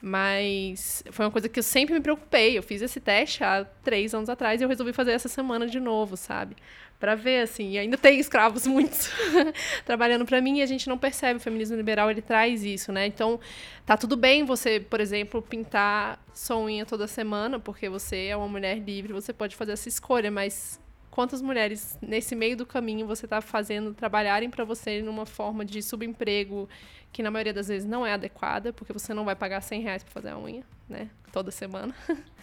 Mas 0.00 1.02
foi 1.10 1.24
uma 1.24 1.30
coisa 1.30 1.48
que 1.48 1.58
eu 1.58 1.62
sempre 1.62 1.94
me 1.94 2.00
preocupei. 2.00 2.56
Eu 2.56 2.62
fiz 2.62 2.82
esse 2.82 3.00
teste 3.00 3.42
há 3.42 3.64
três 3.82 4.14
anos 4.14 4.28
atrás 4.28 4.60
e 4.60 4.64
eu 4.64 4.68
resolvi 4.68 4.92
fazer 4.92 5.12
essa 5.12 5.28
semana 5.28 5.66
de 5.66 5.80
novo, 5.80 6.16
sabe? 6.16 6.56
Para 6.98 7.14
ver, 7.14 7.42
assim. 7.42 7.72
E 7.72 7.78
ainda 7.78 7.96
tem 7.96 8.18
escravos 8.18 8.64
muitos 8.68 9.10
trabalhando 9.84 10.24
para 10.24 10.40
mim 10.40 10.58
e 10.58 10.62
a 10.62 10.66
gente 10.66 10.88
não 10.88 10.98
percebe. 10.98 11.38
O 11.38 11.40
feminismo 11.40 11.76
liberal 11.76 12.10
ele 12.10 12.22
traz 12.22 12.64
isso, 12.64 12.92
né? 12.92 13.06
Então, 13.06 13.40
tá 13.84 13.96
tudo 13.96 14.16
bem 14.16 14.44
você, 14.44 14.80
por 14.80 15.00
exemplo, 15.00 15.42
pintar 15.42 16.18
sua 16.34 16.58
unha 16.58 16.86
toda 16.86 17.06
semana, 17.06 17.58
porque 17.58 17.88
você 17.88 18.26
é 18.26 18.36
uma 18.36 18.48
mulher 18.48 18.78
livre, 18.78 19.12
você 19.12 19.32
pode 19.32 19.56
fazer 19.56 19.72
essa 19.72 19.88
escolha, 19.88 20.30
mas 20.30 20.80
quantas 21.16 21.40
mulheres 21.40 21.98
nesse 22.02 22.36
meio 22.36 22.54
do 22.58 22.66
caminho 22.66 23.06
você 23.06 23.24
está 23.24 23.40
fazendo 23.40 23.94
trabalharem 23.94 24.50
para 24.50 24.64
você 24.64 25.00
numa 25.00 25.24
forma 25.24 25.64
de 25.64 25.82
subemprego 25.82 26.68
que 27.16 27.22
na 27.22 27.30
maioria 27.30 27.54
das 27.54 27.68
vezes 27.68 27.88
não 27.88 28.04
é 28.04 28.12
adequada, 28.12 28.74
porque 28.74 28.92
você 28.92 29.14
não 29.14 29.24
vai 29.24 29.34
pagar 29.34 29.62
100 29.62 29.80
reais 29.80 30.02
para 30.04 30.12
fazer 30.12 30.28
a 30.28 30.38
unha, 30.38 30.62
né? 30.86 31.08
Toda 31.32 31.50
semana. 31.50 31.94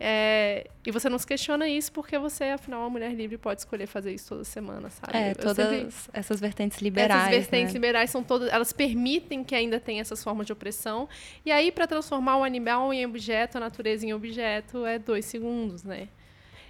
É, 0.00 0.70
e 0.86 0.92
você 0.92 1.08
não 1.08 1.18
se 1.18 1.26
questiona 1.26 1.66
isso 1.66 1.90
porque 1.90 2.16
você, 2.16 2.44
afinal, 2.44 2.82
uma 2.82 2.90
mulher 2.90 3.12
livre 3.12 3.36
pode 3.36 3.62
escolher 3.62 3.88
fazer 3.88 4.14
isso 4.14 4.28
toda 4.28 4.44
semana, 4.44 4.90
sabe? 4.90 5.12
É, 5.12 5.34
todas 5.34 5.56
sempre... 5.56 5.94
essas 6.12 6.38
vertentes 6.38 6.80
liberais. 6.80 7.20
Essas 7.20 7.30
vertentes 7.30 7.74
né? 7.74 7.78
liberais 7.78 8.08
são 8.08 8.22
todas. 8.22 8.48
Elas 8.52 8.72
permitem 8.72 9.42
que 9.42 9.56
ainda 9.56 9.80
tenha 9.80 10.00
essas 10.00 10.22
formas 10.22 10.46
de 10.46 10.52
opressão. 10.52 11.08
E 11.44 11.50
aí, 11.50 11.72
para 11.72 11.84
transformar 11.88 12.36
o 12.36 12.44
animal 12.44 12.94
em 12.94 13.04
objeto, 13.04 13.56
a 13.56 13.60
natureza 13.60 14.06
em 14.06 14.12
objeto, 14.12 14.86
é 14.86 15.00
dois 15.00 15.24
segundos, 15.24 15.82
né? 15.82 16.06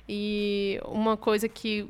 E 0.08 0.80
uma 0.86 1.14
coisa 1.14 1.50
que 1.50 1.86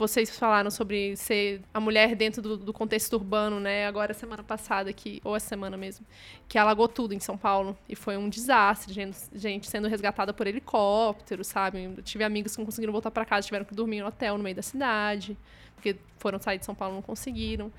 vocês 0.00 0.36
falaram 0.36 0.70
sobre 0.70 1.14
ser 1.14 1.60
a 1.74 1.78
mulher 1.78 2.16
dentro 2.16 2.40
do, 2.40 2.56
do, 2.56 2.72
contexto 2.72 3.12
urbano, 3.12 3.60
né? 3.60 3.86
Agora, 3.86 4.14
semana 4.14 4.42
passada, 4.42 4.92
que, 4.92 5.20
ou 5.22 5.34
a 5.34 5.40
semana 5.40 5.76
mesmo, 5.76 6.06
que 6.48 6.56
alagou 6.56 6.88
tudo 6.88 7.12
em 7.12 7.20
São 7.20 7.36
Paulo. 7.36 7.76
E 7.86 7.94
foi 7.94 8.16
um 8.16 8.28
desastre, 8.28 8.94
gente, 8.94 9.18
gente 9.34 9.68
sendo 9.68 9.88
resgatada 9.88 10.32
por 10.32 10.46
helicóptero, 10.46 11.44
sabe? 11.44 11.84
Eu 11.84 12.02
tive 12.02 12.24
amigos 12.24 12.52
que 12.52 12.58
não 12.58 12.64
conseguiram 12.64 12.92
voltar 12.92 13.10
para 13.10 13.24
casa, 13.26 13.46
tiveram 13.46 13.64
que 13.64 13.74
dormir 13.74 14.00
no 14.00 14.06
hotel 14.06 14.38
no 14.38 14.42
meio 14.42 14.56
da 14.56 14.62
cidade, 14.62 15.36
porque 15.74 15.96
foram 16.18 16.38
sair 16.38 16.58
de 16.58 16.64
São 16.64 16.74
Paulo 16.74 16.94
não 16.94 17.02
conseguiram. 17.02 17.70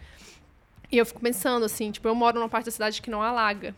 E 0.92 0.98
eu 0.98 1.06
fico 1.06 1.20
pensando 1.22 1.66
assim, 1.66 1.92
tipo, 1.92 2.08
eu 2.08 2.14
moro 2.14 2.40
numa 2.40 2.50
parte 2.50 2.66
da 2.66 2.72
cidade 2.72 3.02
que 3.02 3.10
não 3.10 3.22
alaga. 3.22 3.76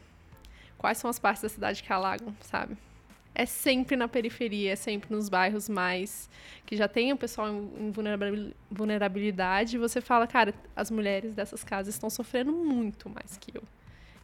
Quais 0.77 0.97
são 0.97 1.09
as 1.09 1.17
partes 1.17 1.41
da 1.41 1.49
cidade 1.49 1.81
que 1.81 1.93
alagam, 1.93 2.35
sabe? 2.41 2.77
É 3.35 3.45
sempre 3.45 3.95
na 3.95 4.07
periferia, 4.07 4.73
é 4.73 4.75
sempre 4.75 5.13
nos 5.13 5.29
bairros 5.29 5.67
mais 5.67 6.29
que 6.65 6.75
já 6.75 6.87
tem 6.87 7.11
o 7.11 7.17
pessoal 7.17 7.47
em 7.49 7.91
vulnerabilidade. 8.69 9.77
Você 9.77 10.01
fala, 10.01 10.27
cara, 10.27 10.53
as 10.75 10.91
mulheres 10.91 11.33
dessas 11.33 11.63
casas 11.63 11.95
estão 11.95 12.09
sofrendo 12.09 12.51
muito 12.51 13.09
mais 13.09 13.37
que 13.37 13.57
eu. 13.57 13.63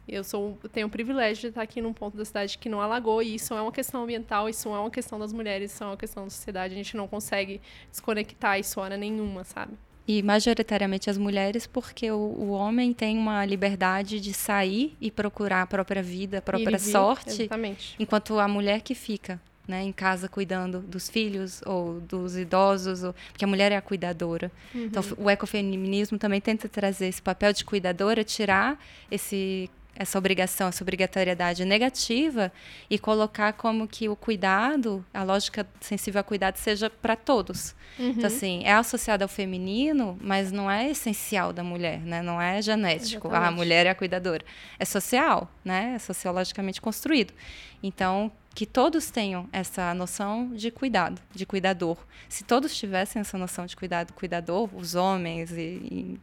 Eu 0.08 0.24
sou, 0.24 0.58
tenho 0.72 0.88
o 0.88 0.90
privilégio 0.90 1.42
de 1.42 1.46
estar 1.48 1.62
aqui 1.62 1.80
num 1.80 1.92
ponto 1.92 2.16
da 2.16 2.24
cidade 2.24 2.58
que 2.58 2.68
não 2.68 2.80
alagou, 2.80 3.22
e 3.22 3.36
isso 3.36 3.54
é 3.54 3.62
uma 3.62 3.70
questão 3.70 4.02
ambiental, 4.02 4.48
isso 4.48 4.68
é 4.68 4.78
uma 4.78 4.90
questão 4.90 5.18
das 5.18 5.32
mulheres, 5.32 5.72
isso 5.72 5.84
é 5.84 5.86
uma 5.86 5.96
questão 5.96 6.24
da 6.24 6.30
sociedade. 6.30 6.74
A 6.74 6.76
gente 6.76 6.96
não 6.96 7.06
consegue 7.06 7.60
desconectar 7.90 8.58
isso 8.58 8.80
hora 8.80 8.96
nenhuma, 8.96 9.44
sabe? 9.44 9.74
E 10.10 10.24
majoritariamente 10.24 11.08
as 11.08 11.16
mulheres, 11.16 11.68
porque 11.68 12.10
o, 12.10 12.16
o, 12.16 12.50
homem 12.50 12.92
tem 12.92 13.16
uma 13.16 13.44
liberdade 13.44 14.18
de 14.18 14.34
sair 14.34 14.96
e 15.00 15.08
procurar 15.08 15.62
a 15.62 15.66
própria 15.66 16.02
vida, 16.02 16.38
a 16.38 16.42
própria 16.42 16.80
sorte, 16.80 17.42
exatamente. 17.42 17.94
enquanto 17.96 18.40
a 18.40 18.48
mulher 18.48 18.80
que 18.80 18.92
fica 18.92 19.40
né, 19.68 19.84
em 19.84 19.92
casa 19.92 20.28
cuidando 20.28 20.80
dos 20.80 21.08
filhos 21.08 21.62
ou 21.64 22.00
dos 22.00 22.36
idosos, 22.36 23.04
ou, 23.04 23.14
porque 23.30 23.44
a 23.44 23.48
mulher 23.48 23.70
é 23.70 23.76
a 23.76 23.80
cuidadora. 23.80 24.50
Uhum. 24.74 24.86
Então, 24.86 25.04
o 25.16 25.30
ecofeminismo 25.30 26.18
também 26.18 26.40
tenta 26.40 26.68
trazer 26.68 27.06
esse 27.06 27.22
papel 27.22 27.52
de 27.52 27.64
cuidadora, 27.64 28.24
tirar 28.24 28.82
esse 29.08 29.70
essa 30.00 30.16
obrigação, 30.16 30.68
essa 30.68 30.82
obrigatoriedade 30.82 31.62
negativa 31.62 32.50
e 32.88 32.98
colocar 32.98 33.52
como 33.52 33.86
que 33.86 34.08
o 34.08 34.16
cuidado, 34.16 35.04
a 35.12 35.22
lógica 35.22 35.68
sensível 35.78 36.20
ao 36.20 36.24
cuidado 36.24 36.56
seja 36.56 36.88
para 36.88 37.14
todos. 37.14 37.74
Uhum. 37.98 38.08
Então, 38.08 38.26
assim, 38.26 38.62
é 38.64 38.72
associado 38.72 39.22
ao 39.22 39.28
feminino, 39.28 40.18
mas 40.18 40.50
não 40.50 40.70
é 40.70 40.88
essencial 40.88 41.52
da 41.52 41.62
mulher, 41.62 42.00
né? 42.00 42.22
Não 42.22 42.40
é 42.40 42.62
genético. 42.62 43.28
Exatamente. 43.28 43.48
a 43.48 43.50
mulher 43.50 43.84
é 43.84 43.90
a 43.90 43.94
cuidadora. 43.94 44.42
É 44.78 44.86
social, 44.86 45.52
né? 45.62 45.92
É 45.96 45.98
sociologicamente 45.98 46.80
construído. 46.80 47.34
Então, 47.82 48.32
que 48.54 48.64
todos 48.64 49.10
tenham 49.10 49.50
essa 49.52 49.92
noção 49.92 50.54
de 50.54 50.70
cuidado, 50.70 51.20
de 51.34 51.44
cuidador. 51.44 51.98
Se 52.26 52.42
todos 52.42 52.74
tivessem 52.74 53.20
essa 53.20 53.36
noção 53.36 53.66
de 53.66 53.76
cuidado, 53.76 54.14
cuidador, 54.14 54.70
os 54.74 54.94
homens 54.94 55.52
e, 55.52 55.60
e 55.60 56.20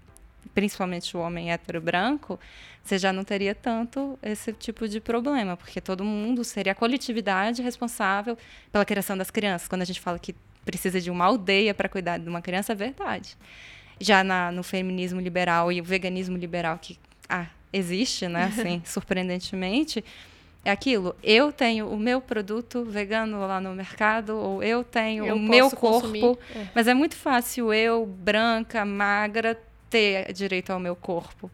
principalmente 0.53 1.15
o 1.15 1.19
homem 1.19 1.51
hétero 1.51 1.81
branco, 1.81 2.39
você 2.83 2.97
já 2.97 3.11
não 3.11 3.23
teria 3.23 3.53
tanto 3.53 4.17
esse 4.23 4.53
tipo 4.53 4.87
de 4.87 5.01
problema, 5.01 5.57
porque 5.57 5.81
todo 5.81 6.03
mundo 6.03 6.43
seria 6.43 6.71
a 6.71 6.75
coletividade 6.75 7.61
responsável 7.61 8.37
pela 8.71 8.85
criação 8.85 9.17
das 9.17 9.29
crianças. 9.29 9.67
Quando 9.67 9.81
a 9.81 9.85
gente 9.85 9.99
fala 9.99 10.17
que 10.17 10.35
precisa 10.63 10.99
de 10.99 11.09
uma 11.11 11.25
aldeia 11.25 11.73
para 11.73 11.89
cuidar 11.89 12.17
de 12.17 12.29
uma 12.29 12.41
criança, 12.41 12.73
é 12.73 12.75
verdade. 12.75 13.37
Já 13.99 14.23
na, 14.23 14.51
no 14.51 14.63
feminismo 14.63 15.19
liberal 15.19 15.71
e 15.71 15.81
o 15.81 15.83
veganismo 15.83 16.37
liberal, 16.37 16.77
que 16.77 16.97
ah, 17.27 17.47
existe, 17.73 18.27
né, 18.27 18.45
assim, 18.45 18.81
surpreendentemente, 18.85 20.03
é 20.63 20.71
aquilo. 20.71 21.15
Eu 21.23 21.51
tenho 21.51 21.89
o 21.89 21.97
meu 21.97 22.19
produto 22.19 22.83
vegano 22.83 23.39
lá 23.39 23.59
no 23.61 23.73
mercado, 23.73 24.35
ou 24.37 24.61
eu 24.61 24.83
tenho 24.83 25.25
eu 25.25 25.35
o 25.35 25.39
meu 25.39 25.71
corpo. 25.71 26.37
É. 26.53 26.67
Mas 26.75 26.87
é 26.87 26.93
muito 26.93 27.15
fácil 27.15 27.73
eu, 27.73 28.05
branca, 28.05 28.83
magra, 28.83 29.57
ter 29.89 30.31
direito 30.33 30.71
ao 30.71 30.79
meu 30.79 30.95
corpo. 30.95 31.49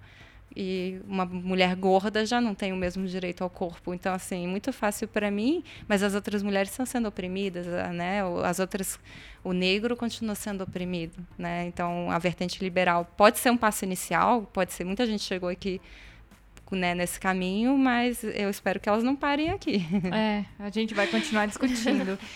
E 0.56 1.02
uma 1.08 1.26
mulher 1.26 1.76
gorda 1.76 2.26
já 2.26 2.40
não 2.40 2.54
tem 2.54 2.72
o 2.72 2.76
mesmo 2.76 3.08
direito 3.08 3.44
ao 3.44 3.50
corpo. 3.50 3.94
Então, 3.94 4.14
assim, 4.14 4.48
muito 4.48 4.72
fácil 4.72 5.08
para 5.08 5.32
mim, 5.32 5.64
mas 5.88 6.04
as 6.04 6.14
outras 6.14 6.44
mulheres 6.44 6.70
estão 6.70 6.86
sendo 6.86 7.08
oprimidas, 7.08 7.66
né? 7.94 8.22
As 8.44 8.60
outras, 8.60 9.00
o 9.44 9.52
negro 9.52 9.98
continua 9.98 10.36
sendo 10.36 10.64
oprimido, 10.64 11.26
né? 11.38 11.66
Então, 11.66 12.12
a 12.12 12.20
vertente 12.20 12.64
liberal 12.64 13.04
pode 13.18 13.40
ser 13.40 13.50
um 13.50 13.58
passo 13.58 13.84
inicial, 13.84 14.44
pode 14.54 14.74
ser. 14.74 14.84
Muita 14.84 15.08
gente 15.08 15.24
chegou 15.24 15.50
aqui 15.50 15.82
né, 16.72 16.96
nesse 16.96 17.20
caminho, 17.20 17.78
mas 17.78 18.24
eu 18.24 18.50
espero 18.50 18.80
que 18.80 18.90
elas 18.90 19.04
não 19.04 19.16
parem 19.16 19.50
aqui. 19.50 19.86
É, 20.14 20.46
a 20.60 20.70
gente 20.70 20.94
vai 20.94 21.08
continuar 21.08 21.48
discutindo. 21.48 22.18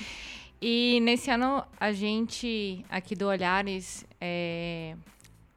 E 0.59 0.99
nesse 1.01 1.29
ano, 1.29 1.63
a 1.79 1.91
gente, 1.91 2.83
aqui 2.89 3.15
do 3.15 3.27
Olhares, 3.27 4.03
é, 4.19 4.95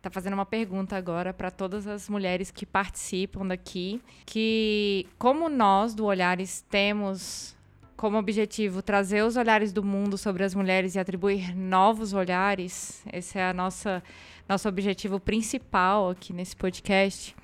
tá 0.01 0.11
fazendo 0.11 0.35
uma 0.35 0.47
pergunta 0.47 0.97
agora 0.97 1.33
para 1.33 1.51
todas 1.51 1.87
as 1.87 2.09
mulheres 2.09 2.51
que 2.51 2.65
participam 2.65 3.47
daqui, 3.47 4.01
que 4.25 5.07
como 5.19 5.49
nós 5.49 5.95
do 5.95 6.07
Olhares 6.07 6.65
temos 6.71 7.55
como 7.97 8.17
objetivo 8.17 8.81
trazer 8.81 9.23
os 9.23 9.37
olhares 9.37 9.75
do 9.75 9.85
mundo 9.85 10.17
sobre 10.17 10.43
as 10.43 10.55
mulheres 10.55 10.95
e 10.95 10.99
atribuir 10.99 11.55
novos 11.55 12.15
olhares, 12.15 13.05
esse 13.13 13.39
é 13.39 13.45
a 13.45 13.53
nossa 13.53 14.03
nosso 14.49 14.69
objetivo 14.69 15.21
principal 15.21 16.11
aqui 16.11 16.33
nesse 16.33 16.57
podcast. 16.57 17.37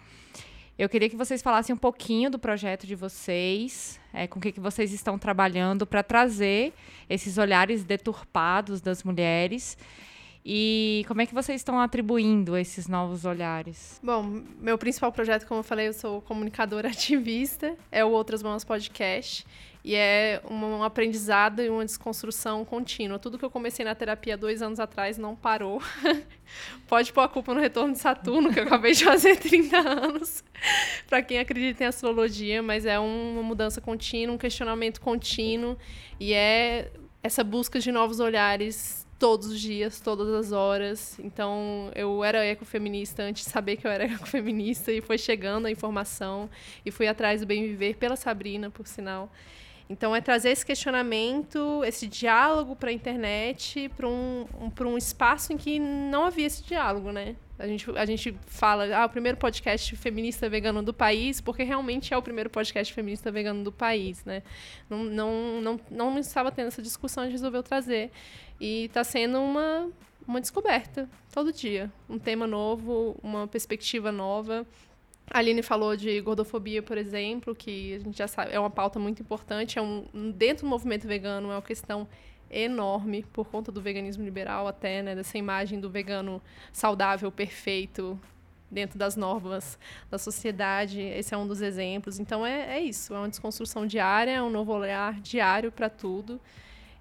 Eu 0.79 0.89
queria 0.89 1.09
que 1.09 1.17
vocês 1.17 1.41
falassem 1.41 1.75
um 1.75 1.79
pouquinho 1.79 2.31
do 2.31 2.39
projeto 2.39 2.87
de 2.87 2.95
vocês, 2.95 4.01
é, 4.13 4.27
com 4.27 4.39
o 4.39 4.43
que, 4.43 4.51
que 4.51 4.61
vocês 4.61 4.93
estão 4.93 5.19
trabalhando 5.19 5.87
para 5.87 6.03
trazer 6.03 6.73
esses 7.09 7.39
olhares 7.39 7.85
deturpados 7.85 8.81
das 8.81 9.05
mulheres 9.05 9.79
E 10.49 11.05
como 11.09 11.21
é 11.21 11.27
que 11.27 11.35
vocês 11.35 11.61
estão 11.61 11.81
atribuindo 11.81 12.57
esses 12.57 12.87
novos 12.87 13.25
olhares? 13.25 14.01
Bom, 14.01 14.23
meu 14.61 14.79
principal 14.79 15.11
projeto, 15.11 15.45
como 15.45 15.59
eu 15.59 15.65
falei, 15.65 15.89
eu 15.89 15.93
sou 15.93 16.23
comunicadora 16.23 16.87
ativista, 16.89 17.75
é 17.91 18.05
o 18.05 18.11
Outras 18.11 18.45
Mãos 18.45 18.63
Podcast. 18.63 19.45
E 19.85 19.97
é 19.97 20.41
um 20.49 20.85
aprendizado 20.85 21.61
e 21.63 21.69
uma 21.69 21.85
desconstrução 21.85 22.65
contínua. 22.65 23.19
Tudo 23.19 23.37
que 23.37 23.45
eu 23.45 23.51
comecei 23.51 23.85
na 23.85 23.95
terapia 23.95 24.37
dois 24.37 24.63
anos 24.63 24.79
atrás 24.79 25.19
não 25.19 25.35
parou. 25.35 25.83
Pode 26.87 27.13
pôr 27.13 27.23
a 27.23 27.29
culpa 27.29 27.53
no 27.53 27.61
retorno 27.61 27.93
de 27.93 27.99
Saturno, 27.99 28.53
que 28.53 28.61
eu 28.61 28.65
acabei 28.65 28.93
de 28.93 29.05
fazer 29.05 29.39
30 29.39 29.79
anos. 29.79 30.45
para 31.09 31.23
quem 31.23 31.41
acredita 31.41 31.83
em 31.83 31.87
astrologia, 31.89 32.63
mas 32.63 32.87
é 32.87 33.01
uma 33.01 33.43
mudança 33.43 33.81
contínua, 33.81 34.35
um 34.35 34.39
questionamento 34.39 35.01
contínuo. 35.01 35.77
E 36.21 36.33
é 36.33 36.91
essa 37.21 37.43
busca 37.43 37.81
de 37.81 37.91
novos 37.91 38.21
olhares 38.21 39.06
todos 39.19 39.47
os 39.47 39.61
dias, 39.61 40.01
todas 40.01 40.29
as 40.29 40.53
horas. 40.53 41.19
Então, 41.19 41.91
eu 41.95 42.23
era 42.23 42.45
ecofeminista 42.45 43.23
antes 43.23 43.45
de 43.45 43.51
saber 43.51 43.77
que 43.77 43.87
eu 43.87 43.91
era 43.91 44.05
ecofeminista 44.13 44.93
e 44.93 45.01
foi 45.01 45.19
chegando 45.19 45.67
a 45.67 45.71
informação 45.71 46.49
e 46.85 46.91
fui 46.91 47.09
atrás 47.09 47.41
do 47.41 47.47
bem 47.47 47.63
viver 47.63 47.97
pela 47.97 48.17
Sabrina, 48.17 48.71
por 48.71 48.87
sinal. 48.87 49.31
Então, 49.89 50.15
é 50.15 50.21
trazer 50.21 50.51
esse 50.51 50.67
questionamento, 50.67 51.83
esse 51.85 52.09
diálogo 52.09 52.75
para 52.75 52.91
a 52.91 52.93
internet, 52.93 53.89
para 53.97 54.09
um, 54.09 54.45
um, 54.61 54.85
um 54.89 54.99
espaço 54.99 55.53
em 55.53 55.57
que 55.57 55.79
não 55.79 56.25
havia 56.25 56.47
esse 56.47 56.63
diálogo, 56.65 57.13
né? 57.13 57.37
A 57.59 57.67
gente, 57.67 57.91
a 57.97 58.05
gente 58.05 58.37
fala, 58.47 58.95
ah, 58.95 59.07
o 59.07 59.09
primeiro 59.09 59.39
podcast 59.39 59.97
feminista 59.97 60.47
vegano 60.49 60.83
do 60.83 60.93
país, 60.93 61.41
porque 61.41 61.63
realmente 61.63 62.13
é 62.13 62.17
o 62.17 62.21
primeiro 62.21 62.51
podcast 62.51 62.93
feminista 62.93 63.31
vegano 63.33 63.65
do 63.65 63.73
país, 63.73 64.25
né? 64.27 64.43
Não, 64.91 65.05
não, 65.05 65.61
não, 65.63 65.81
não 65.91 66.19
estava 66.19 66.51
tendo 66.51 66.67
essa 66.67 66.83
discussão, 66.83 67.23
a 67.23 67.27
gente 67.27 67.33
resolveu 67.33 67.63
trazer. 67.63 68.11
E 68.61 68.85
está 68.85 69.05
sendo 69.05 69.41
uma, 69.41 69.91
uma 70.27 70.41
descoberta, 70.41 71.09
todo 71.33 71.53
dia. 71.53 71.93
Um 72.09 72.19
tema 72.19 72.47
novo, 72.47 73.17
uma 73.23 73.47
perspectiva 73.47 74.11
nova. 74.11 74.67
A 75.31 75.39
Aline 75.39 75.63
falou 75.63 75.97
de 75.97 76.21
gordofobia, 76.21 76.83
por 76.83 76.97
exemplo, 76.97 77.55
que 77.55 77.95
a 77.95 77.99
gente 77.99 78.17
já 78.17 78.29
sabe, 78.29 78.53
é 78.53 78.61
uma 78.61 78.71
pauta 78.71 78.99
muito 78.99 79.21
importante. 79.21 79.79
É 79.79 79.83
um, 79.83 80.07
dentro 80.33 80.65
do 80.67 80.71
movimento 80.71 81.07
vegano, 81.07 81.51
é 81.51 81.55
uma 81.55 81.63
questão 81.63 82.09
enorme 82.51 83.25
por 83.33 83.49
conta 83.49 83.73
do 83.73 83.83
veganismo 83.83 84.25
liberal 84.25 84.69
até, 84.69 85.03
né, 85.03 85.15
dessa 85.15 85.37
imagem 85.37 85.81
do 85.81 85.91
vegano 85.91 86.41
saudável, 86.73 87.31
perfeito, 87.31 88.19
dentro 88.71 88.99
das 88.99 89.17
normas 89.17 89.79
da 90.11 90.17
sociedade. 90.17 91.01
Esse 91.01 91.35
é 91.35 91.37
um 91.37 91.47
dos 91.47 91.61
exemplos. 91.61 92.21
Então 92.21 92.47
é, 92.47 92.77
é 92.77 92.81
isso, 92.81 93.13
é 93.13 93.19
uma 93.19 93.29
desconstrução 93.29 93.87
diária, 93.87 94.31
é 94.31 94.43
um 94.43 94.51
novo 94.51 94.73
olhar 94.73 95.21
diário 95.21 95.71
para 95.71 95.91
tudo 95.91 96.41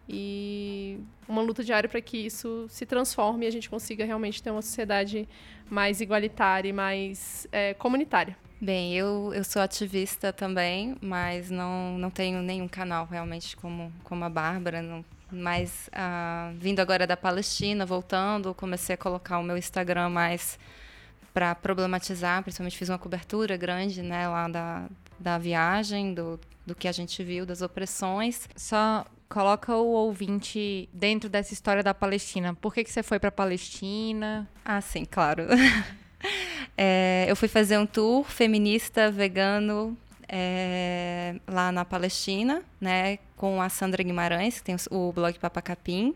e 0.08 1.00
uma 1.28 1.42
luta 1.42 1.64
diária 1.64 1.90
para 1.90 2.02
que 2.02 2.18
isso 2.18 2.68
se 2.70 2.86
transforme 2.86 3.46
e 3.46 3.48
a 3.48 3.52
gente 3.52 3.70
consiga 3.70 4.06
realmente 4.06 4.42
ter 4.42 4.52
uma 4.52 4.62
sociedade 4.62 5.28
mais 5.70 6.02
igualitária 6.02 6.70
e 6.70 6.74
mais 6.74 7.48
é, 7.52 7.74
comunitária. 7.74 8.38
Bem, 8.62 8.94
eu, 8.94 9.34
eu 9.34 9.44
sou 9.44 9.62
ativista 9.62 10.32
também, 10.32 10.96
mas 11.02 11.50
não, 11.50 11.98
não 11.98 12.10
tenho 12.10 12.42
nenhum 12.42 12.68
canal 12.68 13.06
realmente 13.06 13.56
como, 13.58 13.92
como 14.04 14.24
a 14.24 14.30
Bárbara. 14.30 14.82
Não, 14.82 15.04
mas 15.32 15.90
ah, 15.92 16.52
vindo 16.56 16.80
agora 16.80 17.06
da 17.06 17.18
Palestina, 17.18 17.86
voltando, 17.86 18.54
comecei 18.54 18.96
a 18.96 18.98
colocar 18.98 19.40
o 19.40 19.44
meu 19.44 19.58
Instagram 19.58 20.10
mais 20.10 20.58
para 21.34 21.54
problematizar, 21.54 22.42
principalmente 22.44 22.78
fiz 22.78 22.88
uma 22.88 22.98
cobertura 22.98 23.58
grande 23.58 24.02
né, 24.02 24.26
lá 24.26 24.48
da, 24.48 24.88
da 25.20 25.38
viagem, 25.38 26.14
do, 26.14 26.40
do 26.66 26.74
que 26.74 26.88
a 26.88 26.94
gente 26.94 27.22
viu, 27.26 27.46
das 27.46 27.62
opressões. 27.62 28.48
Só 28.56 29.06
coloca 29.30 29.76
o 29.76 29.88
ouvinte 29.88 30.90
dentro 30.94 31.30
dessa 31.30 31.54
história 31.54 31.84
da 31.84 31.94
Palestina. 31.94 32.54
Por 32.56 32.74
que, 32.74 32.84
que 32.84 32.92
você 32.92 33.04
foi 33.04 33.20
para 33.20 33.30
a 33.30 33.32
Palestina? 33.32 34.48
Ah, 34.64 34.82
sim, 34.82 35.06
claro. 35.06 35.44
é, 36.78 37.26
eu 37.28 37.36
fui 37.36 37.48
fazer 37.48 37.78
um 37.78 37.86
tour 37.86 38.24
feminista 38.24 39.12
vegano 39.12 39.98
é, 40.28 41.36
lá 41.48 41.72
na 41.72 41.86
Palestina, 41.86 42.64
né, 42.80 43.20
com 43.36 43.62
a 43.62 43.70
Sandra 43.70 44.04
Guimarães, 44.04 44.60
que 44.60 44.64
tem 44.64 44.76
o 44.92 45.12
blog 45.12 45.38
Papacapim. 45.40 46.16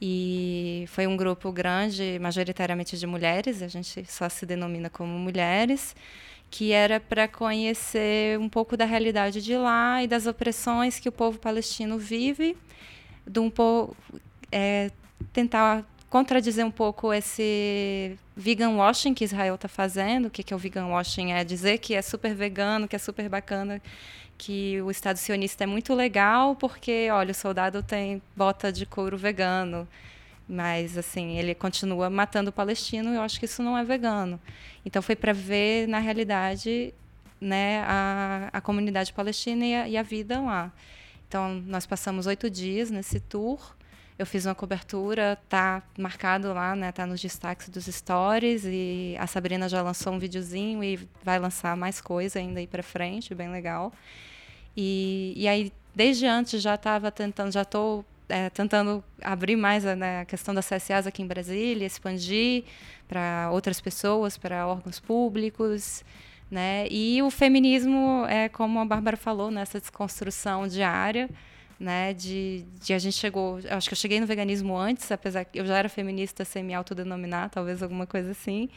E 0.00 0.84
foi 0.88 1.06
um 1.06 1.16
grupo 1.16 1.50
grande, 1.50 2.18
majoritariamente 2.20 2.96
de 2.96 3.06
mulheres, 3.06 3.62
a 3.62 3.68
gente 3.68 4.04
só 4.04 4.28
se 4.28 4.46
denomina 4.46 4.88
como 4.88 5.12
mulheres 5.18 5.94
que 6.50 6.72
era 6.72 6.98
para 6.98 7.28
conhecer 7.28 8.38
um 8.38 8.48
pouco 8.48 8.76
da 8.76 8.84
realidade 8.84 9.42
de 9.42 9.56
lá 9.56 10.02
e 10.02 10.06
das 10.06 10.26
opressões 10.26 10.98
que 10.98 11.08
o 11.08 11.12
povo 11.12 11.38
palestino 11.38 11.98
vive, 11.98 12.56
de 13.26 13.38
um 13.38 13.50
pouco 13.50 13.96
é, 14.50 14.90
tentar 15.32 15.84
contradizer 16.08 16.64
um 16.64 16.70
pouco 16.70 17.12
esse 17.12 18.18
vegan 18.34 18.70
washing 18.70 19.12
que 19.12 19.24
Israel 19.24 19.56
está 19.56 19.68
fazendo. 19.68 20.26
O 20.26 20.30
que, 20.30 20.42
que 20.42 20.52
é 20.52 20.56
o 20.56 20.58
vegan 20.58 20.86
washing? 20.86 21.32
É 21.32 21.44
dizer 21.44 21.78
que 21.78 21.94
é 21.94 22.02
super 22.02 22.34
vegano, 22.34 22.88
que 22.88 22.96
é 22.96 22.98
super 22.98 23.28
bacana, 23.28 23.80
que 24.38 24.80
o 24.80 24.90
Estado 24.90 25.16
sionista 25.18 25.64
é 25.64 25.66
muito 25.66 25.94
legal 25.94 26.56
porque, 26.56 27.08
olha, 27.10 27.32
o 27.32 27.34
soldado 27.34 27.82
tem 27.82 28.22
bota 28.34 28.72
de 28.72 28.86
couro 28.86 29.18
vegano. 29.18 29.86
Mas, 30.48 30.96
assim, 30.96 31.36
ele 31.36 31.54
continua 31.54 32.08
matando 32.08 32.50
o 32.50 32.52
palestino 32.52 33.12
e 33.12 33.16
eu 33.16 33.22
acho 33.22 33.38
que 33.38 33.44
isso 33.44 33.62
não 33.62 33.76
é 33.76 33.84
vegano. 33.84 34.40
Então, 34.84 35.02
foi 35.02 35.14
para 35.14 35.32
ver, 35.32 35.86
na 35.86 35.98
realidade, 35.98 36.94
né, 37.40 37.82
a, 37.86 38.48
a 38.52 38.60
comunidade 38.60 39.12
palestina 39.12 39.64
e 39.64 39.74
a, 39.74 39.88
e 39.88 39.96
a 39.96 40.02
vida 40.02 40.40
lá. 40.40 40.72
Então, 41.28 41.62
nós 41.66 41.84
passamos 41.84 42.26
oito 42.26 42.48
dias 42.48 42.90
nesse 42.90 43.20
tour. 43.20 43.76
Eu 44.18 44.26
fiz 44.26 44.46
uma 44.46 44.54
cobertura, 44.54 45.38
tá 45.48 45.82
marcado 45.96 46.52
lá, 46.52 46.74
né? 46.74 46.90
Tá 46.90 47.06
nos 47.06 47.20
destaques 47.20 47.68
dos 47.68 47.84
stories 47.84 48.64
e 48.64 49.14
a 49.20 49.26
Sabrina 49.28 49.68
já 49.68 49.80
lançou 49.80 50.12
um 50.12 50.18
videozinho 50.18 50.82
e 50.82 50.98
vai 51.22 51.38
lançar 51.38 51.76
mais 51.76 52.00
coisa 52.00 52.40
ainda 52.40 52.58
aí 52.58 52.66
para 52.66 52.82
frente, 52.82 53.32
bem 53.32 53.48
legal. 53.48 53.92
E, 54.76 55.34
e 55.36 55.46
aí 55.46 55.72
desde 55.94 56.26
antes 56.26 56.62
já 56.62 56.76
estava 56.76 57.10
tentando, 57.10 57.52
já 57.52 57.62
estou 57.62 58.04
é, 58.28 58.50
tentando 58.50 59.02
abrir 59.22 59.56
mais 59.56 59.86
a, 59.86 59.96
né, 59.96 60.20
a 60.20 60.24
questão 60.24 60.54
das 60.54 60.68
CSAs 60.68 61.06
aqui 61.06 61.22
em 61.22 61.26
Brasília, 61.26 61.86
expandir 61.86 62.64
para 63.06 63.50
outras 63.52 63.80
pessoas, 63.80 64.36
para 64.36 64.66
órgãos 64.66 65.00
públicos. 65.00 66.04
Né? 66.50 66.86
E 66.90 67.20
o 67.22 67.30
feminismo, 67.30 68.24
é 68.28 68.48
como 68.48 68.78
a 68.80 68.84
Bárbara 68.84 69.16
falou, 69.16 69.50
nessa 69.50 69.78
desconstrução 69.78 70.66
diária, 70.66 71.28
né? 71.78 72.12
De, 72.12 72.64
de 72.80 72.92
a 72.92 72.98
gente 72.98 73.16
chegou, 73.16 73.60
acho 73.70 73.88
que 73.88 73.94
eu 73.94 73.98
cheguei 73.98 74.18
no 74.18 74.26
veganismo 74.26 74.76
antes, 74.76 75.10
apesar 75.12 75.44
que 75.44 75.60
eu 75.60 75.66
já 75.66 75.76
era 75.76 75.88
feminista 75.88 76.44
sem 76.44 76.62
me 76.62 76.74
autodenominar, 76.74 77.50
talvez 77.50 77.82
alguma 77.82 78.06
coisa 78.06 78.32
assim, 78.32 78.68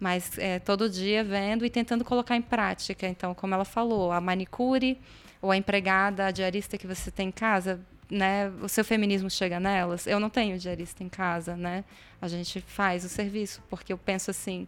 mas 0.00 0.38
é, 0.38 0.58
todo 0.58 0.88
dia 0.88 1.22
vendo 1.24 1.64
e 1.64 1.70
tentando 1.70 2.04
colocar 2.04 2.36
em 2.36 2.42
prática. 2.42 3.06
Então, 3.06 3.34
como 3.34 3.52
ela 3.52 3.64
falou, 3.64 4.12
a 4.12 4.20
manicure 4.20 4.98
ou 5.42 5.50
a 5.50 5.56
empregada, 5.56 6.26
a 6.26 6.30
diarista 6.30 6.78
que 6.78 6.86
você 6.86 7.10
tem 7.10 7.28
em 7.28 7.32
casa, 7.32 7.80
né, 8.10 8.48
o 8.62 8.68
seu 8.68 8.84
feminismo 8.84 9.30
chega 9.30 9.60
nelas. 9.60 10.06
Eu 10.06 10.18
não 10.18 10.30
tenho 10.30 10.58
diarista 10.58 11.02
em 11.02 11.08
casa, 11.08 11.56
né? 11.56 11.84
A 12.20 12.28
gente 12.28 12.60
faz 12.60 13.04
o 13.04 13.08
serviço 13.08 13.62
porque 13.68 13.92
eu 13.92 13.98
penso 13.98 14.30
assim, 14.30 14.66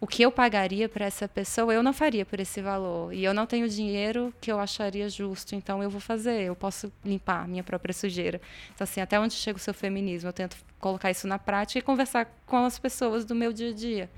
o 0.00 0.06
que 0.06 0.22
eu 0.22 0.30
pagaria 0.30 0.88
para 0.88 1.06
essa 1.06 1.28
pessoa, 1.28 1.72
eu 1.72 1.82
não 1.82 1.92
faria 1.92 2.26
por 2.26 2.40
esse 2.40 2.60
valor. 2.60 3.12
E 3.12 3.24
eu 3.24 3.32
não 3.32 3.46
tenho 3.46 3.68
dinheiro 3.68 4.34
que 4.40 4.50
eu 4.50 4.58
acharia 4.58 5.08
justo, 5.08 5.54
então 5.54 5.82
eu 5.82 5.88
vou 5.88 6.00
fazer, 6.00 6.42
eu 6.42 6.56
posso 6.56 6.92
limpar 7.04 7.46
minha 7.48 7.62
própria 7.62 7.92
sujeira. 7.92 8.40
Então 8.74 8.84
assim, 8.84 9.00
até 9.00 9.18
onde 9.18 9.34
chega 9.34 9.56
o 9.56 9.60
seu 9.60 9.74
feminismo? 9.74 10.28
Eu 10.28 10.32
tento 10.32 10.56
colocar 10.78 11.10
isso 11.10 11.26
na 11.26 11.38
prática 11.38 11.78
e 11.78 11.82
conversar 11.82 12.26
com 12.46 12.64
as 12.64 12.78
pessoas 12.78 13.24
do 13.24 13.34
meu 13.34 13.52
dia 13.52 13.70
a 13.70 13.72
dia. 13.72 14.10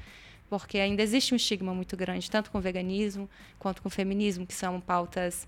Porque 0.49 0.79
ainda 0.79 1.03
existe 1.03 1.35
um 1.35 1.37
estigma 1.37 1.75
muito 1.75 1.97
grande, 1.97 2.31
tanto 2.31 2.51
com 2.51 2.59
o 2.59 2.61
veganismo 2.61 3.29
quanto 3.59 3.83
com 3.83 3.89
o 3.89 3.91
feminismo, 3.91 4.47
que 4.47 4.55
são 4.55 4.81
pautas 4.81 5.47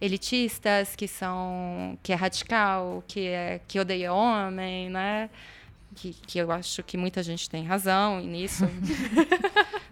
elitistas, 0.00 0.96
que 0.96 1.06
são 1.06 1.98
que 2.02 2.12
é 2.12 2.16
radical, 2.16 3.04
que 3.06 3.28
é 3.28 3.60
que 3.68 3.78
odeia 3.78 4.12
homem, 4.12 4.88
né? 4.88 5.28
Que, 5.94 6.14
que 6.14 6.38
eu 6.38 6.50
acho 6.52 6.82
que 6.82 6.96
muita 6.96 7.22
gente 7.22 7.50
tem 7.50 7.64
razão 7.64 8.20
nisso. 8.20 8.64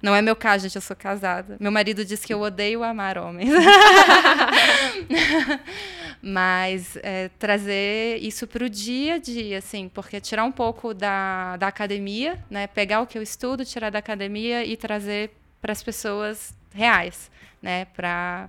Não 0.00 0.14
é 0.14 0.22
meu 0.22 0.36
caso, 0.36 0.62
gente, 0.62 0.76
eu 0.76 0.82
sou 0.82 0.94
casada. 0.94 1.56
Meu 1.58 1.72
marido 1.72 2.04
diz 2.04 2.24
que 2.24 2.32
eu 2.32 2.40
odeio 2.40 2.84
amar 2.84 3.18
homens. 3.18 3.50
Mas 6.22 6.96
é, 7.02 7.28
trazer 7.38 8.18
isso 8.18 8.46
para 8.46 8.64
o 8.64 8.70
dia 8.70 9.14
a 9.14 9.18
dia, 9.18 9.58
assim, 9.58 9.88
porque 9.88 10.20
tirar 10.20 10.44
um 10.44 10.52
pouco 10.52 10.94
da, 10.94 11.56
da 11.56 11.66
academia, 11.66 12.38
né? 12.48 12.68
Pegar 12.68 13.00
o 13.00 13.06
que 13.06 13.18
eu 13.18 13.22
estudo, 13.22 13.64
tirar 13.64 13.90
da 13.90 13.98
academia 13.98 14.64
e 14.64 14.76
trazer 14.76 15.32
para 15.60 15.72
as 15.72 15.82
pessoas 15.82 16.56
reais, 16.72 17.28
né? 17.60 17.86
Para 17.86 18.48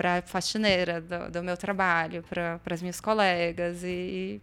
para 0.00 0.16
a 0.16 0.22
faxineira 0.22 0.98
do, 0.98 1.30
do, 1.30 1.42
meu 1.42 1.58
trabalho, 1.58 2.22
para 2.22 2.58
as 2.70 2.80
minhas 2.80 3.02
colegas 3.02 3.82
e 3.84 4.40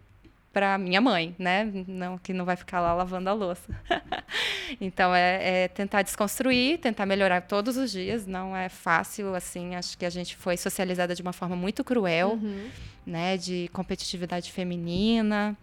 para 0.52 0.78
minha 0.78 1.00
mãe, 1.00 1.34
né? 1.36 1.68
Não 1.88 2.16
que 2.16 2.32
não 2.32 2.44
vai 2.44 2.54
ficar 2.54 2.80
lá 2.80 2.94
lavando 2.94 3.28
a 3.28 3.32
louça. 3.32 3.68
então 4.80 5.12
é, 5.12 5.64
é, 5.64 5.68
tentar 5.68 6.02
desconstruir, 6.02 6.78
tentar 6.78 7.06
melhorar 7.06 7.40
todos 7.40 7.76
os 7.76 7.90
dias. 7.90 8.24
Não 8.24 8.56
é 8.56 8.68
fácil, 8.68 9.34
assim. 9.34 9.74
Acho 9.74 9.98
que 9.98 10.06
a 10.06 10.10
gente 10.10 10.36
foi 10.36 10.56
socializada 10.56 11.12
de 11.12 11.22
uma 11.22 11.32
forma 11.32 11.56
muito 11.56 11.82
cruel, 11.82 12.38
uhum. 12.40 12.70
né? 13.04 13.36
De 13.36 13.68
competitividade 13.72 14.52
feminina. 14.52 15.56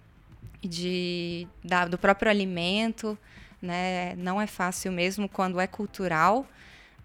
de, 0.62 1.48
da, 1.64 1.88
do 1.88 1.98
próprio 1.98 2.30
alimento, 2.30 3.18
né? 3.62 4.14
Não 4.18 4.42
é 4.42 4.46
fácil 4.46 4.92
mesmo 4.92 5.30
quando 5.30 5.58
é 5.58 5.68
cultural, 5.68 6.46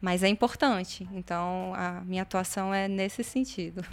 mas 0.01 0.23
é 0.23 0.29
importante. 0.29 1.09
Então, 1.13 1.73
a 1.75 2.01
minha 2.01 2.23
atuação 2.23 2.73
é 2.73 2.89
nesse 2.89 3.23
sentido. 3.23 3.85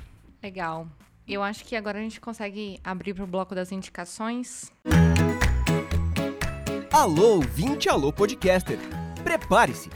Legal. 0.42 0.88
Eu 1.28 1.44
acho 1.44 1.66
que 1.66 1.76
agora 1.76 2.00
a 2.00 2.02
gente 2.02 2.22
consegue 2.22 2.80
abrir 2.84 3.14
para 3.14 3.24
o 3.24 3.28
bloco 3.28 3.54
das 3.54 3.72
indicações. 3.72 4.72
Alô, 6.92 7.42
20 7.42 7.90
Alô 7.90 8.14
Podcaster. 8.14 8.80
Prepare-se. 9.24 9.90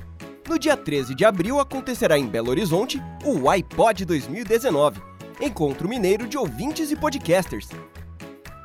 No 0.47 0.59
dia 0.59 0.76
13 0.76 1.16
de 1.16 1.24
abril 1.24 1.59
acontecerá 1.59 2.18
em 2.18 2.28
Belo 2.28 2.49
Horizonte 2.49 3.01
o 3.24 3.49
iPod 3.49 4.03
2019, 4.03 5.01
Encontro 5.39 5.88
Mineiro 5.88 6.28
de 6.28 6.38
Ouvintes 6.38 6.91
e 6.91 6.95
Podcasters. 6.95 7.70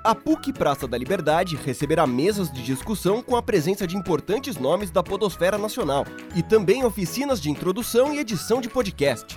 A 0.07 0.15
PUC 0.15 0.53
Praça 0.53 0.87
da 0.87 0.97
Liberdade 0.97 1.57
receberá 1.57 2.07
mesas 2.07 2.49
de 2.49 2.63
discussão 2.63 3.21
com 3.21 3.35
a 3.35 3.43
presença 3.43 3.89
de 3.89 3.97
importantes 3.97 4.57
nomes 4.57 4.89
da 4.89 5.03
podosfera 5.03 5.59
nacional 5.59 6.07
e 6.37 6.45
também 6.45 6.85
oficinas 6.85 7.41
de 7.41 7.51
introdução 7.51 8.15
e 8.15 8.21
edição 8.21 8.61
de 8.61 8.69
podcast. 8.69 9.37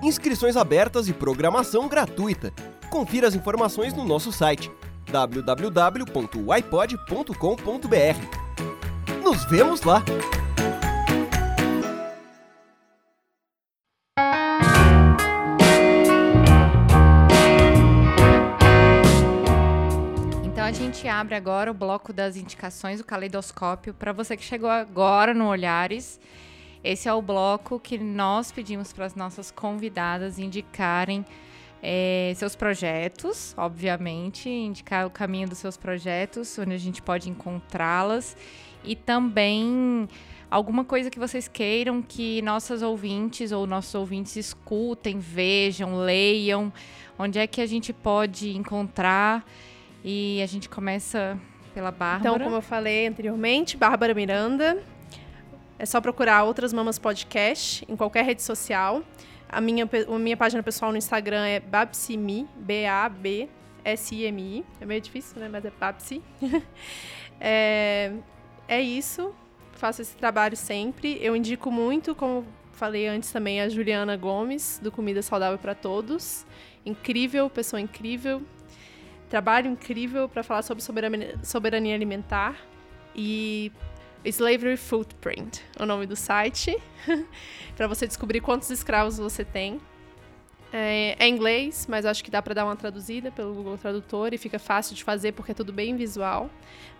Inscrições 0.00 0.56
abertas 0.56 1.08
e 1.08 1.12
programação 1.12 1.88
gratuita. 1.88 2.52
Confira 2.88 3.26
as 3.26 3.34
informações 3.34 3.92
no 3.92 4.04
nosso 4.04 4.30
site 4.30 4.70
www.ipod.com.br. 5.10 6.04
Nos 9.24 9.44
vemos 9.46 9.82
lá! 9.82 10.04
Gente 20.88 21.06
abre 21.06 21.34
agora 21.34 21.70
o 21.70 21.74
bloco 21.74 22.14
das 22.14 22.34
indicações, 22.34 22.98
o 22.98 23.04
caleidoscópio. 23.04 23.92
Para 23.92 24.10
você 24.10 24.34
que 24.34 24.42
chegou 24.42 24.70
agora 24.70 25.34
no 25.34 25.46
Olhares, 25.46 26.18
esse 26.82 27.06
é 27.06 27.12
o 27.12 27.20
bloco 27.20 27.78
que 27.78 27.98
nós 27.98 28.50
pedimos 28.50 28.90
para 28.90 29.04
as 29.04 29.14
nossas 29.14 29.50
convidadas 29.50 30.38
indicarem 30.38 31.26
é, 31.82 32.32
seus 32.36 32.56
projetos, 32.56 33.54
obviamente, 33.58 34.48
indicar 34.48 35.06
o 35.06 35.10
caminho 35.10 35.46
dos 35.46 35.58
seus 35.58 35.76
projetos, 35.76 36.58
onde 36.58 36.72
a 36.72 36.78
gente 36.78 37.02
pode 37.02 37.28
encontrá-las. 37.28 38.34
E 38.82 38.96
também 38.96 40.08
alguma 40.50 40.86
coisa 40.86 41.10
que 41.10 41.18
vocês 41.18 41.46
queiram 41.46 42.00
que 42.00 42.40
nossas 42.40 42.80
ouvintes 42.80 43.52
ou 43.52 43.66
nossos 43.66 43.94
ouvintes 43.94 44.36
escutem, 44.36 45.18
vejam, 45.18 45.98
leiam, 45.98 46.72
onde 47.18 47.38
é 47.38 47.46
que 47.46 47.60
a 47.60 47.66
gente 47.66 47.92
pode 47.92 48.56
encontrar 48.56 49.44
e 50.04 50.40
a 50.42 50.46
gente 50.46 50.68
começa 50.68 51.38
pela 51.74 51.90
Bárbara. 51.90 52.34
Então, 52.34 52.38
como 52.44 52.56
eu 52.56 52.62
falei 52.62 53.06
anteriormente, 53.06 53.76
Bárbara 53.76 54.14
Miranda. 54.14 54.82
É 55.78 55.86
só 55.86 56.00
procurar 56.00 56.42
Outras 56.42 56.72
Mamas 56.72 56.98
Podcast 56.98 57.84
em 57.88 57.94
qualquer 57.94 58.24
rede 58.24 58.42
social. 58.42 59.02
A 59.48 59.60
minha, 59.60 59.88
a 60.08 60.18
minha 60.18 60.36
página 60.36 60.60
pessoal 60.62 60.90
no 60.90 60.98
Instagram 60.98 61.46
é 61.46 61.60
Babsimi, 61.60 62.48
B-A-B-S-I-M-I. 62.56 63.04
É 64.80 64.84
meio 64.84 65.00
difícil, 65.00 65.38
né? 65.38 65.48
Mas 65.48 65.64
é 65.64 65.70
Babsi. 65.70 66.20
é, 67.40 68.12
é 68.66 68.80
isso. 68.80 69.32
Faço 69.72 70.02
esse 70.02 70.16
trabalho 70.16 70.56
sempre. 70.56 71.16
Eu 71.22 71.36
indico 71.36 71.70
muito, 71.70 72.12
como 72.14 72.44
falei 72.72 73.06
antes 73.06 73.30
também, 73.30 73.60
a 73.60 73.68
Juliana 73.68 74.16
Gomes, 74.16 74.80
do 74.82 74.90
Comida 74.90 75.22
Saudável 75.22 75.58
para 75.58 75.76
Todos. 75.76 76.44
Incrível, 76.84 77.48
pessoa 77.48 77.80
incrível 77.80 78.42
trabalho 79.28 79.70
incrível 79.70 80.28
para 80.28 80.42
falar 80.42 80.62
sobre 80.62 80.82
soberania, 80.82 81.38
soberania 81.42 81.94
alimentar 81.94 82.56
e 83.14 83.72
Slavery 84.24 84.76
Footprint, 84.76 85.60
é 85.78 85.82
o 85.82 85.86
nome 85.86 86.06
do 86.06 86.16
site, 86.16 86.76
para 87.76 87.86
você 87.86 88.06
descobrir 88.06 88.40
quantos 88.40 88.70
escravos 88.70 89.18
você 89.18 89.44
tem. 89.44 89.80
É, 90.70 91.16
é 91.18 91.26
inglês, 91.26 91.86
mas 91.88 92.04
acho 92.04 92.22
que 92.22 92.30
dá 92.30 92.42
para 92.42 92.52
dar 92.52 92.64
uma 92.66 92.76
traduzida 92.76 93.30
pelo 93.30 93.54
Google 93.54 93.78
Tradutor 93.78 94.34
e 94.34 94.38
fica 94.38 94.58
fácil 94.58 94.94
de 94.94 95.02
fazer 95.02 95.32
porque 95.32 95.52
é 95.52 95.54
tudo 95.54 95.72
bem 95.72 95.96
visual. 95.96 96.50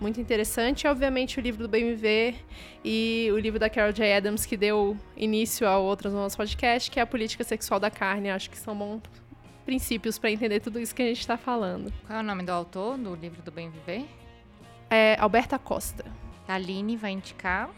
Muito 0.01 0.19
interessante. 0.21 0.85
E, 0.85 0.89
obviamente, 0.89 1.39
o 1.39 1.43
livro 1.43 1.65
do 1.65 1.69
Bem 1.69 1.85
Viver 1.85 2.35
e 2.83 3.29
o 3.31 3.39
livro 3.39 3.59
da 3.59 3.69
Carol 3.69 3.93
J. 3.93 4.11
Adams, 4.11 4.47
que 4.47 4.57
deu 4.57 4.97
início 5.15 5.69
ao 5.69 5.83
outros 5.85 6.15
no 6.15 6.21
nosso 6.21 6.37
podcast, 6.37 6.91
que 6.91 6.99
é 6.99 7.03
a 7.03 7.07
Política 7.07 7.45
Sexual 7.45 7.79
da 7.79 7.91
Carne. 7.91 8.31
Acho 8.31 8.49
que 8.49 8.57
são 8.57 8.75
bons 8.75 9.03
princípios 9.69 10.19
para 10.19 10.31
entender 10.31 10.61
tudo 10.61 10.81
isso 10.81 10.95
que 10.95 11.03
a 11.03 11.05
gente 11.05 11.21
está 11.21 11.37
falando. 11.37 11.93
Qual 12.07 12.19
é 12.19 12.23
o 12.23 12.25
nome 12.25 12.43
do 12.43 12.49
autor 12.49 12.97
do 12.97 13.15
livro 13.15 13.43
do 13.43 13.53
Bem 13.53 13.69
Viver? 13.69 14.07
É 14.89 15.15
Alberta 15.21 15.59
Costa. 15.59 16.07
A 16.49 16.55
Aline 16.55 16.97
vai 16.97 17.11
indicar. 17.11 17.69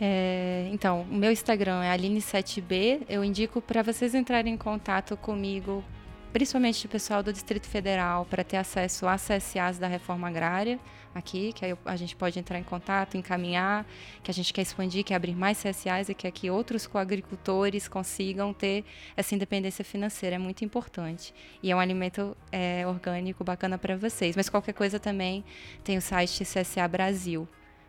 É, 0.00 0.68
então, 0.72 1.02
o 1.02 1.14
meu 1.14 1.30
Instagram 1.30 1.84
é 1.84 1.96
Aline7B. 1.96 3.02
Eu 3.08 3.22
indico 3.22 3.62
para 3.62 3.80
vocês 3.80 4.12
entrarem 4.12 4.54
em 4.54 4.56
contato 4.56 5.16
comigo, 5.16 5.84
principalmente 6.32 6.86
o 6.86 6.88
pessoal 6.88 7.22
do 7.22 7.32
Distrito 7.32 7.66
Federal, 7.66 8.24
para 8.26 8.44
ter 8.44 8.56
acesso 8.56 9.06
às 9.06 9.26
CSAs 9.26 9.78
da 9.78 9.86
reforma 9.86 10.28
agrária 10.28 10.78
aqui, 11.14 11.52
que 11.52 11.64
aí 11.64 11.76
a 11.84 11.96
gente 11.96 12.14
pode 12.14 12.38
entrar 12.38 12.58
em 12.58 12.62
contato, 12.62 13.16
encaminhar, 13.16 13.84
que 14.22 14.30
a 14.30 14.34
gente 14.34 14.52
quer 14.52 14.62
expandir, 14.62 15.04
quer 15.04 15.14
abrir 15.14 15.34
mais 15.34 15.62
CSAs 15.62 16.08
e 16.08 16.14
quer 16.14 16.30
que 16.30 16.50
outros 16.50 16.86
coagricultores 16.86 17.88
consigam 17.88 18.52
ter 18.52 18.84
essa 19.16 19.34
independência 19.34 19.84
financeira. 19.84 20.36
É 20.36 20.38
muito 20.38 20.64
importante. 20.64 21.34
E 21.62 21.70
é 21.70 21.76
um 21.76 21.80
alimento 21.80 22.36
é, 22.52 22.86
orgânico 22.86 23.42
bacana 23.42 23.76
para 23.76 23.96
vocês. 23.96 24.36
Mas 24.36 24.48
qualquer 24.48 24.72
coisa 24.72 25.00
também 25.00 25.44
tem 25.82 25.96
o 25.96 26.02
site 26.02 26.44
CSA 26.44 26.86
Brasil, 26.86 27.48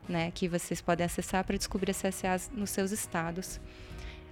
né, 0.10 0.32
que 0.32 0.48
vocês 0.48 0.82
podem 0.82 1.06
acessar 1.06 1.44
para 1.44 1.58
descobrir 1.58 1.94
CSAs 1.94 2.50
nos 2.54 2.72
seus 2.72 2.92
estados. 2.92 3.60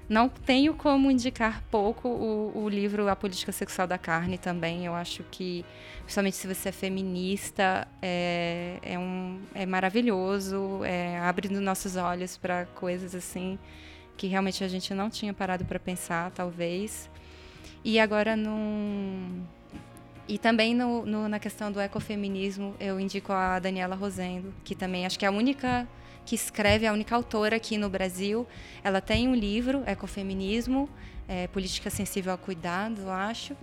Não 0.09 0.27
tenho 0.27 0.73
como 0.73 1.11
indicar 1.11 1.63
pouco 1.69 2.09
o, 2.09 2.63
o, 2.63 2.67
livro 2.67 3.07
A 3.07 3.15
Política 3.15 3.51
Sexual 3.51 3.87
da 3.87 3.97
Carne 3.97 4.39
também. 4.39 4.83
Eu 4.83 4.95
acho 4.95 5.23
que, 5.29 5.63
principalmente 5.99 6.35
se 6.35 6.47
você 6.47 6.69
é 6.69 6.71
feminista, 6.71 7.87
é, 8.01 8.79
é, 8.81 8.97
um, 8.97 9.39
é 9.53 9.67
maravilhoso, 9.67 10.83
é, 10.83 11.19
abrindo 11.19 11.61
nossos 11.61 11.95
olhos 11.95 12.37
para 12.37 12.65
coisas 12.65 13.13
assim 13.13 13.59
que 14.19 14.27
realmente 14.27 14.65
a 14.65 14.67
gente 14.67 14.93
não 14.93 15.09
tinha 15.09 15.33
parado 15.33 15.63
para 15.63 15.79
pensar, 15.79 16.29
talvez. 16.31 17.09
E 17.85 17.97
agora, 17.99 18.35
num... 18.35 19.45
E 20.27 20.37
também 20.37 20.75
no, 20.75 21.05
no, 21.05 21.29
na 21.29 21.39
questão 21.39 21.71
do 21.71 21.79
ecofeminismo, 21.79 22.75
eu 22.79 22.99
indico 22.99 23.31
a 23.31 23.57
Daniela 23.59 23.95
Rosendo, 23.95 24.53
que 24.63 24.75
também 24.75 25.05
acho 25.05 25.17
que 25.17 25.23
é 25.23 25.29
a 25.29 25.31
única 25.31 25.87
que 26.29 26.35
escreve, 26.35 26.85
a 26.85 26.93
única 26.93 27.15
autora 27.15 27.55
aqui 27.55 27.75
no 27.75 27.89
Brasil. 27.89 28.45
Ela 28.83 29.01
tem 29.01 29.27
um 29.27 29.33
livro, 29.33 29.81
Ecofeminismo, 29.87 30.87
é, 31.27 31.47
Política 31.47 31.89
Sensível 31.89 32.31
ao 32.31 32.37
Cuidado, 32.37 33.01
eu 33.01 33.09
acho. 33.09 33.57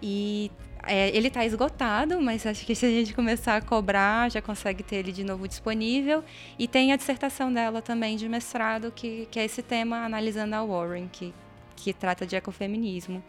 E 0.00 0.50
é, 0.86 1.14
ele 1.14 1.28
está 1.28 1.44
esgotado, 1.44 2.18
mas 2.18 2.46
acho 2.46 2.64
que 2.64 2.74
se 2.74 2.86
a 2.86 2.88
gente 2.88 3.12
começar 3.12 3.56
a 3.56 3.60
cobrar, 3.60 4.30
já 4.30 4.40
consegue 4.40 4.82
ter 4.82 4.96
ele 4.96 5.12
de 5.12 5.24
novo 5.24 5.46
disponível. 5.46 6.24
E 6.58 6.66
tem 6.66 6.90
a 6.90 6.96
dissertação 6.96 7.52
dela 7.52 7.82
também 7.82 8.16
de 8.16 8.26
mestrado, 8.30 8.90
que, 8.90 9.28
que 9.30 9.38
é 9.38 9.44
esse 9.44 9.62
tema, 9.62 9.98
analisando 9.98 10.54
a 10.54 10.64
Warren, 10.64 11.10
que, 11.12 11.34
que 11.76 11.92
trata 11.92 12.24
de 12.24 12.34
ecofeminismo. 12.34 13.22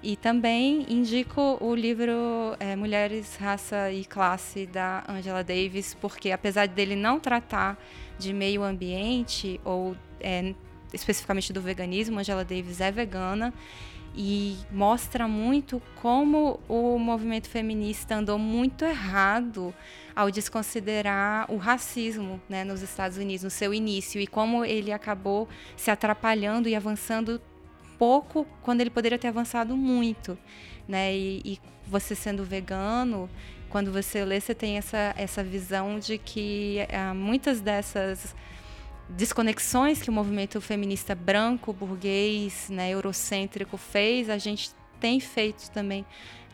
E 0.00 0.16
também 0.16 0.84
indico 0.88 1.58
o 1.60 1.74
livro 1.74 2.56
é, 2.58 2.74
Mulheres, 2.74 3.36
Raça 3.36 3.90
e 3.92 4.04
Classe, 4.04 4.66
da 4.66 5.04
Angela 5.08 5.44
Davis, 5.44 5.96
porque 6.00 6.32
apesar 6.32 6.66
dele 6.66 6.96
não 6.96 7.20
tratar 7.20 7.78
de 8.22 8.32
meio 8.32 8.62
ambiente 8.62 9.60
ou 9.64 9.96
é, 10.20 10.54
especificamente 10.92 11.52
do 11.52 11.60
veganismo, 11.60 12.18
Angela 12.18 12.44
Davis 12.44 12.80
é 12.80 12.90
vegana 12.92 13.52
e 14.14 14.56
mostra 14.70 15.26
muito 15.26 15.80
como 16.00 16.60
o 16.68 16.98
movimento 16.98 17.48
feminista 17.48 18.16
andou 18.16 18.38
muito 18.38 18.84
errado 18.84 19.74
ao 20.14 20.30
desconsiderar 20.30 21.50
o 21.50 21.56
racismo 21.56 22.40
né, 22.48 22.62
nos 22.62 22.82
Estados 22.82 23.16
Unidos, 23.16 23.42
no 23.42 23.50
seu 23.50 23.72
início, 23.72 24.20
e 24.20 24.26
como 24.26 24.64
ele 24.64 24.92
acabou 24.92 25.48
se 25.76 25.90
atrapalhando 25.90 26.68
e 26.68 26.74
avançando 26.74 27.40
pouco 27.98 28.46
quando 28.62 28.82
ele 28.82 28.90
poderia 28.90 29.18
ter 29.18 29.28
avançado 29.28 29.76
muito. 29.76 30.36
Né? 30.86 31.14
E, 31.14 31.42
e 31.44 31.60
você 31.86 32.14
sendo 32.14 32.44
vegano, 32.44 33.30
quando 33.72 33.90
você 33.90 34.22
lê, 34.22 34.38
você 34.38 34.54
tem 34.54 34.76
essa, 34.76 35.14
essa 35.16 35.42
visão 35.42 35.98
de 35.98 36.18
que 36.18 36.86
uh, 36.90 37.14
muitas 37.14 37.58
dessas 37.58 38.36
desconexões 39.08 40.02
que 40.02 40.10
o 40.10 40.12
movimento 40.12 40.60
feminista 40.60 41.14
branco, 41.14 41.72
burguês, 41.72 42.68
né, 42.68 42.90
eurocêntrico 42.90 43.78
fez, 43.78 44.28
a 44.28 44.36
gente 44.36 44.70
tem 45.00 45.18
feito 45.18 45.70
também 45.70 46.04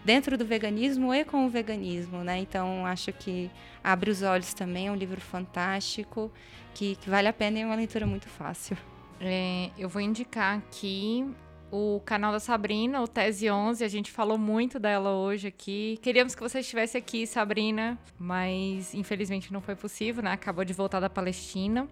dentro 0.04 0.38
do 0.38 0.46
veganismo 0.46 1.12
e 1.12 1.24
com 1.24 1.44
o 1.44 1.50
veganismo, 1.50 2.22
né? 2.22 2.38
Então 2.38 2.86
acho 2.86 3.12
que 3.12 3.50
abre 3.82 4.12
os 4.12 4.22
olhos 4.22 4.54
também, 4.54 4.86
é 4.86 4.92
um 4.92 4.96
livro 4.96 5.20
fantástico 5.20 6.30
que, 6.72 6.94
que 6.96 7.10
vale 7.10 7.26
a 7.26 7.32
pena 7.32 7.58
e 7.58 7.62
é 7.62 7.66
uma 7.66 7.74
leitura 7.74 8.06
muito 8.06 8.28
fácil. 8.28 8.78
É, 9.20 9.70
eu 9.76 9.88
vou 9.88 10.00
indicar 10.00 10.56
aqui 10.56 11.28
o 11.70 12.00
canal 12.04 12.32
da 12.32 12.40
Sabrina, 12.40 13.02
o 13.02 13.08
Tese 13.08 13.50
11. 13.50 13.84
A 13.84 13.88
gente 13.88 14.10
falou 14.10 14.38
muito 14.38 14.78
dela 14.78 15.10
hoje 15.10 15.48
aqui. 15.48 15.98
Queríamos 16.02 16.34
que 16.34 16.40
você 16.40 16.60
estivesse 16.60 16.96
aqui, 16.96 17.26
Sabrina, 17.26 17.98
mas 18.18 18.94
infelizmente 18.94 19.52
não 19.52 19.60
foi 19.60 19.76
possível, 19.76 20.22
né? 20.22 20.32
Acabou 20.32 20.64
de 20.64 20.72
voltar 20.72 21.00
da 21.00 21.10
Palestina. 21.10 21.88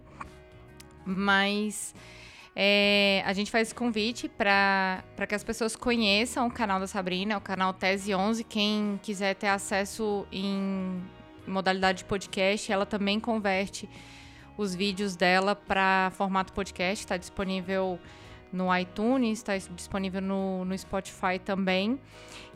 Mas 1.05 1.93
é, 2.55 3.21
a 3.25 3.33
gente 3.33 3.51
faz 3.51 3.67
esse 3.67 3.75
convite 3.75 4.27
para 4.27 5.03
que 5.27 5.35
as 5.35 5.43
pessoas 5.43 5.75
conheçam 5.75 6.47
o 6.47 6.51
canal 6.51 6.79
da 6.79 6.87
Sabrina, 6.87 7.37
o 7.37 7.41
canal 7.41 7.71
Tese 7.73 8.15
11. 8.15 8.43
Quem 8.43 8.99
quiser 9.03 9.35
ter 9.35 9.47
acesso 9.47 10.25
em 10.31 11.01
modalidade 11.45 11.99
de 11.99 12.05
podcast, 12.05 12.71
ela 12.71 12.85
também 12.85 13.19
converte 13.19 13.87
os 14.57 14.73
vídeos 14.73 15.15
dela 15.15 15.55
para 15.55 16.11
formato 16.15 16.51
podcast. 16.51 17.05
Está 17.05 17.15
disponível 17.15 17.99
no 18.51 18.75
iTunes, 18.75 19.39
está 19.39 19.57
disponível 19.57 20.21
no, 20.21 20.65
no 20.65 20.77
Spotify 20.77 21.39
também. 21.43 21.99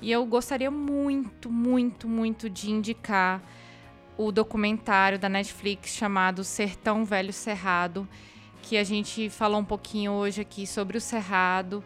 E 0.01 0.11
eu 0.11 0.25
gostaria 0.25 0.71
muito, 0.71 1.51
muito, 1.51 2.07
muito 2.07 2.49
de 2.49 2.71
indicar 2.71 3.41
o 4.17 4.31
documentário 4.31 5.17
da 5.17 5.29
Netflix 5.29 5.91
chamado 5.91 6.43
Sertão 6.43 7.03
Velho 7.05 7.33
Cerrado 7.33 8.07
que 8.61 8.77
a 8.77 8.83
gente 8.83 9.29
falou 9.29 9.59
um 9.59 9.65
pouquinho 9.65 10.11
hoje 10.13 10.41
aqui 10.41 10.67
sobre 10.67 10.97
o 10.97 11.01
Cerrado, 11.01 11.83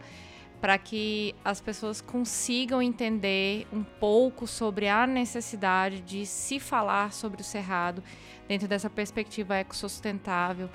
para 0.59 0.77
que 0.77 1.35
as 1.43 1.61
pessoas 1.61 2.01
consigam 2.01 2.81
entender 2.81 3.67
um 3.71 3.83
pouco 3.83 4.47
sobre 4.47 4.87
a 4.87 5.05
necessidade 5.05 6.01
de 6.01 6.25
se 6.25 6.59
falar 6.59 7.13
sobre 7.13 7.41
o 7.41 7.43
Cerrado 7.43 8.03
dentro 8.47 8.67
dessa 8.67 8.89
perspectiva 8.89 9.57
ecossustentável, 9.57 10.69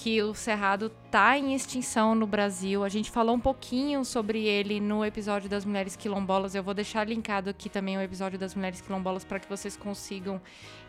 que 0.00 0.22
o 0.22 0.34
Cerrado 0.34 0.90
está 1.04 1.36
em 1.36 1.54
extinção 1.54 2.14
no 2.14 2.26
Brasil. 2.26 2.82
A 2.82 2.88
gente 2.88 3.10
falou 3.10 3.34
um 3.34 3.40
pouquinho 3.40 4.02
sobre 4.02 4.46
ele 4.46 4.80
no 4.80 5.04
episódio 5.04 5.46
das 5.46 5.62
Mulheres 5.62 5.94
Quilombolas. 5.94 6.54
Eu 6.54 6.62
vou 6.62 6.72
deixar 6.72 7.06
linkado 7.06 7.50
aqui 7.50 7.68
também 7.68 7.98
o 7.98 8.00
episódio 8.00 8.38
das 8.38 8.54
Mulheres 8.54 8.80
Quilombolas 8.80 9.24
para 9.24 9.38
que 9.38 9.46
vocês 9.46 9.76
consigam 9.76 10.40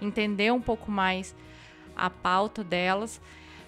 entender 0.02 0.50
um 0.54 0.62
pouco 0.62 0.90
mais 0.90 1.36
a 1.94 2.10
pauta 2.10 2.64
delas. 2.64 3.20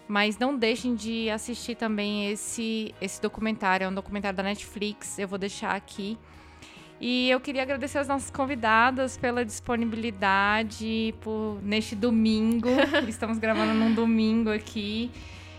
Mas 0.08 0.38
não 0.38 0.58
deixem 0.58 0.96
de 0.96 1.30
assistir 1.30 1.76
também 1.76 2.32
esse, 2.32 2.96
esse 3.02 3.22
documentário. 3.22 3.84
É 3.84 3.90
um 3.90 3.94
documentário 3.94 4.38
da 4.38 4.44
Netflix. 4.44 5.20
Eu 5.20 5.28
vou 5.28 5.38
deixar 5.38 5.76
aqui. 5.76 6.18
E 7.06 7.30
eu 7.30 7.42
queria 7.42 7.64
agradecer 7.64 7.98
as 7.98 8.08
nossas 8.08 8.32
convidadas 8.32 9.18
pela 9.18 9.44
disponibilidade 9.44 11.14
por, 11.20 11.60
neste 11.62 11.98
domingo. 11.98 12.70
Estamos 13.10 13.40
gravando 13.40 13.74
num 13.74 13.94
domingo 13.94 14.50
aqui. 14.50 15.12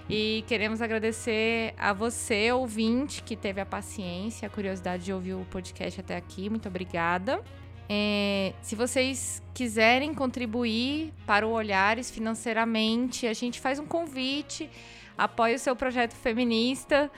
E 0.09 0.43
queremos 0.47 0.81
agradecer 0.81 1.75
a 1.77 1.93
você, 1.93 2.51
ouvinte, 2.51 3.23
que 3.23 3.37
teve 3.37 3.61
a 3.61 3.67
paciência, 3.67 4.47
a 4.47 4.51
curiosidade 4.51 5.05
de 5.05 5.13
ouvir 5.13 5.35
o 5.35 5.45
podcast 5.51 6.01
até 6.01 6.17
aqui. 6.17 6.49
Muito 6.49 6.67
obrigada. 6.67 7.43
É, 7.91 8.55
se 8.63 8.75
vocês 8.75 9.43
quiserem 9.53 10.15
contribuir 10.15 11.13
para 11.27 11.47
o 11.47 11.51
Olhares 11.51 12.11
financeiramente, 12.11 13.27
a 13.27 13.35
gente 13.35 13.61
faz 13.61 13.79
um 13.79 13.85
convite, 13.85 14.71
apoie 15.19 15.57
o 15.57 15.59
seu 15.59 15.77
projeto 15.77 16.15
feminista. 16.15 17.11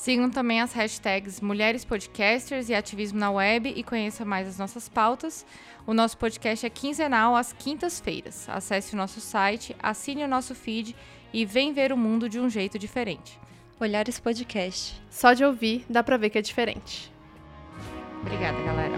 Sigam 0.00 0.30
também 0.30 0.62
as 0.62 0.72
hashtags 0.72 1.42
Mulheres 1.42 1.84
Podcasters 1.84 2.70
e 2.70 2.74
Ativismo 2.74 3.18
na 3.18 3.30
Web 3.30 3.70
e 3.76 3.82
conheça 3.82 4.24
mais 4.24 4.48
as 4.48 4.56
nossas 4.56 4.88
pautas. 4.88 5.44
O 5.86 5.92
nosso 5.92 6.16
podcast 6.16 6.64
é 6.64 6.70
quinzenal 6.70 7.36
às 7.36 7.52
quintas-feiras. 7.52 8.48
Acesse 8.48 8.94
o 8.94 8.96
nosso 8.96 9.20
site, 9.20 9.76
assine 9.78 10.24
o 10.24 10.28
nosso 10.28 10.54
feed 10.54 10.96
e 11.34 11.44
vem 11.44 11.74
ver 11.74 11.92
o 11.92 11.98
mundo 11.98 12.30
de 12.30 12.40
um 12.40 12.48
jeito 12.48 12.78
diferente. 12.78 13.38
Olhares 13.78 14.18
Podcast. 14.18 14.98
Só 15.10 15.34
de 15.34 15.44
ouvir 15.44 15.84
dá 15.86 16.02
pra 16.02 16.16
ver 16.16 16.30
que 16.30 16.38
é 16.38 16.42
diferente. 16.42 17.12
Obrigada, 18.22 18.58
galera. 18.62 18.96